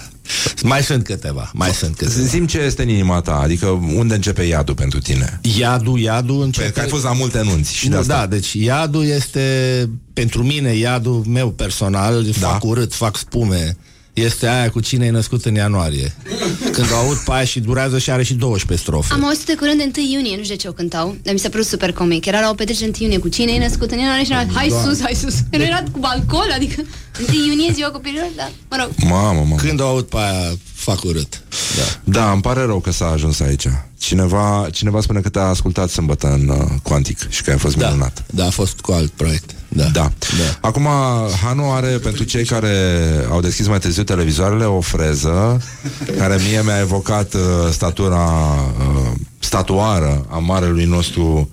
[0.62, 2.26] Mai sunt câteva, mai sunt câteva.
[2.26, 5.40] Zim ce este în inima ta, adică unde începe iadul pentru tine?
[5.58, 6.62] Iadul, iadul începe...
[6.62, 8.16] Pentru că ai fost la multe nunți și de nu, asta.
[8.18, 9.40] da, deci iadul este
[10.12, 12.48] pentru mine iadul meu personal, da.
[12.48, 13.76] fac urât, fac spume,
[14.16, 16.14] este aia cu cine e născut în ianuarie.
[16.72, 19.12] Când o aud pe aia și durează și are și 12 strofe.
[19.12, 21.38] Am auzit de curând de 1 iunie, nu știu de ce o cântau, dar mi
[21.40, 22.24] s-a părut super comic.
[22.26, 24.68] Era la o petrecere 1 iunie cu cine e născut în ianuarie și era, hai
[24.68, 24.88] Doamne.
[24.90, 25.34] sus, hai sus.
[25.50, 26.82] Nu era cu alcool, adică
[27.28, 29.10] 1 iunie ziua copiilor, da, mă rog.
[29.10, 29.54] Mamă, mamă.
[29.56, 31.42] Când o aud pe aia, fac urât.
[31.76, 32.12] Da.
[32.20, 33.66] Da, îmi pare rău că s-a ajuns aici.
[33.98, 37.86] Cineva, cineva spune că te-a ascultat sâmbătă în uh, Quantic și că ai fost Da,
[37.86, 38.24] minunat.
[38.30, 39.50] da, a fost cu alt proiect.
[39.76, 39.84] Da.
[39.84, 40.12] Da.
[40.38, 40.68] Da.
[40.68, 40.88] Acum,
[41.42, 42.70] Hanu are, pentru cei care
[43.30, 45.62] au deschis mai târziu televizoarele, o freză
[46.18, 47.40] care mie mi-a evocat uh,
[47.70, 48.24] statura
[48.78, 51.50] uh, statuară a marelui nostru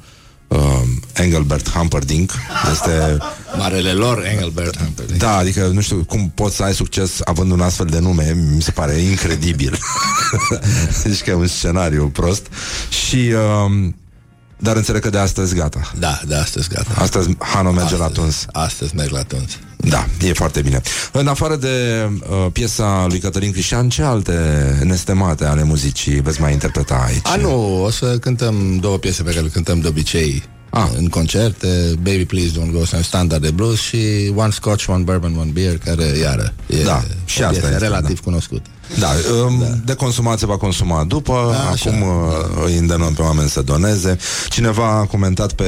[0.47, 0.81] uh,
[1.13, 2.31] Engelbert Humperdinck.
[2.71, 3.17] Este
[3.57, 5.21] Marele lor, Engelbert Humperdinck.
[5.21, 8.61] Da, adică nu știu cum poți să ai succes având un astfel de nume, mi
[8.61, 9.77] se pare incredibil.
[11.03, 12.47] deci că e un scenariu prost.
[12.89, 13.33] Și
[13.65, 13.95] um,
[14.63, 15.91] dar înțeleg că de astăzi gata.
[15.99, 16.89] Da, de astăzi gata.
[16.95, 18.45] Astăzi Hano merge astăzi, la tuns.
[18.51, 19.51] Astăzi merg la tuns.
[19.77, 20.81] Da, e foarte bine.
[21.11, 24.33] În afară de uh, piesa lui Cătălin Crișan, ce alte
[24.83, 27.27] nestemate ale muzicii veți mai interpreta aici?
[27.27, 30.43] A, nu, o să cântăm două piese pe care le cântăm de obicei
[30.75, 30.87] Ah.
[30.97, 33.97] în concerte, Baby Please Don't Go, sunt standard de blues și
[34.35, 37.85] One Scotch, One Bourbon, One Beer, care iară e Da, și o asta piesă este,
[37.85, 38.69] relativ cunoscută.
[38.99, 39.09] Da,
[39.45, 41.89] um, da, de consumat se va consuma după, Da, așa.
[41.89, 44.17] acum uh, îi îndemnăm pe oameni să doneze.
[44.49, 45.63] Cineva a comentat pe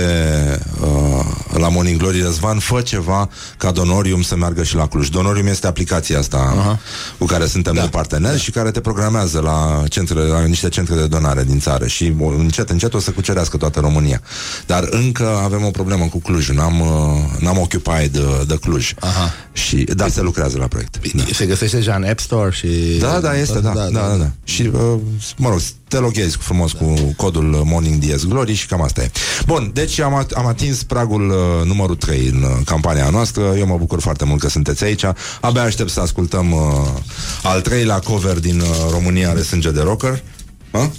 [0.82, 1.26] uh,
[1.58, 5.08] la Morning Glory Răzvan, fă ceva ca Donorium să meargă și la Cluj.
[5.10, 6.80] Donorium este aplicația asta Aha.
[7.18, 10.96] cu care suntem Da, de parteneri și care te programează la, centrele, la niște centre
[10.96, 14.22] de donare din țară și o, încet, încet o să cucerească toată România.
[14.66, 16.50] Dar încă avem o problemă cu Cluj.
[16.50, 18.94] N-am, uh, n-am occupied de, de Cluj.
[19.00, 19.34] Aha.
[19.54, 21.14] Și, dar se lucrează la proiect.
[21.14, 21.24] Da.
[21.34, 22.68] Se găsește deja în App Store și...
[23.11, 24.32] Da, da, este, da, da, da, da.
[24.44, 24.99] Și, uh,
[25.38, 29.11] mă rog, te loghezi frumos cu codul Morning Dies Glory și cam asta e.
[29.45, 33.53] Bun, deci am, at- am atins pragul uh, numărul 3 în uh, campania noastră.
[33.57, 35.03] Eu mă bucur foarte mult că sunteți aici.
[35.41, 36.61] Abia aștept să ascultăm uh,
[37.44, 40.23] al treilea cover din uh, România are sânge de rocker.
[40.72, 40.91] Ha?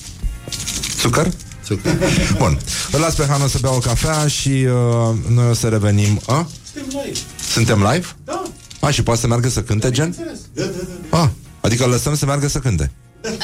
[1.00, 1.28] Țucăr?
[1.64, 1.92] Țucăr.
[2.38, 2.58] Bun.
[2.92, 6.20] Îl las pe Hanu să bea o cafea și uh, noi o să revenim.
[6.26, 6.48] A?
[6.72, 7.18] Suntem live.
[7.52, 8.06] Suntem live?
[8.24, 8.42] Da.
[8.80, 10.14] A, și poate să meargă să cânte, gen?
[10.54, 10.70] Da, da,
[11.10, 11.18] da.
[11.18, 11.30] A,
[11.66, 12.90] adică îl lăsăm să meargă să cânte.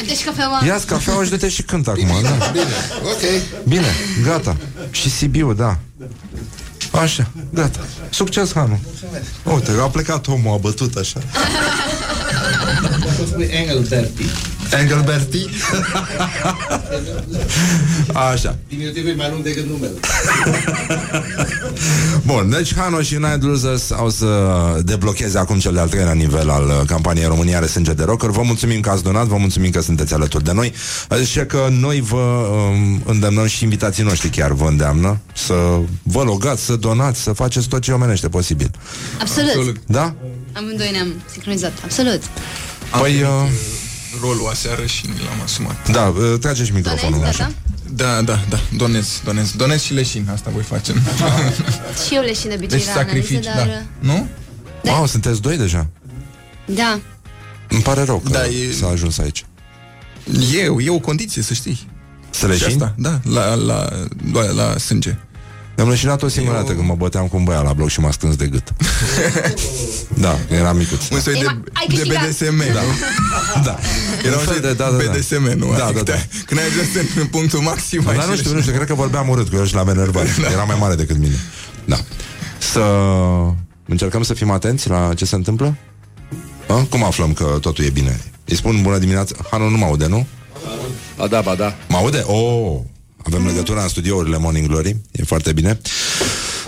[0.07, 0.65] Deci cafeaua...
[0.67, 2.51] Ia-ți cafeaua și du-te și cânt acum, da.
[2.53, 2.65] Bine,
[3.03, 3.21] ok.
[3.69, 3.87] Bine,
[4.25, 4.57] gata.
[4.91, 5.79] Și Sibiu, da.
[6.91, 7.87] Așa, gata.
[8.11, 8.81] Succes, Hanu.
[9.45, 11.21] Uite, a plecat omul, a bătut așa.
[13.27, 14.25] Spui Engelberti.
[14.81, 15.49] Engelberti?
[18.33, 18.57] Așa.
[18.69, 19.93] Diminutivul e mai lung decât numele.
[22.27, 24.27] Bun, deci Hano și Night Losers au să
[24.85, 28.31] deblocheze acum cel de-al treilea nivel al uh, campaniei România are sânge de rocker.
[28.31, 30.73] Vă mulțumim că ați donat, vă mulțumim că sunteți alături de noi.
[31.09, 35.55] Așa că noi vă um, îndemnăm și invitații noștri chiar vă îndeamnă să
[36.03, 38.71] vă logați, să donați, să faceți tot ce omenește posibil.
[39.21, 39.49] Absolut.
[39.49, 39.77] Absolut.
[39.87, 40.15] Da?
[40.53, 41.73] Amândoi ne-am sincronizat.
[41.85, 42.23] Absolut.
[43.01, 43.29] Păi, uh,
[44.23, 45.91] rolul aseară și ni l-am asumat.
[45.91, 47.45] da, uh, trage și microfonul Donezi, așa.
[47.45, 47.57] gata?
[47.95, 50.93] Da, da, da, donez, donez, donez și leșin, asta voi face.
[52.07, 53.67] Și eu leșin de obicei Deci la analize, sacrifici, dar...
[53.67, 53.83] da.
[54.13, 54.29] Nu?
[54.83, 54.93] Da.
[54.93, 55.87] Wow, sunteți doi deja.
[56.67, 57.01] Da.
[57.69, 59.45] Îmi pare rău că Da, e- s-a ajuns aici.
[60.55, 61.89] E, e o condiție, să știi.
[62.31, 63.89] Să le Și asta, da, la, la,
[64.33, 65.19] la, la sânge.
[65.83, 68.01] Mi-am leșinat o singură Eu- dată când mă băteam cu un băiat la bloc și
[68.01, 68.73] m-a strâns de gât.
[70.25, 71.09] da, era micuț.
[71.09, 72.29] Un soi Ei, de, ma- ai de câștigat.
[72.29, 72.81] BDSM, da.
[73.65, 73.79] Da.
[74.25, 75.11] Era Un fel de, da, da, da.
[75.11, 75.75] BDSM, nu?
[75.77, 76.19] Da, adică da, da.
[76.19, 78.63] te- Când ai ajuns în- în punctul maxim, ai Dar nu și știu, nu leșinat.
[78.63, 80.27] știu, cred că vorbeam urât cu el și l-am enervat.
[80.53, 81.37] Era mai mare decât mine.
[81.85, 81.97] Da.
[82.59, 82.81] Să
[83.87, 85.77] încercăm să fim atenți la ce se întâmplă?
[86.69, 86.87] A?
[86.91, 88.21] Cum aflăm că totul e bine?
[88.45, 89.35] Îi spun bună dimineața.
[89.51, 90.27] Hanu nu mă aude, nu?
[91.17, 91.75] Ba da, ba da.
[91.89, 92.23] Mă aude?
[92.27, 92.79] Oh!
[93.25, 94.97] Avem legătura în studiourile Morning Glory.
[95.13, 95.81] E foarte bine.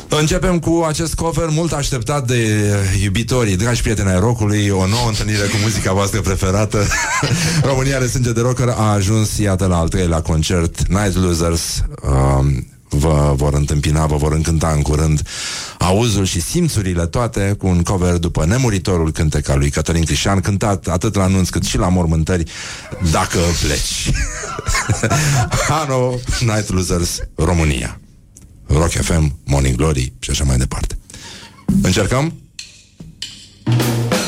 [0.09, 2.71] Începem cu acest cover mult așteptat de
[3.03, 6.87] iubitorii, dragi prieteni ai rockului, o nouă întâlnire cu muzica voastră preferată.
[7.71, 10.89] România are sânge de rocker a ajuns, iată, la al treilea concert.
[10.89, 12.67] Night Losers um,
[12.99, 15.23] vă vor întâmpina, vă vor încânta în curând
[15.79, 20.87] auzul și simțurile toate cu un cover după nemuritorul cântec al lui Cătălin Crișan, cântat
[20.89, 22.51] atât la anunț cât și la mormântări,
[23.11, 24.11] dacă pleci.
[25.69, 28.01] Hano, Night Losers, România.
[28.67, 30.99] Rock FM, Morning Glory și așa mai departe.
[31.83, 32.35] Încercăm?
[33.65, 34.24] Vrei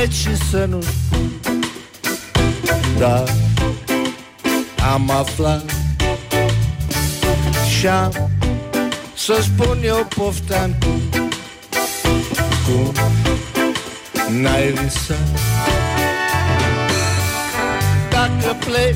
[0.00, 0.82] pleci și să nu.
[2.98, 3.24] Da,
[4.92, 5.64] am aflat
[7.78, 8.30] Și-am
[9.14, 11.28] Să spun eu poftean cum
[12.66, 12.92] Cum
[14.30, 15.28] N-ai visat
[18.10, 18.94] Dacă plec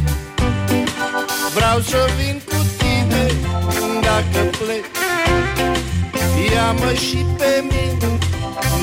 [1.54, 3.26] Vreau să vin cu tine.
[4.00, 4.84] Dacă plec
[6.54, 8.18] Ia-mă și pe mine.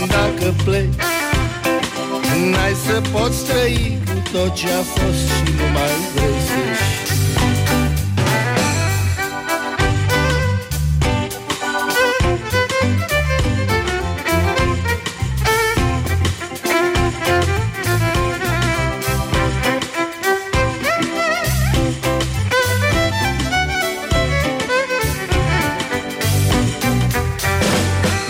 [0.08, 0.90] Dacă plec
[2.52, 6.54] N-ai să poți trăi cu tot ce a fost Și nu mai vrei să
[6.84, 7.10] știi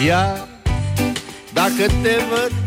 [0.06, 0.48] Ia,
[1.54, 2.61] dacă te văd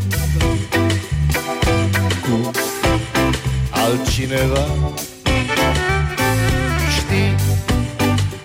[4.14, 4.66] altcineva
[6.96, 7.34] Știi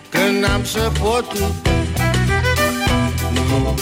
[0.10, 1.38] că n-am să pot.
[3.34, 3.76] Nu,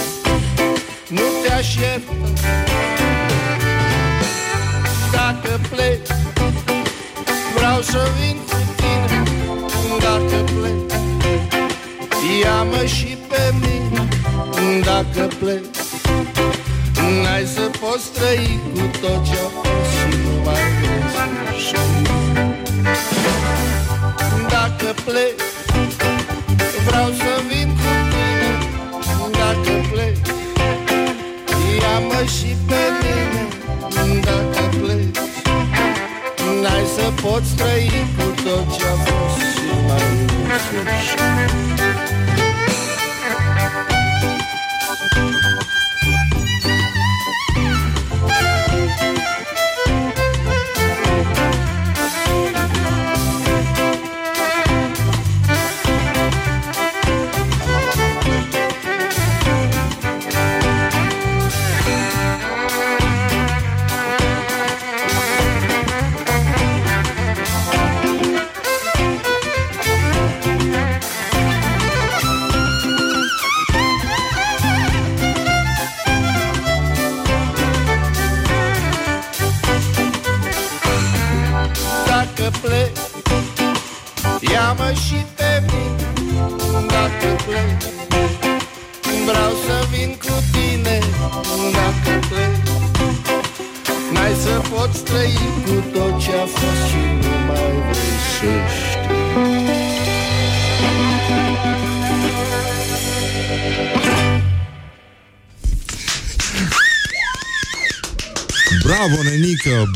[1.07, 2.11] nu te aștept.
[5.11, 6.07] Dacă pleci
[7.55, 9.23] Vreau să vin cu tine.
[9.99, 10.99] Dacă pleci
[12.41, 14.07] Ia-mă și pe mine.
[14.83, 15.77] Dacă pleci
[17.23, 19.56] N-ai să poți trăi cu tot ce-a
[21.35, 22.05] vrei să știi
[24.49, 25.45] Dacă pleci
[26.87, 28.51] Vreau să vin cu tine.
[29.31, 30.27] Dacă pleci
[31.81, 33.43] Ia-mă și pe mine.
[34.21, 35.17] Dacă pleci
[36.61, 40.07] N-ai să poți trăi cu tot ce-a fost Și mai
[40.83, 41.96] vrei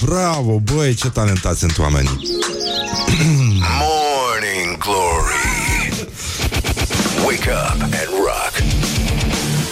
[0.06, 2.20] bravo, băi, ce talentați sunt oamenii.
[3.82, 6.08] Morning Glory.
[7.26, 8.54] Wake up and rock.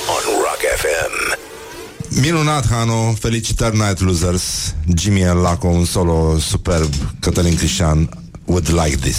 [0.08, 1.38] On Rock FM.
[2.22, 8.10] Minunat, Hano, felicitări Night Losers Jimmy El Laco, un solo superb Cătălin Crișan
[8.46, 9.18] would like this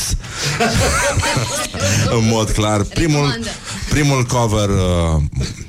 [2.18, 3.38] În mod clar Primul,
[3.88, 5.22] primul cover uh,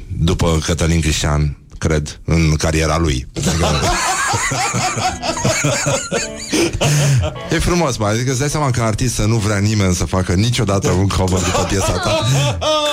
[0.07, 3.27] După Cătălin Crișan Cred, în cariera lui
[7.51, 10.33] E frumos, mă, adică îți dai seama că artist să nu vrea nimeni să facă
[10.33, 12.19] niciodată un cover după piesa ta.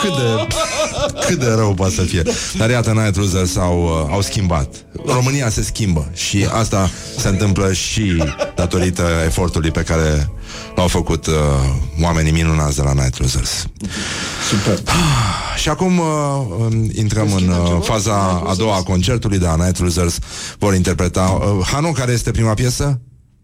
[0.02, 0.46] Cât de,
[1.26, 2.22] cât de rău poate să fie.
[2.56, 4.74] Dar iată, Night Losers au, uh, au schimbat.
[5.06, 8.22] România se schimbă Și asta se întâmplă și
[8.54, 10.30] datorită efortului pe care
[10.76, 11.34] l-au făcut uh,
[12.02, 13.66] oamenii minunați de la Night Losers.
[14.50, 14.78] Super.
[15.58, 16.06] Și acum uh,
[16.58, 18.14] um, intrăm în uh, faza
[18.46, 20.18] a doua a concertului de la Night Losers
[20.58, 21.22] Vor interpreta
[21.58, 23.00] uh, Hanu, care este prima piesă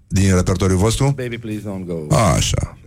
[0.08, 1.04] din repertoriul vostru?
[1.16, 2.16] Baby, please don't go.
[2.16, 2.78] Așa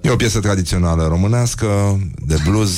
[0.00, 2.70] E o piesă tradițională românească De blues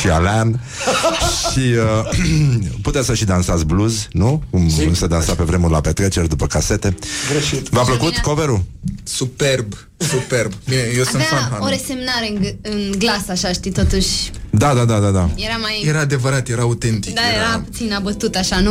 [0.00, 0.60] și alean
[1.52, 2.18] Și uh,
[2.82, 4.42] puteți să și dansați blues Nu?
[4.50, 6.94] Cum se dansa pe vremuri la petreceri După casete
[7.30, 7.68] Greșit.
[7.68, 8.62] V-a plăcut coverul?
[9.02, 10.52] Superb, superb.
[10.68, 11.68] Bine, eu sunt fan, Avea o Hanu.
[11.68, 14.30] resemnare în, g- în glas, așa, știi, totuși.
[14.54, 15.28] Da, da, da, da, da.
[15.36, 15.82] Era mai...
[15.86, 17.14] Era adevărat, era autentic.
[17.14, 18.70] Da, era puțin abătut, așa, nu...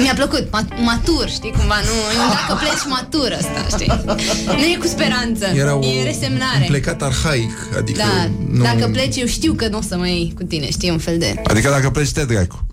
[0.00, 2.18] Mi-a plăcut, ma- matur, știi, cumva, nu...
[2.28, 4.02] Dacă pleci matur ăsta, știi?
[4.46, 6.64] Nu e cu speranță, Era o, e un resemnare.
[6.66, 8.62] plecat arhaic, adică Da, nu...
[8.62, 11.18] dacă pleci, eu știu că nu o să mai iei cu tine, știi, un fel
[11.18, 11.42] de...
[11.44, 12.66] Adică dacă pleci, te dracu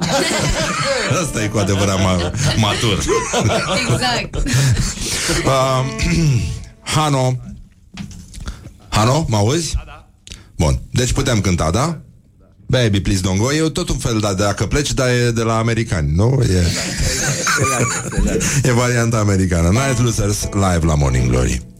[1.24, 3.04] Asta e cu adevărat ma- matur
[3.92, 4.36] Exact.
[4.36, 5.86] uh,
[6.96, 7.40] Hano
[8.90, 9.76] Hano, mă auzi?
[10.58, 12.00] Bun, deci putem cânta, da?
[12.68, 13.52] Baby, please don't go.
[13.52, 16.44] E tot un fel de dacă pleci, dar e de la americani, nu?
[16.50, 16.64] E,
[18.70, 19.70] e varianta americană.
[19.70, 21.75] Night Losers live la Morning Glory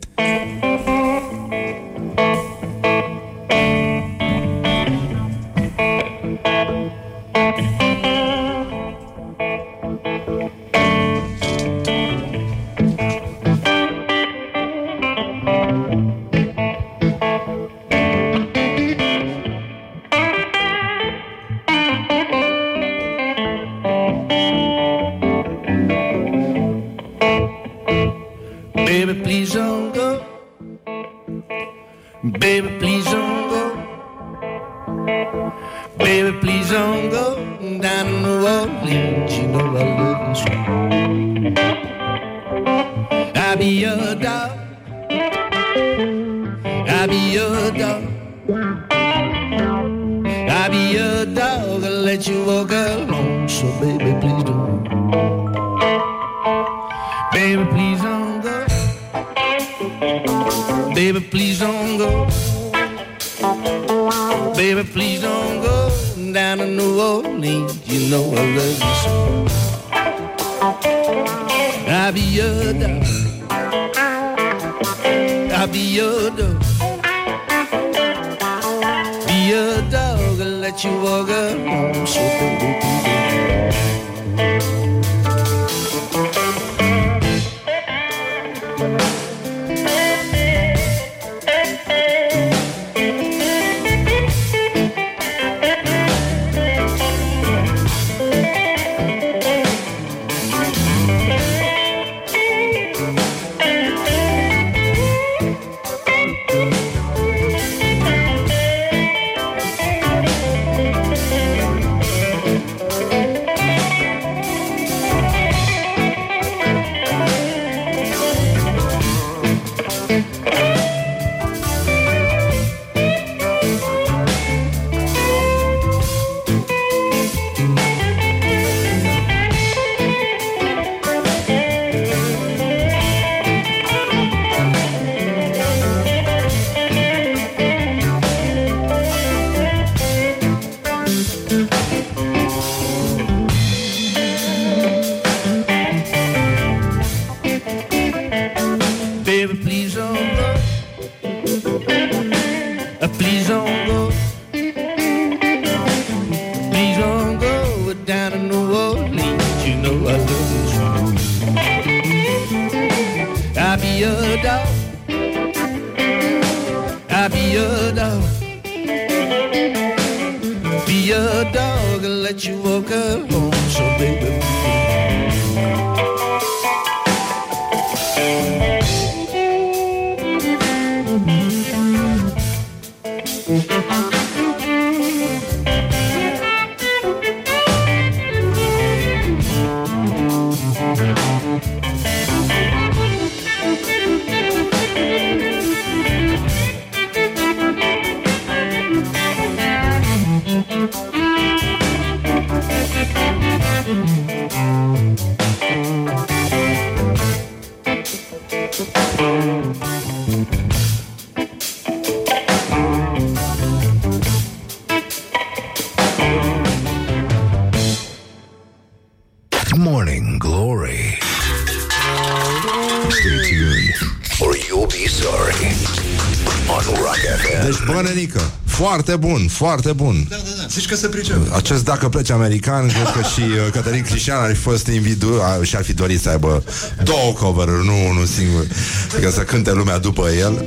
[229.06, 230.26] foarte bun, foarte bun.
[230.30, 230.66] Da, da, da.
[230.70, 231.54] Zici că se pricep.
[231.54, 235.64] Acest dacă pleci american, cred că și uh, Cătălin Crișan ar fi fost invidu a-
[235.64, 236.64] și ar fi dorit să aibă
[237.04, 238.66] două cover nu unul singur.
[239.14, 240.64] Adică să cânte lumea după el.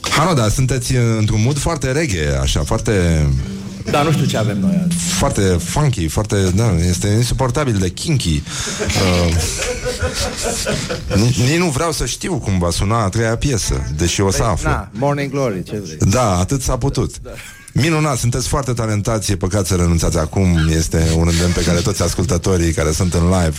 [0.00, 3.26] Hano, da, sunteți uh, într-un mood foarte reggae, așa, foarte
[3.90, 4.96] Da, nu știu ce avem noi azi.
[5.18, 8.42] foarte funky, foarte, da, este insuportabil de kinky.
[8.86, 9.34] Uh,
[11.14, 14.42] nici, nici nu vreau să știu cum va suna a treia piesă, deși o să
[14.42, 14.68] aflu.
[14.68, 16.10] Na, Morning Glory, ce vrei?
[16.10, 17.14] Da, atât s-a putut.
[17.72, 20.68] Minunat, sunteți foarte talentați, e păcat să renunțați acum.
[20.76, 23.58] Este un îndemn pe care toți ascultătorii care sunt în live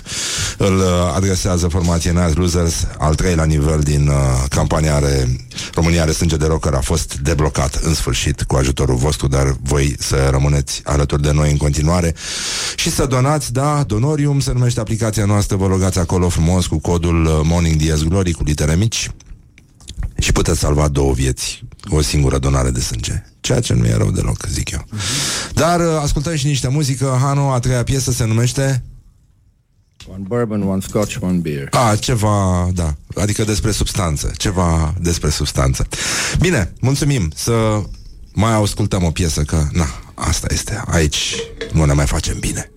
[0.57, 4.15] îl uh, adresează formației Night Losers, al treilea nivel din uh,
[4.49, 5.27] campania are
[5.73, 9.95] România are sânge de rocker a fost deblocat în sfârșit cu ajutorul vostru, dar voi
[9.99, 12.15] să rămâneți alături de noi în continuare
[12.89, 17.25] și să donați, da, Donorium se numește aplicația noastră, vă logați acolo frumos cu codul
[17.25, 19.11] uh, Morning Diaz Glory cu litere mici
[20.17, 23.23] și puteți salva două vieți cu o singură donare de sânge.
[23.39, 24.85] Ceea ce nu e rău deloc, zic eu.
[25.53, 27.17] Dar uh, ascultăm și niște muzică.
[27.21, 28.83] Hanu, a treia piesă se numește...
[30.07, 31.67] One bourbon, one scotch, one beer.
[31.71, 34.31] A, ceva, da, adică despre substanță.
[34.37, 35.87] Ceva despre substanță.
[36.39, 37.81] Bine, mulțumim să
[38.33, 40.83] mai ascultăm o piesă, că, na, asta este.
[40.85, 41.35] Aici
[41.73, 42.71] nu ne mai facem bine.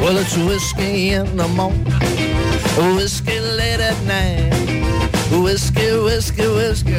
[0.00, 1.84] Well, it's whiskey in the morning,
[2.96, 4.52] whiskey late at night.
[5.42, 6.94] Whiskey, whiskey, whiskey,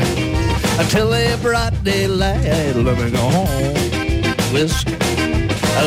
[0.77, 2.75] until they brought daylight.
[2.75, 4.53] Let me go home.
[4.53, 4.97] Whiskey,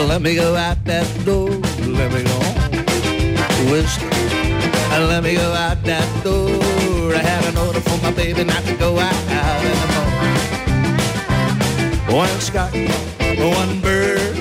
[0.09, 1.51] let me go out that door.
[1.51, 2.70] Let me go home.
[3.71, 7.15] Whiskey, uh, let me go out that door.
[7.15, 9.15] I had an order for my baby not to go out
[9.63, 10.41] in the morning.
[12.17, 12.73] One Scott,
[13.39, 14.35] one bird,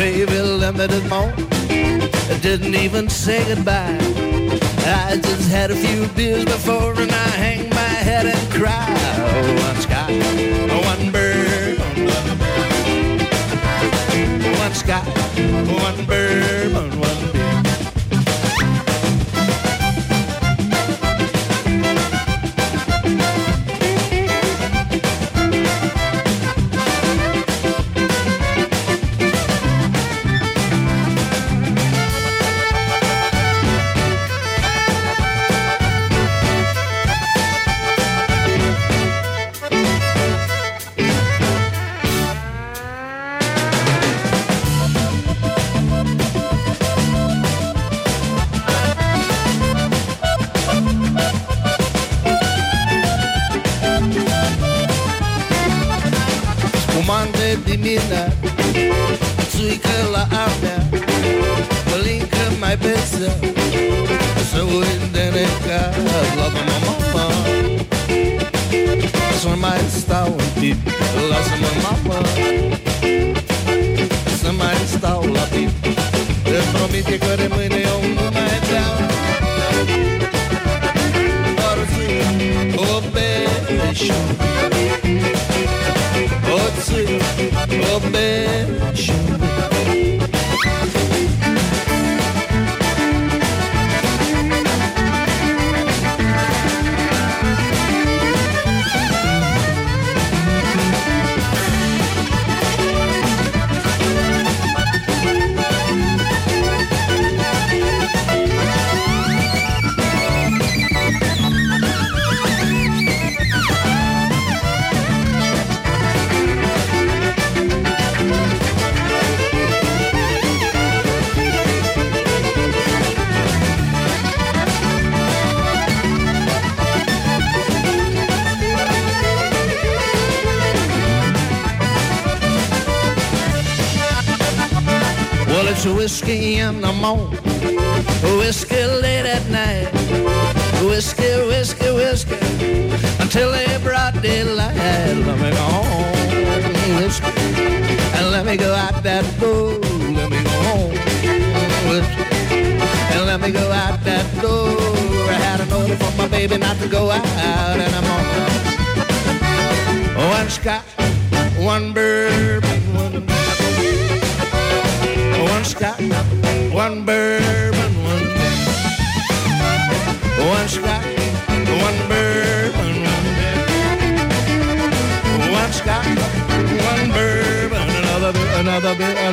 [0.00, 1.30] baby limited more.
[2.40, 3.98] Didn't even say goodbye.
[4.86, 8.88] I just had a few beers before and I hang my head and cry.
[9.66, 10.10] One sky,
[10.88, 11.78] one bird,
[14.64, 15.04] one sky,
[15.84, 17.49] one bird, one, one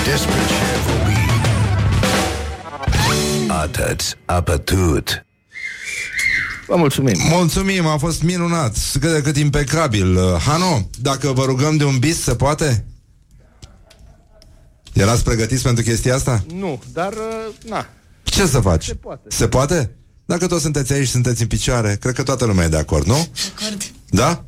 [0.05, 1.29] Despre ce vorbim
[3.51, 5.19] Atât a pătut
[6.67, 7.15] Vă mulțumim.
[7.29, 10.15] Mulțumim, a fost minunat, cât de cât impecabil.
[10.15, 12.85] Uh, Hano, dacă vă rugăm de un bis, se poate?
[14.93, 16.43] Erați pregătiți pentru chestia asta?
[16.53, 17.87] Nu, dar, uh, na,
[18.23, 18.85] Ce să faci?
[18.85, 19.21] Se poate.
[19.27, 19.95] Se poate?
[20.25, 23.27] Dacă toți sunteți aici, sunteți în picioare, cred că toată lumea e de acord, nu?
[23.57, 23.91] Acord.
[24.09, 24.45] Da?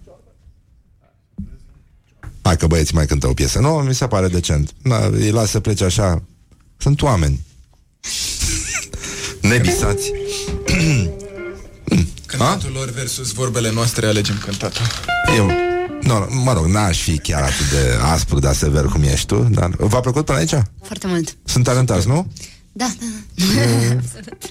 [2.42, 3.60] Hai că băieții mai cântă o piesă.
[3.60, 4.72] Nu, mi se pare decent.
[4.82, 6.24] Na, îi las să plece așa.
[6.78, 7.46] Sunt oameni.
[9.42, 10.12] Nebisați.
[12.26, 14.86] Cântatul lor versus vorbele noastre alegem cântatul.
[15.36, 15.52] Eu,
[16.02, 19.70] nu, mă rog, n-aș fi chiar atât de aspru, dar sever cum ești tu, dar
[19.78, 20.54] v-a plăcut până aici?
[20.84, 21.38] Foarte mult.
[21.46, 22.32] Sunt talentați, nu?
[22.72, 23.06] Da, da,
[23.36, 23.92] da.
[23.98, 24.44] Absolut.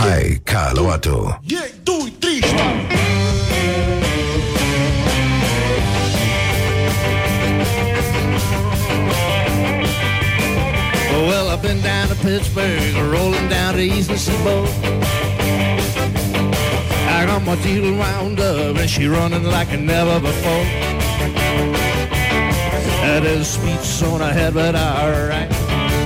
[0.00, 2.94] Hai ca luatul E, doi, trei, șapte.
[11.14, 14.68] Oh, well, I've been down to Pittsburgh, rolling down to Eastern Seaboard.
[17.18, 20.66] I got my deal wound up, and she running like never before.
[23.20, 25.50] little speech on her head, but alright.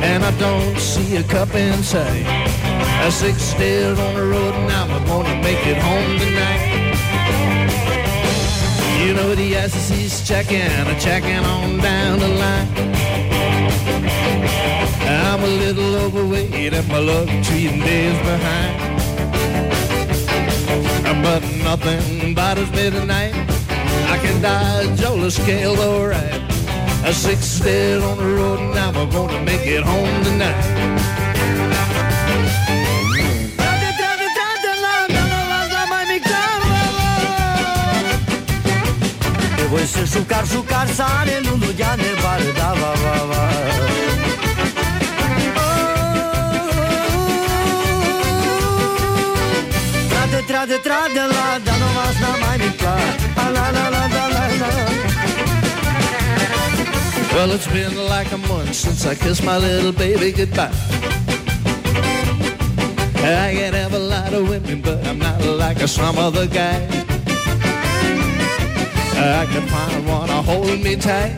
[0.03, 2.69] And I don't see a cup in sight.
[3.02, 6.70] A six stairs on the road, and I'm gonna make it home tonight.
[9.02, 10.70] You know the SEC's checking,
[11.01, 12.68] checking on down the line.
[15.10, 18.77] I'm a little overweight and my luck treating days behind.
[21.22, 23.35] But nothing bothers me tonight.
[24.14, 26.43] I can dodge all the scale alright.
[27.05, 31.30] A six stairs on the road and I'm gonna make it home tonight.
[39.70, 43.44] Voi să jucar, jucar, sare, lulu, ia ne bar, da, va, va, va.
[50.10, 52.59] Trade, trade, trade, la, da, no vas na mai
[53.56, 54.70] la, la, la, la, la.
[57.34, 60.74] Well, it's been like a month since I kissed my little baby goodbye.
[63.22, 67.19] I can have a lot of women, but I'm not like some other guy.
[69.20, 71.36] I can find one to hold me tight,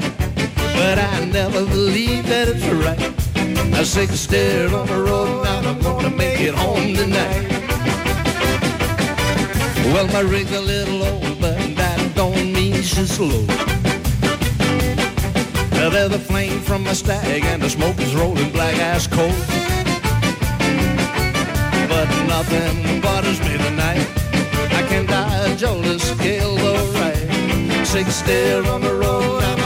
[0.57, 3.79] but I never believe that it's right.
[3.79, 7.49] A six stairs on the road, now I'm gonna make it home tonight.
[9.93, 13.47] Well, my rig's a little old, but that don't mean she's slow.
[15.91, 19.35] There's the flame from my stag, and the smoke is rolling black ass cold.
[21.89, 24.07] But nothing bothers me tonight.
[24.71, 26.52] I can dodge all the scale.
[27.93, 29.62] Six stairs on the road, I'm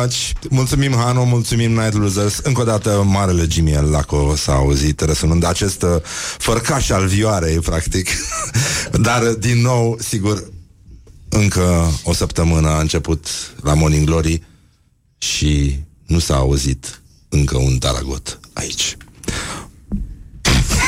[0.00, 0.30] much!
[0.50, 2.38] Mulțumim, Hano, mulțumim, Night Losers.
[2.38, 5.96] Încă o dată, marele Jimmy El Laco s-a auzit răsunând acest uh,
[6.38, 8.08] fărcaș al vioarei, practic.
[9.06, 10.52] Dar, din nou, sigur,
[11.28, 13.26] încă o săptămână a început
[13.62, 14.42] la Morning Glory
[15.18, 18.96] și nu s-a auzit încă un taragot aici.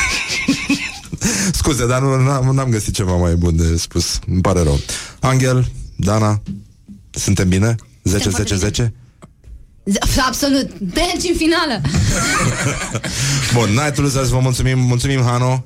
[1.59, 4.19] Scuze, dar nu, n-am, n-am găsit ceva mai bun de spus.
[4.27, 4.79] Îmi pare rău.
[5.19, 6.41] Angel, Dana,
[7.11, 7.75] suntem bine?
[8.03, 8.93] 10, Suntem 10, foarte 10?
[10.27, 10.79] Absolut.
[10.79, 11.81] Belgi în finală.
[13.53, 15.65] Bun, Night Losers, vă mulțumim, mulțumim, Hano.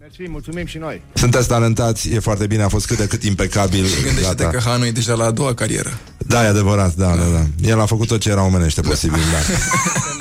[0.00, 1.02] Mersi, mulțumim și noi.
[1.14, 3.84] Sunteți talentați, e foarte bine, a fost cât de cât impecabil.
[4.02, 4.56] Gândește-te Gata.
[4.56, 5.98] că Hanu e deja la a doua carieră.
[6.26, 7.68] Da, e adevărat, da, da, da.
[7.68, 9.54] El a făcut tot ce era omenește posibil, da.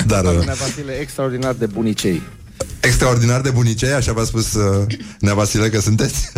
[0.15, 2.21] Dar uh, Doamna Vasile, extraordinar de bunicei.
[2.79, 4.85] Extraordinar de bunicei, așa v-a spus uh,
[5.19, 6.31] Nea Vasile că sunteți?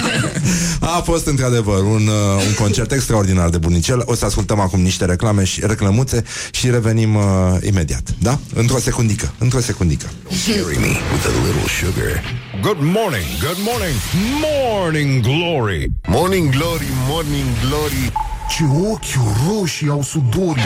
[0.96, 4.02] a fost într-adevăr un, uh, un concert extraordinar de bunicel.
[4.04, 7.22] O să ascultăm acum niște reclame și reclămuțe și revenim uh,
[7.60, 8.38] imediat, da?
[8.54, 10.06] Într-o secundică, într-o secundică.
[10.46, 12.22] Carry me with a little sugar.
[12.60, 13.96] Good morning, good morning,
[14.40, 18.12] morning glory Morning glory, morning glory
[18.48, 20.62] Ce ochi roșii au sudorii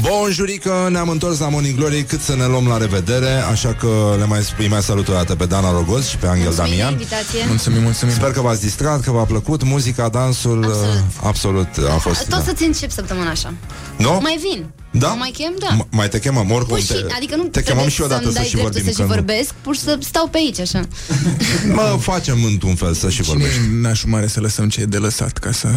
[0.00, 4.24] Bonjurică, ne-am întors la Morning Glory Cât să ne luăm la revedere Așa că le
[4.26, 6.92] mai, îi mai salut o dată pe Dana Rogoz Și pe Angel Mulțumim de Damian
[6.92, 7.44] invitație.
[7.48, 8.14] Mulțumim, mulțumim.
[8.14, 10.86] Sper că v-ați distrat, că v-a plăcut Muzica, dansul Absolut.
[11.22, 12.44] Absolut a fost Tot da.
[12.44, 13.52] să-ți încep săptămâna așa.
[13.96, 14.18] Nu?
[14.22, 14.66] Mai vin.
[14.90, 15.08] Da?
[15.08, 15.76] Mă mai chem, da.
[15.84, 18.22] M- mai te chemăm oricum Păi și, te, adică nu te trebuie chemăm și odată
[18.22, 19.08] să-mi să dai și dreptul vorbim să și că nu.
[19.14, 20.80] vorbesc, pur să stau pe aici, așa.
[21.78, 24.84] Mă facem într-un fel să și Cine vorbești e nașul mare să lăsăm ce e
[24.84, 25.68] de lăsat ca să...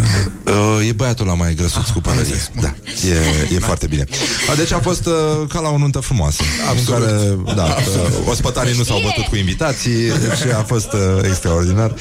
[0.45, 2.73] uh, E băiatul la mai grăsuț cu părărie Da,
[3.09, 4.03] e, e foarte bine
[4.51, 5.13] a, Deci a fost uh,
[5.49, 6.43] ca la o nuntă frumoasă
[6.77, 9.07] În care, da, uh, ospătarii nu s-au Știe.
[9.15, 11.93] bătut cu invitații Deci a fost uh, extraordinar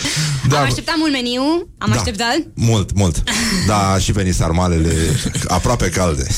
[0.50, 1.42] Am așteptat mult meniu,
[1.78, 1.96] am Da.
[1.96, 2.36] așteptat.
[2.54, 3.22] Mult, mult.
[3.66, 4.94] Da, și veni sarmalele
[5.46, 6.26] aproape calde.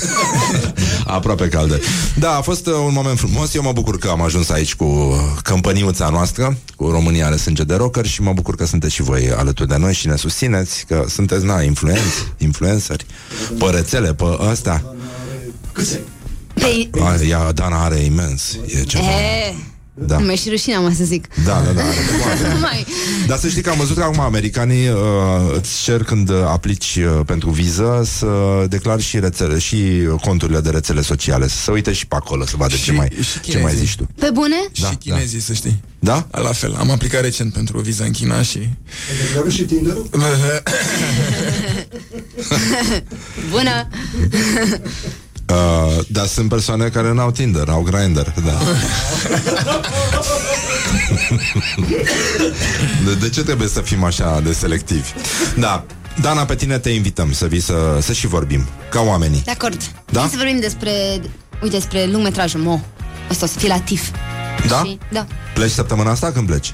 [1.17, 1.81] aproape calde.
[2.15, 3.55] Da, a fost uh, un moment frumos.
[3.55, 7.63] Eu mă bucur că am ajuns aici cu uh, compăniuța noastră, cu România are sânge
[7.65, 10.85] de rocker și mă bucur că sunteți și voi alături de noi și ne susțineți,
[10.89, 13.07] că sunteți, na, influenți, influenceri,
[13.59, 14.95] pe rețele, pe ăsta.
[16.55, 18.59] Păi, A, ea, Dana are imens.
[18.67, 19.05] E ceva.
[19.05, 19.55] e,
[20.06, 20.18] Da.
[20.18, 21.27] nu mai și rușine am să zic.
[21.44, 21.82] Da, da, da.
[21.82, 22.48] Are foarte.
[22.52, 22.86] Nu mai.
[23.27, 24.97] Dar să știi că am văzut că acum americanii uh,
[25.56, 28.27] îți cer când uh, aplici uh, pentru viză să
[28.68, 32.47] declari și rețele și uh, conturile de rețele sociale, să se uite și pe acolo
[32.47, 33.09] să vadă ce mai,
[33.43, 34.09] ce mai zici tu.
[34.18, 34.56] Pe bune?
[34.81, 35.81] Da, și chinezii, să știi.
[35.98, 36.27] Da?
[36.31, 38.68] La fel, am aplicat recent pentru o viză în China și...
[39.48, 40.09] și Tinder-ul?
[43.51, 43.89] Bună!
[45.51, 48.59] Uh, dar sunt persoane care n-au Tinder, au Grindr, da.
[53.05, 55.12] de, de ce trebuie să fim așa de selectivi?
[55.59, 55.85] Da.
[56.20, 59.43] Dana, pe tine te invităm să vii să, să și vorbim, ca oamenii.
[59.44, 59.82] De acord.
[60.10, 60.20] Da?
[60.20, 60.90] Hai să vorbim despre,
[61.62, 62.81] uite, despre lungmetrajul Mo.
[63.28, 64.10] Asta o să fie la TIF.
[64.68, 64.82] Da?
[64.85, 65.27] Și, da.
[65.55, 66.72] Pleci săptămâna asta când pleci?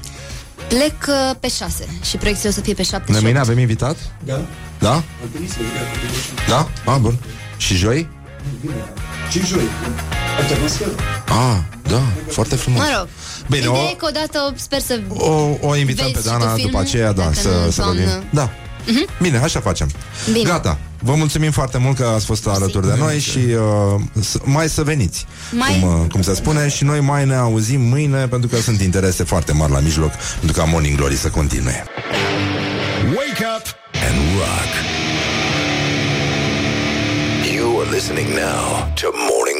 [0.67, 3.47] Plec uh, pe 6 și proiecția o să fie pe 7 Ne și mâine 8.
[3.47, 3.97] avem invitat?
[4.25, 4.41] Da.
[4.79, 5.03] Da?
[6.47, 6.69] Da?
[6.85, 7.19] Ah, bun.
[7.57, 8.09] Și joi?
[9.31, 9.61] Și joi.
[10.51, 10.89] Atmosferă.
[11.27, 11.57] Ah,
[11.89, 12.79] da, foarte frumos.
[12.81, 13.07] Mă rog,
[13.49, 16.37] Bine, ideea o- e că odată sper să O, o invităm vezi pe și Dana
[16.45, 18.01] tu după filmul, aceea, da, dacă să, nu în să toamnă.
[18.05, 18.27] vorbim.
[18.29, 18.49] Da.
[19.21, 19.89] Bine, așa facem.
[20.31, 20.49] Bine.
[20.49, 20.77] Gata.
[21.01, 24.83] Vă mulțumim foarte mult că ați fost alături de noi și uh, s- mai să
[24.83, 28.55] veniți, Mai- cum, uh, cum se spune, și noi mai ne auzim mâine, pentru că
[28.61, 31.83] sunt interese foarte mari la mijloc, pentru ca Morning Glory să continue.
[33.15, 33.65] Wake up
[34.07, 35.06] and rock.
[37.77, 39.56] You are listening now to Morning